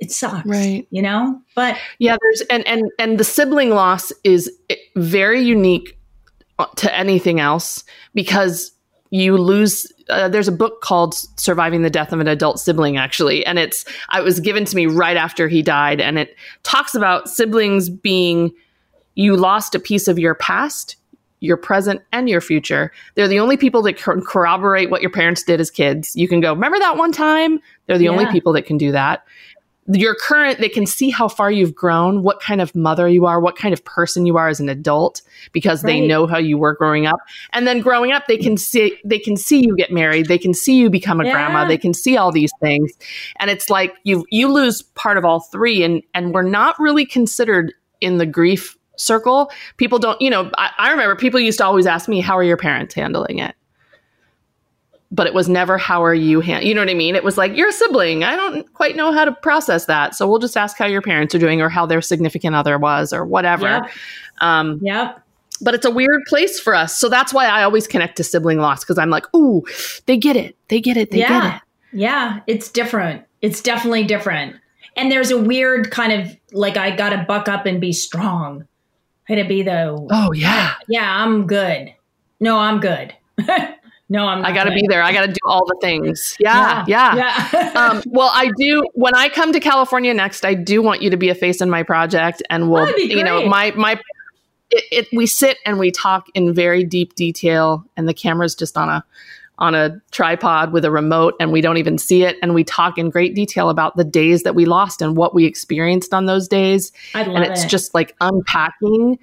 It 0.00 0.10
sucks 0.10 0.46
right. 0.46 0.86
you 0.90 1.00
know? 1.00 1.40
But 1.54 1.78
yeah 1.98 2.16
there's 2.20 2.42
and 2.50 2.66
and 2.66 2.90
and 2.98 3.18
the 3.18 3.24
sibling 3.24 3.70
loss 3.70 4.12
is 4.24 4.50
very 4.96 5.40
unique 5.40 5.96
to 6.76 6.94
anything 6.94 7.40
else 7.40 7.84
because 8.12 8.72
you 9.10 9.38
lose 9.38 9.90
uh, 10.10 10.28
there's 10.28 10.48
a 10.48 10.52
book 10.52 10.80
called 10.82 11.14
surviving 11.36 11.82
the 11.82 11.90
death 11.90 12.12
of 12.12 12.20
an 12.20 12.28
adult 12.28 12.58
sibling 12.58 12.96
actually 12.96 13.46
and 13.46 13.58
it's 13.58 13.84
it 14.14 14.24
was 14.24 14.40
given 14.40 14.64
to 14.64 14.76
me 14.76 14.86
right 14.86 15.16
after 15.16 15.48
he 15.48 15.62
died 15.62 16.00
and 16.00 16.18
it 16.18 16.36
talks 16.64 16.94
about 16.94 17.28
siblings 17.28 17.88
being 17.88 18.52
you 19.14 19.36
lost 19.36 19.74
a 19.74 19.78
piece 19.78 20.08
of 20.08 20.18
your 20.18 20.34
past 20.34 20.96
your 21.40 21.56
present 21.56 22.00
and 22.12 22.28
your 22.28 22.40
future. 22.40 22.92
They're 23.14 23.28
the 23.28 23.40
only 23.40 23.56
people 23.56 23.82
that 23.82 23.96
can 23.96 24.22
corroborate 24.22 24.90
what 24.90 25.02
your 25.02 25.10
parents 25.10 25.42
did 25.42 25.60
as 25.60 25.70
kids. 25.70 26.16
You 26.16 26.28
can 26.28 26.40
go 26.40 26.52
remember 26.52 26.78
that 26.78 26.96
one 26.96 27.12
time? 27.12 27.60
They're 27.86 27.98
the 27.98 28.04
yeah. 28.04 28.10
only 28.10 28.26
people 28.26 28.52
that 28.54 28.66
can 28.66 28.78
do 28.78 28.92
that. 28.92 29.24
Your 29.86 30.14
current 30.14 30.60
they 30.60 30.70
can 30.70 30.86
see 30.86 31.10
how 31.10 31.28
far 31.28 31.50
you've 31.50 31.74
grown 31.74 32.22
what 32.22 32.40
kind 32.40 32.62
of 32.62 32.74
mother 32.74 33.06
you 33.06 33.26
are 33.26 33.38
what 33.38 33.54
kind 33.54 33.74
of 33.74 33.84
person 33.84 34.24
you 34.24 34.38
are 34.38 34.48
as 34.48 34.58
an 34.58 34.70
adult 34.70 35.20
because 35.52 35.84
right. 35.84 35.90
they 35.90 36.06
know 36.06 36.26
how 36.26 36.38
you 36.38 36.56
were 36.56 36.72
growing 36.72 37.04
up. 37.04 37.18
And 37.52 37.66
then 37.66 37.80
growing 37.80 38.10
up 38.10 38.26
they 38.26 38.38
can 38.38 38.56
see 38.56 38.98
they 39.04 39.18
can 39.18 39.36
see 39.36 39.66
you 39.66 39.76
get 39.76 39.92
married. 39.92 40.26
They 40.26 40.38
can 40.38 40.54
see 40.54 40.78
you 40.78 40.88
become 40.88 41.20
a 41.20 41.26
yeah. 41.26 41.32
grandma 41.32 41.66
they 41.66 41.76
can 41.76 41.92
see 41.92 42.16
all 42.16 42.32
these 42.32 42.52
things. 42.62 42.92
And 43.38 43.50
it's 43.50 43.68
like 43.68 43.94
you 44.04 44.24
you 44.30 44.50
lose 44.50 44.80
part 44.80 45.18
of 45.18 45.26
all 45.26 45.40
three. 45.40 45.82
And 45.82 46.02
and 46.14 46.32
we're 46.32 46.42
not 46.42 46.78
really 46.78 47.04
considered 47.04 47.74
in 48.00 48.16
the 48.16 48.26
grief 48.26 48.78
circle 48.96 49.50
people 49.76 49.98
don't 49.98 50.20
you 50.20 50.30
know 50.30 50.50
I, 50.56 50.70
I 50.78 50.90
remember 50.90 51.16
people 51.16 51.40
used 51.40 51.58
to 51.58 51.64
always 51.64 51.86
ask 51.86 52.08
me 52.08 52.20
how 52.20 52.36
are 52.36 52.44
your 52.44 52.56
parents 52.56 52.94
handling 52.94 53.38
it? 53.38 53.54
But 55.10 55.26
it 55.26 55.34
was 55.34 55.48
never 55.48 55.78
how 55.78 56.02
are 56.04 56.14
you 56.14 56.40
hand 56.40 56.64
you 56.64 56.74
know 56.74 56.80
what 56.80 56.90
i 56.90 56.94
mean? 56.94 57.14
It 57.14 57.24
was 57.24 57.38
like 57.38 57.56
you're 57.56 57.68
a 57.68 57.72
sibling. 57.72 58.24
I 58.24 58.36
don't 58.36 58.72
quite 58.74 58.96
know 58.96 59.12
how 59.12 59.24
to 59.24 59.32
process 59.32 59.86
that. 59.86 60.14
So 60.14 60.28
we'll 60.28 60.38
just 60.38 60.56
ask 60.56 60.76
how 60.76 60.86
your 60.86 61.02
parents 61.02 61.34
are 61.34 61.38
doing 61.38 61.60
or 61.60 61.68
how 61.68 61.86
their 61.86 62.00
significant 62.00 62.54
other 62.54 62.78
was 62.78 63.12
or 63.12 63.24
whatever. 63.24 63.66
Yep. 63.66 63.90
um 64.40 64.78
yep. 64.82 65.20
but 65.60 65.74
it's 65.74 65.86
a 65.86 65.90
weird 65.90 66.22
place 66.26 66.58
for 66.58 66.74
us. 66.74 66.96
So 66.96 67.08
that's 67.08 67.32
why 67.32 67.46
i 67.46 67.62
always 67.62 67.86
connect 67.86 68.16
to 68.16 68.24
sibling 68.24 68.58
loss 68.58 68.84
because 68.84 68.98
i'm 68.98 69.10
like 69.10 69.26
ooh 69.34 69.64
they 70.06 70.16
get 70.16 70.36
it. 70.36 70.56
They 70.68 70.80
get 70.80 70.96
it. 70.96 71.10
They 71.10 71.18
yeah. 71.18 71.28
get 71.28 71.54
it. 71.54 71.62
Yeah. 71.92 72.40
It's 72.46 72.70
different. 72.70 73.24
It's 73.42 73.60
definitely 73.60 74.04
different. 74.04 74.56
And 74.96 75.10
there's 75.10 75.30
a 75.30 75.38
weird 75.40 75.90
kind 75.90 76.12
of 76.12 76.36
like 76.52 76.76
i 76.76 76.94
gotta 76.94 77.24
buck 77.26 77.48
up 77.48 77.66
and 77.66 77.80
be 77.80 77.92
strong 77.92 78.66
i 79.28 79.34
gotta 79.34 79.48
be 79.48 79.62
the 79.62 80.08
oh 80.10 80.32
yeah 80.32 80.74
yeah 80.88 81.22
i'm 81.22 81.46
good 81.46 81.92
no 82.40 82.58
i'm 82.58 82.80
good 82.80 83.14
No, 84.10 84.26
I'm. 84.26 84.44
I 84.44 84.52
got 84.52 84.64
to 84.64 84.70
be 84.70 84.86
there. 84.86 85.02
I 85.02 85.12
got 85.12 85.22
to 85.22 85.32
do 85.32 85.38
all 85.44 85.64
the 85.66 85.76
things. 85.80 86.36
Yeah, 86.38 86.84
yeah. 86.86 87.16
yeah. 87.16 87.48
yeah. 87.52 87.70
um, 87.74 88.02
well, 88.06 88.30
I 88.32 88.50
do. 88.56 88.84
When 88.92 89.14
I 89.14 89.28
come 89.28 89.52
to 89.52 89.60
California 89.60 90.12
next, 90.12 90.44
I 90.44 90.54
do 90.54 90.82
want 90.82 91.00
you 91.00 91.08
to 91.10 91.16
be 91.16 91.30
a 91.30 91.34
face 91.34 91.62
in 91.62 91.70
my 91.70 91.82
project, 91.82 92.42
and 92.50 92.70
we'll, 92.70 92.96
you 92.98 93.24
know, 93.24 93.46
my 93.48 93.70
my. 93.72 94.00
It, 94.70 94.84
it, 94.90 95.08
we 95.12 95.26
sit 95.26 95.58
and 95.64 95.78
we 95.78 95.90
talk 95.90 96.26
in 96.34 96.52
very 96.52 96.84
deep 96.84 97.14
detail, 97.14 97.84
and 97.96 98.06
the 98.06 98.14
camera's 98.14 98.54
just 98.54 98.76
on 98.76 98.88
a 98.88 99.04
on 99.58 99.74
a 99.74 100.00
tripod 100.10 100.72
with 100.72 100.84
a 100.84 100.90
remote, 100.90 101.34
and 101.38 101.52
we 101.52 101.60
don't 101.60 101.76
even 101.76 101.98
see 101.98 102.24
it, 102.24 102.36
and 102.42 102.54
we 102.54 102.64
talk 102.64 102.98
in 102.98 103.10
great 103.10 103.34
detail 103.34 103.70
about 103.70 103.96
the 103.96 104.04
days 104.04 104.42
that 104.42 104.54
we 104.54 104.64
lost 104.64 105.00
and 105.00 105.16
what 105.16 105.34
we 105.34 105.44
experienced 105.44 106.12
on 106.12 106.26
those 106.26 106.48
days, 106.48 106.92
and 107.14 107.44
it's 107.44 107.64
it. 107.64 107.68
just 107.68 107.94
like 107.94 108.14
unpacking 108.20 109.18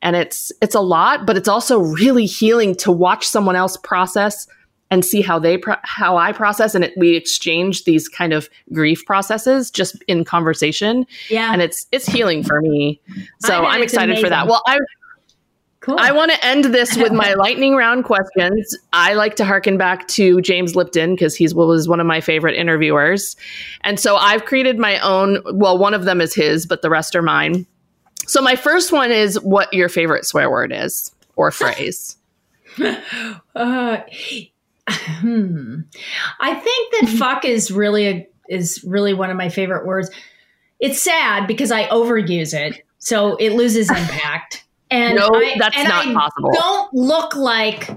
and 0.00 0.14
it's 0.14 0.52
it's 0.62 0.76
a 0.76 0.80
lot 0.80 1.26
but 1.26 1.36
it's 1.36 1.48
also 1.48 1.80
really 1.80 2.24
healing 2.24 2.72
to 2.72 2.92
watch 2.92 3.26
someone 3.26 3.56
else 3.56 3.76
process 3.78 4.46
and 4.90 5.04
see 5.04 5.20
how 5.20 5.38
they 5.38 5.58
pro- 5.58 5.76
how 5.82 6.16
I 6.16 6.32
process 6.32 6.74
and 6.74 6.84
it, 6.84 6.94
we 6.96 7.16
exchange 7.16 7.84
these 7.84 8.08
kind 8.08 8.32
of 8.32 8.48
grief 8.72 9.04
processes 9.04 9.70
just 9.70 10.02
in 10.04 10.24
conversation. 10.24 11.06
Yeah. 11.28 11.52
And 11.52 11.60
it's 11.60 11.86
it's 11.92 12.06
healing 12.06 12.42
for 12.42 12.60
me. 12.60 13.00
So 13.40 13.64
I'm 13.64 13.82
excited 13.82 14.18
for 14.18 14.28
that. 14.28 14.46
Well, 14.46 14.62
I 14.66 14.78
cool. 15.88 15.98
I 15.98 16.12
want 16.12 16.30
to 16.32 16.46
end 16.46 16.66
this 16.66 16.96
with 16.96 17.12
my 17.12 17.34
lightning 17.38 17.74
round 17.74 18.04
questions. 18.04 18.76
I 18.92 19.14
like 19.14 19.36
to 19.36 19.44
harken 19.44 19.78
back 19.78 20.06
to 20.08 20.40
James 20.40 20.76
Lipton 20.76 21.14
because 21.14 21.34
he's 21.34 21.54
was 21.54 21.88
one 21.88 22.00
of 22.00 22.06
my 22.06 22.20
favorite 22.20 22.56
interviewers. 22.56 23.36
And 23.82 23.98
so 23.98 24.16
I've 24.16 24.44
created 24.44 24.78
my 24.78 24.98
own, 25.00 25.42
well, 25.52 25.78
one 25.78 25.94
of 25.94 26.04
them 26.04 26.20
is 26.20 26.34
his, 26.34 26.66
but 26.66 26.82
the 26.82 26.90
rest 26.90 27.16
are 27.16 27.22
mine. 27.22 27.66
So 28.26 28.42
my 28.42 28.56
first 28.56 28.92
one 28.92 29.10
is 29.10 29.40
what 29.40 29.72
your 29.72 29.88
favorite 29.88 30.26
swear 30.26 30.50
word 30.50 30.72
is 30.72 31.12
or 31.36 31.50
phrase. 31.52 32.16
Uh, 33.54 33.98
hmm. 34.86 35.80
I 36.40 36.54
think 36.54 36.92
that 36.92 37.08
fuck 37.18 37.44
is 37.44 37.70
really 37.70 38.06
a, 38.06 38.28
is 38.48 38.84
really 38.86 39.14
one 39.14 39.30
of 39.30 39.36
my 39.36 39.48
favorite 39.48 39.86
words. 39.86 40.10
It's 40.80 41.02
sad 41.02 41.46
because 41.46 41.72
I 41.72 41.88
overuse 41.88 42.54
it, 42.54 42.84
so 42.98 43.36
it 43.36 43.50
loses 43.50 43.90
impact. 43.90 44.64
And 44.90 45.16
No, 45.16 45.28
I, 45.32 45.56
that's 45.58 45.76
and 45.76 45.88
not 45.88 46.06
I 46.06 46.14
possible. 46.14 46.50
Don't 46.52 46.94
look 46.94 47.36
like 47.36 47.90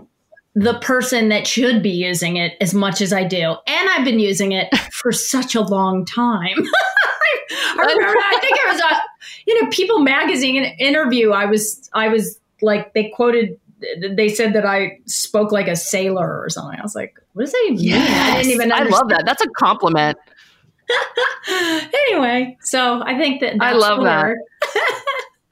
the 0.54 0.78
person 0.80 1.30
that 1.30 1.48
should 1.48 1.82
be 1.82 1.92
using 1.92 2.36
it 2.36 2.58
as 2.60 2.74
much 2.74 3.00
as 3.02 3.14
I 3.14 3.24
do, 3.24 3.56
and 3.68 3.90
I've 3.90 4.04
been 4.04 4.20
using 4.20 4.52
it 4.52 4.68
for 4.94 5.12
such 5.12 5.56
a 5.56 5.62
long 5.62 6.06
time. 6.06 6.58
I 7.52 7.82
remember, 7.82 8.18
I 8.18 8.40
think 8.40 8.58
it 8.58 8.72
was 8.72 8.82
a 8.82 9.02
you 9.48 9.62
know 9.62 9.70
People 9.70 10.00
Magazine 10.00 10.64
interview. 10.80 11.32
I 11.32 11.46
was 11.46 11.90
I 11.94 12.10
was 12.10 12.40
like 12.62 12.94
they 12.94 13.10
quoted 13.10 13.58
they 14.16 14.30
said 14.30 14.54
that 14.54 14.66
I 14.66 15.00
spoke 15.06 15.52
like 15.52 15.68
a 15.68 15.76
sailor 15.76 16.40
or 16.42 16.50
something. 16.50 16.80
I 16.80 16.84
was 16.84 16.96
like, 16.96 17.20
what 17.34 17.44
does 17.44 17.52
that 17.52 17.64
even 17.72 17.78
mean? 17.78 17.94
I 17.94 18.38
didn't 18.38 18.52
even 18.52 18.72
I 18.72 18.84
love 18.84 19.10
that. 19.10 19.24
That's 19.26 19.44
a 19.44 19.50
compliment. 19.58 20.18
anyway, 21.48 22.58
so 22.62 23.02
I 23.04 23.18
think 23.18 23.42
that 23.42 23.56
I 23.60 23.74
love 23.74 24.04
that. 24.04 24.36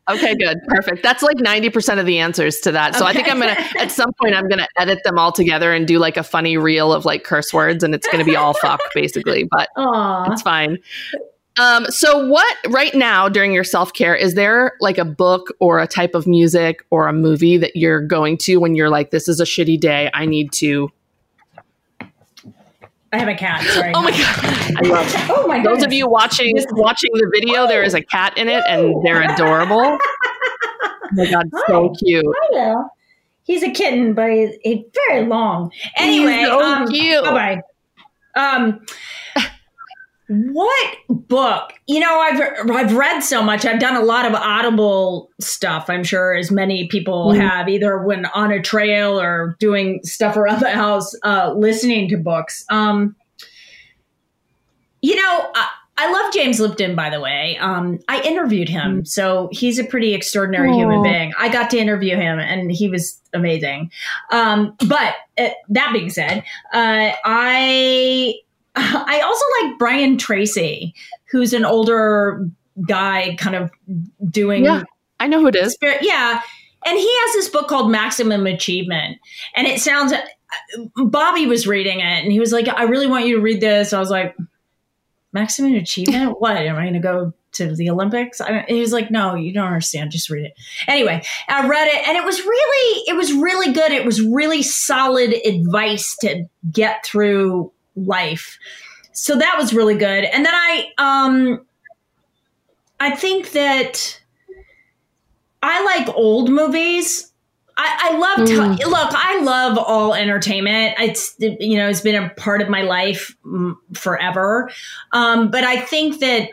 Okay, 0.10 0.36
good. 0.36 0.60
Perfect. 0.68 1.03
That's 1.03 1.22
like 1.22 1.38
90% 1.38 1.99
of 1.99 2.05
the 2.05 2.20
answers 2.20 2.60
to 2.62 2.72
that. 2.72 2.95
So 2.95 3.05
I 3.05 3.14
think 3.14 3.30
I'm 3.30 3.39
going 3.39 3.55
to, 3.55 3.62
at 3.80 3.91
some 3.91 4.12
point, 4.20 4.34
I'm 4.34 4.47
going 4.47 4.60
to 4.60 4.68
edit 4.78 4.99
them 5.03 5.20
all 5.20 5.32
together 5.32 5.74
and 5.74 5.88
do 5.88 5.99
like 5.99 6.18
a 6.18 6.24
funny 6.24 6.57
reel 6.57 6.91
of 6.91 7.05
like 7.05 7.24
curse 7.24 7.53
words 7.53 7.84
and 7.84 7.93
it's 7.93 8.07
going 8.07 8.20
to 8.20 8.26
be 8.26 8.36
all 8.36 8.53
fuck 8.53 8.82
basically, 8.95 9.47
but 9.49 9.70
Aw. 9.78 10.32
it's 10.32 10.41
fine. 10.41 10.78
Um, 11.60 11.86
so 11.88 12.26
what 12.28 12.57
right 12.70 12.95
now 12.95 13.28
during 13.28 13.51
your 13.51 13.66
self-care, 13.66 14.16
is 14.16 14.34
there 14.34 14.74
like 14.80 14.97
a 14.97 15.05
book 15.05 15.53
or 15.60 15.80
a 15.80 15.88
type 15.88 16.16
of 16.16 16.26
music 16.26 16.86
or 16.89 17.07
a 17.07 17.14
movie 17.14 17.57
that 17.57 17.76
you're 17.76 18.01
going 18.01 18.38
to 18.39 18.57
when 18.57 18.76
you're 18.76 18.89
like, 18.89 19.12
this 19.12 19.28
is 19.28 19.39
a 19.39 19.43
shitty 19.43 19.80
day. 19.80 20.10
I 20.14 20.26
need 20.26 20.51
to, 20.53 20.89
I 23.12 23.18
have 23.18 23.28
a 23.28 23.36
cat. 23.36 23.64
Sorry. 23.64 23.91
oh 23.95 24.01
my 24.03 24.12
God. 24.12 24.76
I 24.78 24.88
love 24.88 25.07
it. 25.07 25.30
Oh 25.30 25.47
my 25.47 25.57
god! 25.57 25.66
Those 25.66 25.80
god. 25.80 25.88
of 25.88 25.93
you 25.93 26.07
watching 26.07 26.55
watching 26.72 27.10
the 27.14 27.30
video, 27.34 27.68
there 27.68 27.82
is 27.84 27.93
a 27.95 28.01
cat 28.03 28.38
in 28.38 28.47
it, 28.47 28.64
and 28.68 28.95
they're 29.05 29.22
adorable. 29.22 29.97
Oh 31.12 31.16
my 31.16 31.32
god, 31.32 31.49
so 31.66 31.91
cute! 31.97 32.24
Hello. 32.24 32.86
He's 33.41 33.64
a 33.64 33.72
kitten, 33.72 34.14
but 34.14 34.30
he's, 34.30 34.55
he's 34.62 34.84
very 35.07 35.26
long. 35.26 35.72
Anyway, 35.97 36.34
He's 36.34 36.47
so 36.47 36.62
um, 36.62 36.88
cute. 36.88 37.24
bye. 37.24 37.62
Um, 38.36 38.86
what 40.30 40.97
book? 41.09 41.73
You 41.88 41.99
know, 41.99 42.19
I've 42.19 42.69
I've 42.69 42.95
read 42.95 43.21
so 43.21 43.41
much. 43.41 43.65
I've 43.65 43.80
done 43.80 43.95
a 43.95 44.01
lot 44.03 44.25
of 44.27 44.36
Audible 44.36 45.30
stuff. 45.41 45.89
I'm 45.89 46.03
sure, 46.03 46.36
as 46.36 46.51
many 46.51 46.88
people 46.88 47.32
Mhm. 47.34 47.39
have, 47.39 47.67
either 47.67 47.97
when 47.97 48.27
on 48.27 48.51
a 48.51 48.61
trail 48.61 49.19
or 49.19 49.55
doing 49.59 50.01
stuff 50.03 50.38
around 50.38 50.59
the 50.61 50.69
house, 50.69 51.15
uh, 51.23 51.53
listening 51.55 52.07
to 52.09 52.17
books. 52.17 52.63
Um, 52.69 53.15
you 55.01 55.15
know, 55.15 55.49
I, 55.55 55.67
I 55.97 56.11
love 56.11 56.32
James 56.34 56.59
Lipton. 56.59 56.95
By 56.95 57.09
the 57.09 57.19
way, 57.19 57.57
um, 57.59 57.99
I 58.07 58.21
interviewed 58.21 58.69
him, 58.69 59.05
so 59.05 59.49
he's 59.51 59.80
a 59.80 59.84
pretty 59.84 60.13
extraordinary 60.13 60.73
human 60.73 61.01
being. 61.01 61.34
I 61.39 61.49
got 61.49 61.69
to 61.71 61.77
interview 61.80 62.15
him, 62.15 62.38
and 62.39 62.71
he 62.71 62.88
was 62.88 63.19
amazing. 63.34 63.89
Um, 64.32 64.75
but 64.88 65.15
uh, 65.39 65.49
that 65.69 65.89
being 65.91 66.09
said, 66.11 66.43
uh, 66.71 67.11
I 67.25 68.36
I 68.76 69.22
also 69.22 69.45
like 69.61 69.80
Brian 69.80 70.17
Tracy, 70.17 70.93
who's 71.32 71.53
an 71.53 71.65
older 71.65 72.47
guy, 72.88 73.36
kind 73.39 73.55
of 73.55 73.72
doing 74.30 74.63
Yeah. 74.63 74.84
I 75.20 75.28
know 75.28 75.41
who 75.41 75.47
it 75.47 75.55
is. 75.55 75.78
Yeah, 75.82 76.41
and 76.86 76.97
he 76.97 77.20
has 77.22 77.34
this 77.34 77.49
book 77.49 77.67
called 77.67 77.91
Maximum 77.91 78.47
Achievement, 78.47 79.17
and 79.55 79.67
it 79.67 79.82
sounds. 79.82 80.13
Bobby 80.95 81.45
was 81.45 81.67
reading 81.67 81.99
it, 81.99 82.24
and 82.24 82.32
he 82.32 82.39
was 82.39 82.53
like, 82.53 82.67
"I 82.70 82.84
really 82.84 83.07
want 83.07 83.28
you 83.28 83.36
to 83.36 83.41
read 83.41 83.59
this." 83.59 83.91
I 83.91 83.99
was 83.99 84.09
like, 84.09 84.36
"Maximum 85.34 85.76
Achievement? 85.76 86.36
what? 86.39 86.57
Am 86.57 86.78
I 86.78 86.84
going 86.84 86.93
to 86.93 86.99
go 86.99 87.34
to 87.53 87.76
the 87.76 87.89
Olympics?" 87.89 88.39
I 88.39 88.49
don't, 88.49 88.70
he 88.70 88.80
was 88.80 88.93
like, 88.93 89.11
"No, 89.11 89.36
you 89.36 89.53
don't 89.53 89.67
understand. 89.67 90.11
Just 90.11 90.30
read 90.30 90.45
it." 90.45 90.53
Anyway, 90.88 91.22
I 91.49 91.67
read 91.67 91.88
it, 91.88 92.07
and 92.07 92.17
it 92.17 92.24
was 92.24 92.39
really, 92.39 93.03
it 93.07 93.15
was 93.17 93.34
really 93.34 93.74
good. 93.74 93.91
It 93.91 94.05
was 94.05 94.22
really 94.22 94.63
solid 94.63 95.34
advice 95.45 96.15
to 96.22 96.45
get 96.72 97.05
through 97.05 97.74
life. 98.06 98.58
So 99.12 99.38
that 99.38 99.56
was 99.58 99.74
really 99.74 99.95
good. 99.95 100.24
And 100.26 100.45
then 100.45 100.54
I, 100.54 100.88
um, 100.97 101.66
I 103.00 103.12
think 103.16 103.52
that 103.52 104.20
I 105.62 105.84
like 105.84 106.16
old 106.16 106.50
movies. 106.50 107.32
I, 107.78 108.12
I 108.12 108.18
love 108.18 108.47
t- 108.47 108.56
look. 108.86 109.10
I 109.14 109.41
love 109.41 109.78
all 109.78 110.14
entertainment. 110.14 110.95
It's 111.00 111.34
you 111.39 111.78
know 111.78 111.88
it's 111.88 112.02
been 112.02 112.22
a 112.22 112.30
part 112.32 112.62
of 112.62 112.68
my 112.70 112.82
life 112.82 113.36
mm, 113.45 113.74
forever. 113.93 114.70
Um, 115.14 115.50
but 115.50 115.64
I 115.64 115.80
think 115.80 116.20
that 116.20 116.50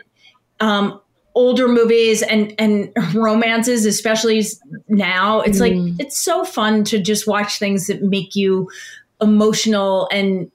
um, 0.61 1.01
older 1.35 1.67
movies 1.67 2.21
and 2.21 2.55
and 2.57 2.93
romances, 3.13 3.85
especially 3.85 4.41
now, 4.87 5.41
it's 5.41 5.59
like 5.59 5.73
Mm. 5.73 5.99
it's 5.99 6.17
so 6.17 6.45
fun 6.45 6.85
to 6.85 6.99
just 6.99 7.27
watch 7.27 7.59
things 7.59 7.87
that 7.87 8.01
make 8.01 8.35
you 8.35 8.69
emotional 9.19 10.07
and 10.11 10.49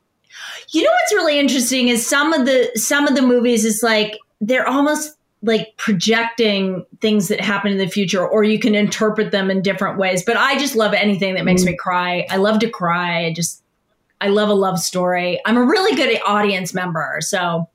you 0.72 0.82
know 0.82 0.90
what's 0.90 1.12
really 1.14 1.38
interesting 1.38 1.88
is 1.88 2.06
some 2.06 2.32
of 2.32 2.46
the 2.46 2.70
some 2.76 3.06
of 3.08 3.14
the 3.14 3.22
movies 3.22 3.64
is 3.64 3.82
like 3.82 4.18
they're 4.40 4.66
almost 4.68 5.16
like 5.44 5.74
projecting 5.76 6.86
things 7.00 7.26
that 7.28 7.40
happen 7.40 7.72
in 7.72 7.78
the 7.78 7.88
future 7.88 8.26
or 8.26 8.44
you 8.44 8.58
can 8.60 8.74
interpret 8.76 9.32
them 9.32 9.50
in 9.50 9.60
different 9.60 9.98
ways. 9.98 10.22
But 10.24 10.36
i 10.36 10.56
just 10.58 10.76
love 10.76 10.94
anything 10.94 11.34
that 11.34 11.44
makes 11.44 11.64
me 11.64 11.76
cry. 11.76 12.26
I 12.30 12.36
love 12.36 12.60
to 12.60 12.70
cry. 12.70 13.26
I 13.26 13.32
just 13.32 13.62
i 14.20 14.28
love 14.28 14.48
a 14.48 14.54
love 14.54 14.78
story. 14.78 15.40
I'm 15.44 15.56
a 15.56 15.64
really 15.64 15.96
good 15.96 16.20
audience 16.26 16.72
member 16.74 17.18
so 17.20 17.68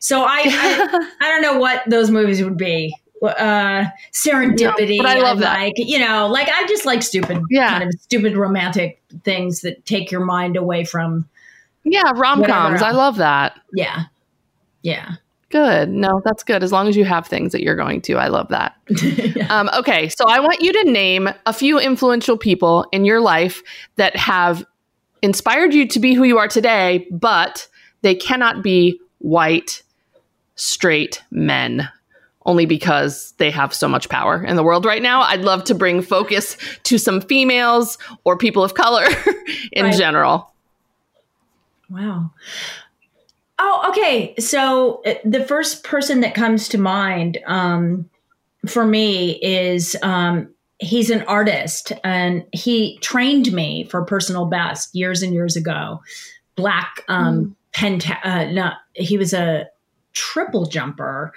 so 0.00 0.22
i 0.22 0.42
i, 0.46 1.10
I 1.20 1.28
don't 1.28 1.42
know 1.42 1.58
what 1.58 1.82
those 1.86 2.10
movies 2.10 2.42
would 2.42 2.56
be. 2.56 2.94
Uh 3.22 3.84
serendipity 4.12 4.96
Yeah, 4.96 5.02
but 5.02 5.16
I 5.16 5.20
love 5.20 5.38
that. 5.40 5.54
like 5.58 5.74
you 5.76 5.98
know 5.98 6.26
like 6.28 6.48
i 6.48 6.66
just 6.66 6.84
like 6.84 7.02
stupid 7.02 7.38
Yeah. 7.50 7.70
kind 7.78 7.84
of 7.84 8.00
stupid 8.00 8.36
romantic 8.36 9.00
things 9.24 9.60
that 9.62 9.84
take 9.86 10.10
your 10.10 10.24
mind 10.24 10.56
away 10.56 10.84
from 10.84 11.26
Yeah, 11.88 12.02
rom 12.16 12.42
coms. 12.44 12.82
I 12.82 12.90
love 12.90 13.16
that. 13.16 13.58
yeah 13.72 14.04
yeah 14.82 15.12
Good. 15.48 15.88
No, 15.90 16.20
that's 16.24 16.42
good. 16.42 16.64
As 16.64 16.72
long 16.72 16.88
as 16.88 16.96
you 16.96 17.04
have 17.04 17.28
things 17.28 17.52
that 17.52 17.62
you're 17.62 17.76
going 17.76 18.00
to, 18.02 18.14
I 18.14 18.26
love 18.26 18.48
that. 18.48 18.74
Yeah. 19.36 19.46
Um, 19.48 19.70
okay, 19.78 20.08
so 20.08 20.24
I 20.26 20.40
want 20.40 20.60
you 20.60 20.72
to 20.72 20.90
name 20.90 21.28
a 21.46 21.52
few 21.52 21.78
influential 21.78 22.36
people 22.36 22.84
in 22.90 23.04
your 23.04 23.20
life 23.20 23.62
that 23.94 24.16
have 24.16 24.66
inspired 25.22 25.72
you 25.72 25.86
to 25.86 26.00
be 26.00 26.14
who 26.14 26.24
you 26.24 26.36
are 26.38 26.48
today, 26.48 27.06
but 27.12 27.68
they 28.02 28.14
cannot 28.16 28.64
be 28.64 29.00
white, 29.18 29.82
straight 30.56 31.22
men. 31.30 31.88
Only 32.44 32.66
because 32.66 33.32
they 33.38 33.50
have 33.52 33.72
so 33.72 33.88
much 33.88 34.08
power 34.08 34.42
in 34.44 34.56
the 34.56 34.62
world 34.64 34.84
right 34.84 35.02
now. 35.02 35.22
I'd 35.22 35.42
love 35.42 35.62
to 35.64 35.74
bring 35.76 36.02
focus 36.02 36.56
to 36.84 36.98
some 36.98 37.20
females 37.20 37.98
or 38.24 38.36
people 38.36 38.62
of 38.64 38.74
color 38.74 39.06
in 39.72 39.86
Right. 39.86 39.94
general. 39.96 40.52
Wow. 41.90 42.30
Oh, 43.58 43.86
okay. 43.90 44.34
So 44.38 45.02
uh, 45.06 45.14
the 45.24 45.44
first 45.44 45.82
person 45.82 46.20
that 46.20 46.34
comes 46.34 46.68
to 46.68 46.78
mind 46.78 47.38
um, 47.46 48.08
for 48.66 48.84
me 48.84 49.42
is 49.42 49.96
um, 50.02 50.52
he's 50.78 51.10
an 51.10 51.22
artist 51.22 51.92
and 52.04 52.44
he 52.52 52.98
trained 52.98 53.52
me 53.52 53.84
for 53.84 54.04
personal 54.04 54.46
best 54.46 54.94
years 54.94 55.22
and 55.22 55.32
years 55.32 55.56
ago. 55.56 56.02
Black 56.54 57.02
um, 57.08 57.56
penta- 57.72 58.24
uh, 58.24 58.50
no, 58.50 58.72
he 58.94 59.16
was 59.16 59.32
a 59.32 59.68
triple 60.12 60.66
jumper. 60.66 61.32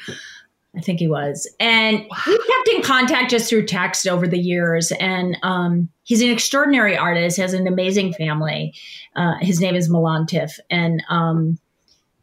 I 0.79 0.81
think 0.81 0.99
he 0.99 1.09
was. 1.09 1.45
And 1.59 2.05
we 2.25 2.37
kept 2.37 2.69
in 2.73 2.81
contact 2.81 3.31
just 3.31 3.49
through 3.49 3.65
text 3.65 4.07
over 4.07 4.25
the 4.25 4.39
years. 4.39 4.93
And 4.93 5.37
um, 5.43 5.89
he's 6.03 6.21
an 6.21 6.29
extraordinary 6.29 6.95
artist, 6.95 7.35
has 7.35 7.53
an 7.53 7.67
amazing 7.67 8.13
family. 8.13 8.73
Uh, 9.13 9.35
his 9.41 9.59
name 9.59 9.75
is 9.75 9.89
Milan 9.89 10.25
Tiff. 10.25 10.57
And 10.69 11.03
um, 11.09 11.59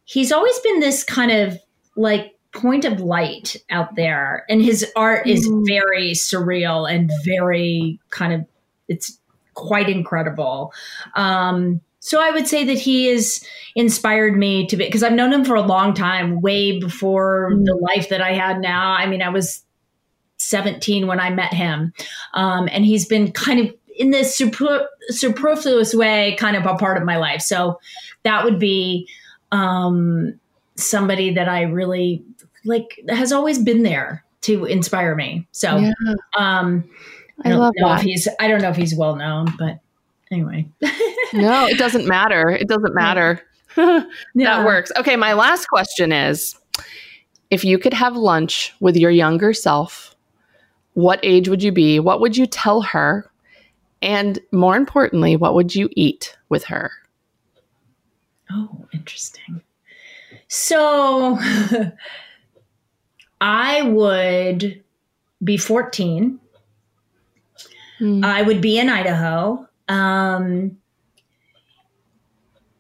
he's 0.05 0.33
always 0.33 0.59
been 0.61 0.81
this 0.81 1.05
kind 1.05 1.31
of 1.31 1.59
like 1.97 2.33
point 2.55 2.87
of 2.87 3.01
light 3.01 3.57
out 3.69 3.95
there. 3.95 4.47
And 4.49 4.63
his 4.63 4.91
art 4.97 5.27
is 5.27 5.47
Mm. 5.47 5.67
very 5.67 6.13
surreal 6.13 6.91
and 6.91 7.11
very 7.27 8.01
kind 8.09 8.33
of, 8.33 8.47
it's 8.89 9.19
quite 9.53 9.91
incredible. 9.91 10.73
Um, 11.15 11.83
So 12.07 12.21
I 12.21 12.31
would 12.31 12.47
say 12.47 12.63
that 12.63 12.79
he 12.79 13.07
has 13.07 13.45
inspired 13.75 14.37
me 14.37 14.65
to 14.69 14.77
be 14.77 14.85
because 14.85 15.03
I've 15.03 15.13
known 15.13 15.33
him 15.33 15.45
for 15.45 15.57
a 15.57 15.61
long 15.61 15.93
time, 15.93 16.41
way 16.41 16.79
before 16.79 17.51
mm. 17.53 17.65
the 17.65 17.75
life 17.75 18.11
that 18.11 18.23
I 18.23 18.33
had 18.33 18.61
now. 18.61 18.93
I 18.93 19.07
mean, 19.07 19.23
I 19.23 19.29
was 19.29 19.65
17 20.37 21.09
when 21.09 21.19
I 21.19 21.31
met 21.31 21.53
him. 21.53 21.93
Um, 22.33 22.69
and 22.71 22.85
he's 22.85 23.07
been 23.07 23.33
kind 23.33 23.59
of 23.59 23.75
in 23.97 24.13
this 24.13 24.37
super, 24.37 24.87
superfluous 25.09 25.97
way, 25.97 26.37
kind 26.39 26.57
of 26.57 26.65
a 26.65 26.77
part 26.77 26.97
of 26.97 27.03
my 27.03 27.17
life. 27.17 27.41
So 27.41 27.81
that 28.23 28.45
would 28.45 28.61
be 28.61 29.09
um, 29.51 30.39
somebody 30.77 31.35
that 31.35 31.49
I 31.49 31.63
really 31.63 32.23
like 32.65 33.01
has 33.09 33.33
always 33.33 33.59
been 33.59 33.83
there 33.83 34.25
to 34.43 34.65
inspire 34.67 35.17
me. 35.17 35.49
So 35.51 35.77
yeah. 35.77 35.93
um, 36.37 36.89
I, 37.45 37.49
I 37.49 37.51
don't 37.51 37.75
know 37.81 37.89
that. 37.89 37.99
if 37.99 38.03
he's 38.03 38.29
I 38.39 38.47
don't 38.47 38.63
know 38.63 38.71
if 38.71 38.77
he's 38.77 38.95
well 38.95 39.17
known, 39.17 39.53
but 39.59 39.81
anyway. 40.31 40.67
no, 41.33 41.67
it 41.67 41.79
doesn't 41.79 42.07
matter. 42.07 42.51
It 42.51 42.69
doesn't 42.69 42.95
matter. 42.95 43.43
Yeah. 43.79 44.57
that 44.57 44.65
works. 44.65 44.91
Okay, 44.97 45.17
my 45.17 45.35
last 45.35 45.67
question 45.67 46.11
is 46.11 46.57
if 47.51 47.63
you 47.63 47.79
could 47.79 47.93
have 47.93 48.17
lunch 48.17 48.73
with 48.81 48.97
your 48.97 49.11
younger 49.11 49.53
self, 49.53 50.17
what 50.95 51.21
age 51.23 51.51
would 51.51 51.63
you 51.63 51.73
be? 51.73 52.01
What 52.01 52.23
would 52.23 52.39
you 52.39 52.47
tell 52.47 52.81
her? 52.81 53.31
And 54.01 54.39
more 54.51 54.77
importantly, 54.77 55.37
what 55.37 55.55
would 55.55 55.75
you 55.75 55.91
eat 55.93 56.39
with 56.49 56.65
her? 56.65 56.91
Oh, 58.51 58.87
interesting. 58.95 59.61
So 60.49 61.39
I 63.41 63.83
would 63.83 64.83
be 65.43 65.57
14. 65.57 66.41
Mm. 68.01 68.25
I 68.25 68.43
would 68.43 68.61
be 68.61 68.79
in 68.79 68.89
Idaho. 68.89 69.69
Um, 69.89 70.79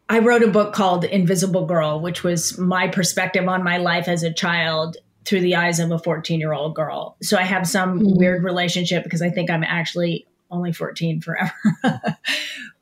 I 0.09 0.21
wrote 0.21 0.43
a 0.43 0.49
book 0.49 0.73
called 0.73 1.05
Invisible 1.05 1.67
Girl, 1.67 2.01
which 2.01 2.23
was 2.23 2.59
my 2.59 2.89
perspective 2.89 3.49
on 3.49 3.65
my 3.65 3.79
life 3.79 4.09
as 4.09 4.23
a 4.23 4.33
child 4.33 4.97
through 5.25 5.41
the 5.41 5.57
eyes 5.57 5.81
of 5.81 5.91
a 5.91 5.99
14 5.99 6.39
year 6.39 6.53
old 6.53 6.75
girl. 6.75 7.17
So 7.23 7.37
I 7.37 7.43
have 7.43 7.67
some 7.67 8.01
mm. 8.01 8.17
weird 8.17 8.45
relationship 8.45 9.03
because 9.03 9.23
I 9.23 9.31
think 9.31 9.51
I'm 9.51 9.65
actually 9.65 10.27
only 10.51 10.73
14 10.73 11.21
forever. 11.21 11.53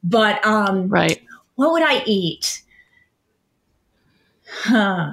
but 0.05 0.45
um, 0.45 0.89
right. 0.89 1.22
what 1.55 1.72
would 1.72 1.83
I 1.83 2.03
eat? 2.05 2.62
Huh. 4.47 5.12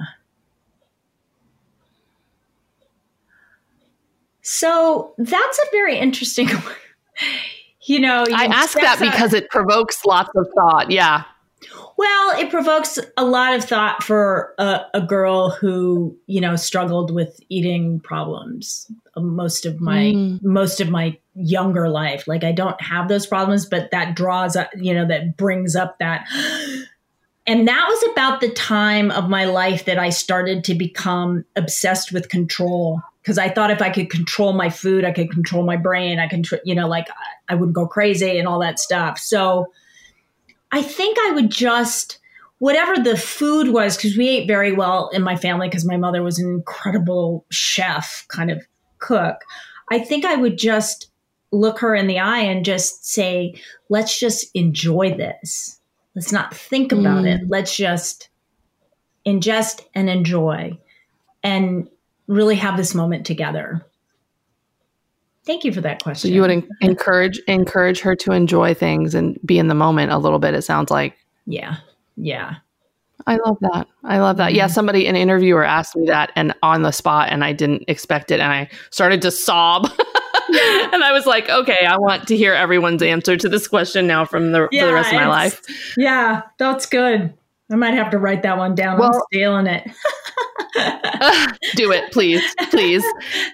So 4.42 5.14
that's 5.16 5.58
a 5.58 5.70
very 5.70 5.98
interesting. 5.98 6.50
you 7.86 8.00
know, 8.00 8.24
you 8.26 8.34
I 8.34 8.44
ask 8.44 8.74
that 8.74 8.98
because 8.98 9.32
it 9.32 9.50
provokes 9.50 10.04
lots 10.04 10.30
of 10.36 10.46
thought. 10.54 10.90
Yeah. 10.90 11.24
Well, 11.96 12.40
it 12.40 12.50
provokes 12.50 12.98
a 13.16 13.24
lot 13.24 13.54
of 13.54 13.64
thought 13.64 14.02
for 14.02 14.54
a, 14.58 14.80
a 14.94 15.00
girl 15.00 15.50
who, 15.50 16.16
you 16.26 16.40
know, 16.40 16.56
struggled 16.56 17.14
with 17.14 17.38
eating 17.48 18.00
problems 18.00 18.90
most 19.16 19.66
of 19.66 19.80
my 19.80 20.12
mm. 20.14 20.42
most 20.42 20.80
of 20.80 20.88
my 20.88 21.18
younger 21.34 21.88
life. 21.88 22.26
Like 22.26 22.44
I 22.44 22.52
don't 22.52 22.80
have 22.80 23.08
those 23.08 23.26
problems, 23.26 23.66
but 23.66 23.90
that 23.90 24.16
draws 24.16 24.56
up, 24.56 24.70
you 24.74 24.94
know, 24.94 25.06
that 25.06 25.36
brings 25.36 25.76
up 25.76 25.98
that 25.98 26.26
and 27.46 27.68
that 27.68 27.86
was 27.88 28.12
about 28.12 28.40
the 28.40 28.50
time 28.50 29.10
of 29.10 29.28
my 29.28 29.44
life 29.44 29.84
that 29.84 29.98
I 29.98 30.10
started 30.10 30.64
to 30.64 30.74
become 30.74 31.44
obsessed 31.56 32.12
with 32.12 32.28
control 32.28 33.02
because 33.22 33.38
I 33.38 33.48
thought 33.48 33.70
if 33.70 33.80
I 33.80 33.90
could 33.90 34.10
control 34.10 34.52
my 34.52 34.68
food, 34.68 35.04
I 35.04 35.12
could 35.12 35.30
control 35.30 35.64
my 35.64 35.76
brain. 35.76 36.18
I 36.18 36.28
can, 36.28 36.42
you 36.64 36.74
know, 36.74 36.88
like 36.88 37.08
I 37.48 37.54
would 37.54 37.72
go 37.72 37.86
crazy 37.86 38.38
and 38.38 38.48
all 38.48 38.58
that 38.60 38.78
stuff. 38.78 39.18
So 39.18 39.72
I 40.72 40.82
think 40.82 41.16
I 41.20 41.30
would 41.32 41.50
just, 41.50 42.18
whatever 42.58 43.00
the 43.00 43.16
food 43.16 43.68
was, 43.68 43.96
because 43.96 44.16
we 44.16 44.28
ate 44.28 44.48
very 44.48 44.72
well 44.72 45.08
in 45.12 45.22
my 45.22 45.36
family 45.36 45.68
because 45.68 45.86
my 45.86 45.96
mother 45.96 46.22
was 46.22 46.38
an 46.38 46.48
incredible 46.48 47.46
chef, 47.50 48.24
kind 48.28 48.50
of 48.50 48.66
cook. 48.98 49.42
I 49.90 49.98
think 49.98 50.24
I 50.24 50.34
would 50.34 50.58
just 50.58 51.08
look 51.52 51.78
her 51.78 51.94
in 51.94 52.06
the 52.06 52.18
eye 52.18 52.40
and 52.40 52.64
just 52.64 53.04
say, 53.04 53.54
let's 53.88 54.18
just 54.18 54.46
enjoy 54.54 55.14
this 55.14 55.78
Let's 56.14 56.32
not 56.32 56.54
think 56.54 56.92
about 56.92 57.24
mm. 57.24 57.34
it. 57.34 57.48
Let's 57.48 57.74
just 57.74 58.28
ingest 59.26 59.82
and 59.94 60.10
enjoy 60.10 60.78
and 61.42 61.88
really 62.32 62.56
have 62.56 62.76
this 62.76 62.94
moment 62.94 63.26
together. 63.26 63.84
Thank 65.44 65.64
you 65.64 65.72
for 65.72 65.80
that 65.80 66.02
question. 66.02 66.30
So 66.30 66.34
you 66.34 66.40
would 66.40 66.50
en- 66.50 66.68
encourage 66.80 67.40
encourage 67.48 68.00
her 68.00 68.14
to 68.16 68.32
enjoy 68.32 68.74
things 68.74 69.14
and 69.14 69.38
be 69.44 69.58
in 69.58 69.68
the 69.68 69.74
moment 69.74 70.12
a 70.12 70.18
little 70.18 70.38
bit. 70.38 70.54
It 70.54 70.62
sounds 70.62 70.90
like. 70.90 71.16
Yeah. 71.46 71.76
Yeah. 72.16 72.56
I 73.26 73.36
love 73.44 73.58
that. 73.60 73.86
I 74.04 74.18
love 74.18 74.36
that. 74.38 74.52
Yeah, 74.54 74.66
somebody, 74.66 75.06
an 75.06 75.14
interviewer 75.14 75.64
asked 75.64 75.94
me 75.94 76.06
that 76.06 76.32
and 76.34 76.52
on 76.62 76.82
the 76.82 76.90
spot, 76.90 77.28
and 77.30 77.44
I 77.44 77.52
didn't 77.52 77.84
expect 77.86 78.30
it. 78.30 78.40
And 78.40 78.52
I 78.52 78.68
started 78.90 79.22
to 79.22 79.30
sob. 79.30 79.84
and 80.52 81.04
I 81.04 81.10
was 81.12 81.26
like, 81.26 81.48
okay, 81.48 81.86
I 81.86 81.96
want 81.98 82.26
to 82.28 82.36
hear 82.36 82.52
everyone's 82.52 83.02
answer 83.02 83.36
to 83.36 83.48
this 83.48 83.68
question 83.68 84.06
now 84.06 84.24
from 84.24 84.52
the, 84.52 84.68
yeah, 84.72 84.82
for 84.82 84.86
the 84.88 84.94
rest 84.94 85.12
of 85.12 85.20
my 85.20 85.28
life. 85.28 85.62
Yeah, 85.96 86.42
that's 86.58 86.86
good. 86.86 87.32
I 87.72 87.76
might 87.76 87.94
have 87.94 88.10
to 88.10 88.18
write 88.18 88.42
that 88.42 88.58
one 88.58 88.74
down. 88.74 88.98
Well, 88.98 89.14
I'm 89.14 89.20
stealing 89.32 89.66
it. 89.66 89.90
do 91.74 91.90
it, 91.92 92.12
please, 92.12 92.42
please. 92.70 93.04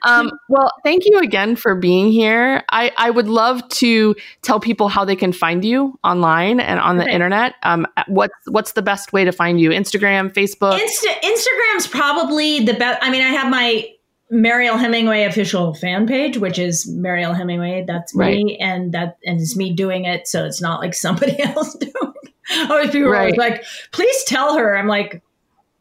Um, 0.05 0.31
well, 0.49 0.73
thank 0.85 1.05
you 1.07 1.19
again 1.19 1.57
for 1.57 1.75
being 1.75 2.11
here. 2.11 2.65
I, 2.71 2.93
I 2.97 3.11
would 3.11 3.29
love 3.29 3.67
to 3.69 4.17
tell 4.43 4.61
people 4.61 4.89
how 4.89 5.05
they 5.05 5.17
can 5.17 5.33
find 5.33 5.65
you 5.65 5.99
online 6.03 6.61
and 6.61 6.81
on 6.81 6.97
the 6.97 7.05
okay. 7.05 7.13
internet. 7.13 7.55
Um, 7.63 7.87
what's 8.07 8.35
what's 8.47 8.73
the 8.73 8.83
best 8.83 9.13
way 9.13 9.25
to 9.25 9.33
find 9.33 9.61
you? 9.61 9.71
Instagram, 9.71 10.33
Facebook. 10.33 10.79
Insta- 10.79 11.21
Instagram's 11.23 11.87
probably 11.87 12.65
the 12.65 12.75
best. 12.75 12.99
I 13.03 13.11
mean, 13.11 13.23
I 13.23 13.29
have 13.29 13.51
my 13.51 13.89
Mariel 14.31 14.77
Hemingway 14.77 15.25
official 15.25 15.75
fan 15.75 16.07
page, 16.07 16.37
which 16.37 16.59
is 16.59 16.87
Mariel 16.89 17.33
Hemingway. 17.33 17.85
That's 17.87 18.15
me, 18.15 18.25
right. 18.25 18.57
and 18.61 18.93
that 18.93 19.19
and 19.25 19.41
it's 19.41 19.57
me 19.57 19.73
doing 19.73 20.05
it, 20.05 20.29
so 20.29 20.45
it's 20.45 20.61
not 20.61 20.81
like 20.81 20.95
somebody 20.95 21.41
else 21.43 21.75
doing. 21.75 22.08
Always 22.71 22.91
people 22.91 23.11
right. 23.11 23.33
are 23.33 23.37
like, 23.37 23.65
"Please 23.93 24.25
tell 24.25 24.57
her." 24.57 24.77
I'm 24.77 24.87
like, 24.87 25.23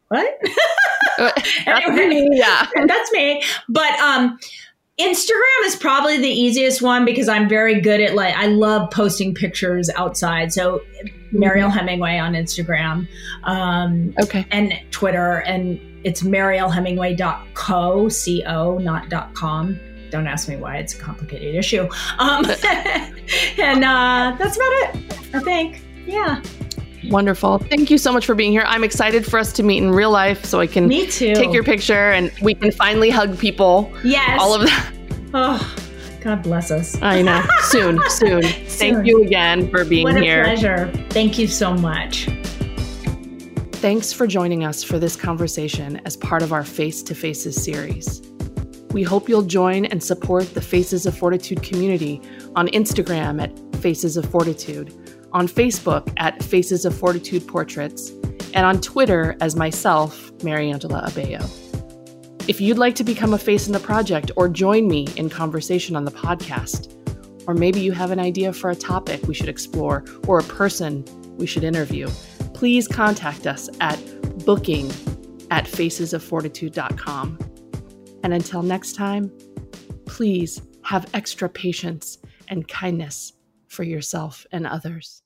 "What?" 0.09 0.37
Uh, 1.17 1.31
anyway, 1.65 2.07
me, 2.07 2.29
yeah, 2.37 2.67
that's 2.85 3.11
me. 3.11 3.43
But 3.69 3.97
um, 3.99 4.37
Instagram 4.99 5.65
is 5.65 5.75
probably 5.75 6.17
the 6.17 6.29
easiest 6.29 6.81
one 6.81 7.05
because 7.05 7.29
I'm 7.29 7.47
very 7.47 7.79
good 7.79 8.01
at 8.01 8.15
like 8.15 8.35
I 8.35 8.47
love 8.47 8.89
posting 8.91 9.33
pictures 9.33 9.89
outside. 9.95 10.51
So 10.53 10.81
Mariel 11.31 11.69
mm-hmm. 11.69 11.77
Hemingway 11.77 12.17
on 12.17 12.33
Instagram, 12.33 13.07
um, 13.43 14.13
okay, 14.21 14.45
and 14.51 14.73
Twitter 14.91 15.39
and 15.45 15.79
it's 16.03 16.21
marielhemingway.co, 16.23 18.09
C-O, 18.09 18.77
not 18.77 19.09
dot 19.09 19.33
.com. 19.33 19.79
Don't 20.09 20.25
ask 20.25 20.47
me 20.47 20.55
why. 20.55 20.77
It's 20.77 20.93
a 20.93 20.97
complicated 20.97 21.55
issue. 21.55 21.89
Um, 22.17 22.45
and 23.57 23.83
uh, 23.83 24.35
that's 24.39 24.55
about 24.55 24.71
it, 24.71 24.95
I 25.33 25.39
think. 25.41 25.83
Yeah. 26.05 26.41
Wonderful. 27.09 27.59
Thank 27.59 27.89
you 27.89 27.97
so 27.97 28.11
much 28.11 28.25
for 28.25 28.35
being 28.35 28.51
here. 28.51 28.63
I'm 28.67 28.83
excited 28.83 29.25
for 29.25 29.39
us 29.39 29.51
to 29.53 29.63
meet 29.63 29.77
in 29.77 29.91
real 29.91 30.11
life 30.11 30.43
so 30.45 30.59
I 30.59 30.67
can 30.67 30.87
Me 30.87 31.07
too. 31.07 31.33
take 31.35 31.53
your 31.53 31.63
picture 31.63 32.11
and 32.11 32.31
we 32.41 32.53
can 32.53 32.71
finally 32.71 33.09
hug 33.09 33.37
people. 33.37 33.91
Yes. 34.03 34.39
All 34.41 34.53
of 34.53 34.61
that. 34.63 34.93
Oh, 35.33 35.75
God 36.21 36.43
bless 36.43 36.71
us. 36.71 37.01
I 37.01 37.21
know. 37.21 37.43
Soon, 37.63 37.99
soon. 38.09 38.43
soon. 38.43 38.65
Thank 38.67 39.05
you 39.07 39.23
again 39.23 39.69
for 39.69 39.85
being 39.85 40.03
what 40.05 40.21
here. 40.21 40.43
What 40.43 40.49
a 40.49 40.53
pleasure. 40.59 40.91
Thank 41.09 41.37
you 41.37 41.47
so 41.47 41.73
much. 41.73 42.27
Thanks 43.73 44.11
for 44.11 44.25
joining 44.25 44.63
us 44.63 44.83
for 44.83 44.97
this 44.97 45.15
conversation 45.15 46.01
as 46.05 46.17
part 46.17 46.41
of 46.41 46.51
our 46.51 46.63
Face 46.63 47.03
to 47.03 47.13
Faces 47.13 47.61
series. 47.63 48.21
We 48.91 49.03
hope 49.03 49.29
you'll 49.29 49.43
join 49.43 49.85
and 49.85 50.03
support 50.03 50.51
the 50.53 50.61
Faces 50.61 51.05
of 51.05 51.15
Fortitude 51.15 51.61
community 51.61 52.21
on 52.55 52.67
Instagram 52.69 53.41
at 53.41 53.75
Faces 53.81 54.17
of 54.17 54.25
Fortitude, 54.25 54.93
on 55.33 55.47
Facebook 55.47 56.11
at 56.17 56.41
Faces 56.43 56.85
of 56.85 56.97
Fortitude 56.97 57.47
Portraits, 57.47 58.11
and 58.53 58.65
on 58.65 58.81
Twitter 58.81 59.35
as 59.41 59.55
myself, 59.55 60.31
Mariangela 60.37 61.07
Abeo. 61.07 61.43
If 62.47 62.61
you'd 62.61 62.77
like 62.77 62.95
to 62.95 63.03
become 63.03 63.33
a 63.33 63.37
face 63.37 63.67
in 63.67 63.73
the 63.73 63.79
project 63.79 64.31
or 64.37 64.47
join 64.47 64.87
me 64.87 65.07
in 65.17 65.29
conversation 65.29 65.95
on 65.95 66.05
the 66.05 66.11
podcast, 66.11 66.93
or 67.45 67.53
maybe 67.53 67.79
you 67.79 67.91
have 67.91 68.11
an 68.11 68.19
idea 68.19 68.53
for 68.53 68.69
a 68.69 68.75
topic 68.75 69.27
we 69.27 69.33
should 69.33 69.49
explore 69.49 70.03
or 70.27 70.39
a 70.39 70.43
person 70.43 71.05
we 71.37 71.45
should 71.45 71.63
interview, 71.63 72.07
please 72.53 72.87
contact 72.87 73.47
us 73.47 73.69
at 73.79 73.97
booking 74.45 74.89
at 75.51 75.65
facesoffortitude.com. 75.65 77.39
And 78.23 78.33
until 78.33 78.63
next 78.63 78.95
time, 78.95 79.31
please 80.05 80.61
have 80.83 81.09
extra 81.13 81.49
patience 81.49 82.17
and 82.47 82.67
kindness 82.67 83.33
for 83.67 83.83
yourself 83.83 84.45
and 84.51 84.65
others. 84.67 85.21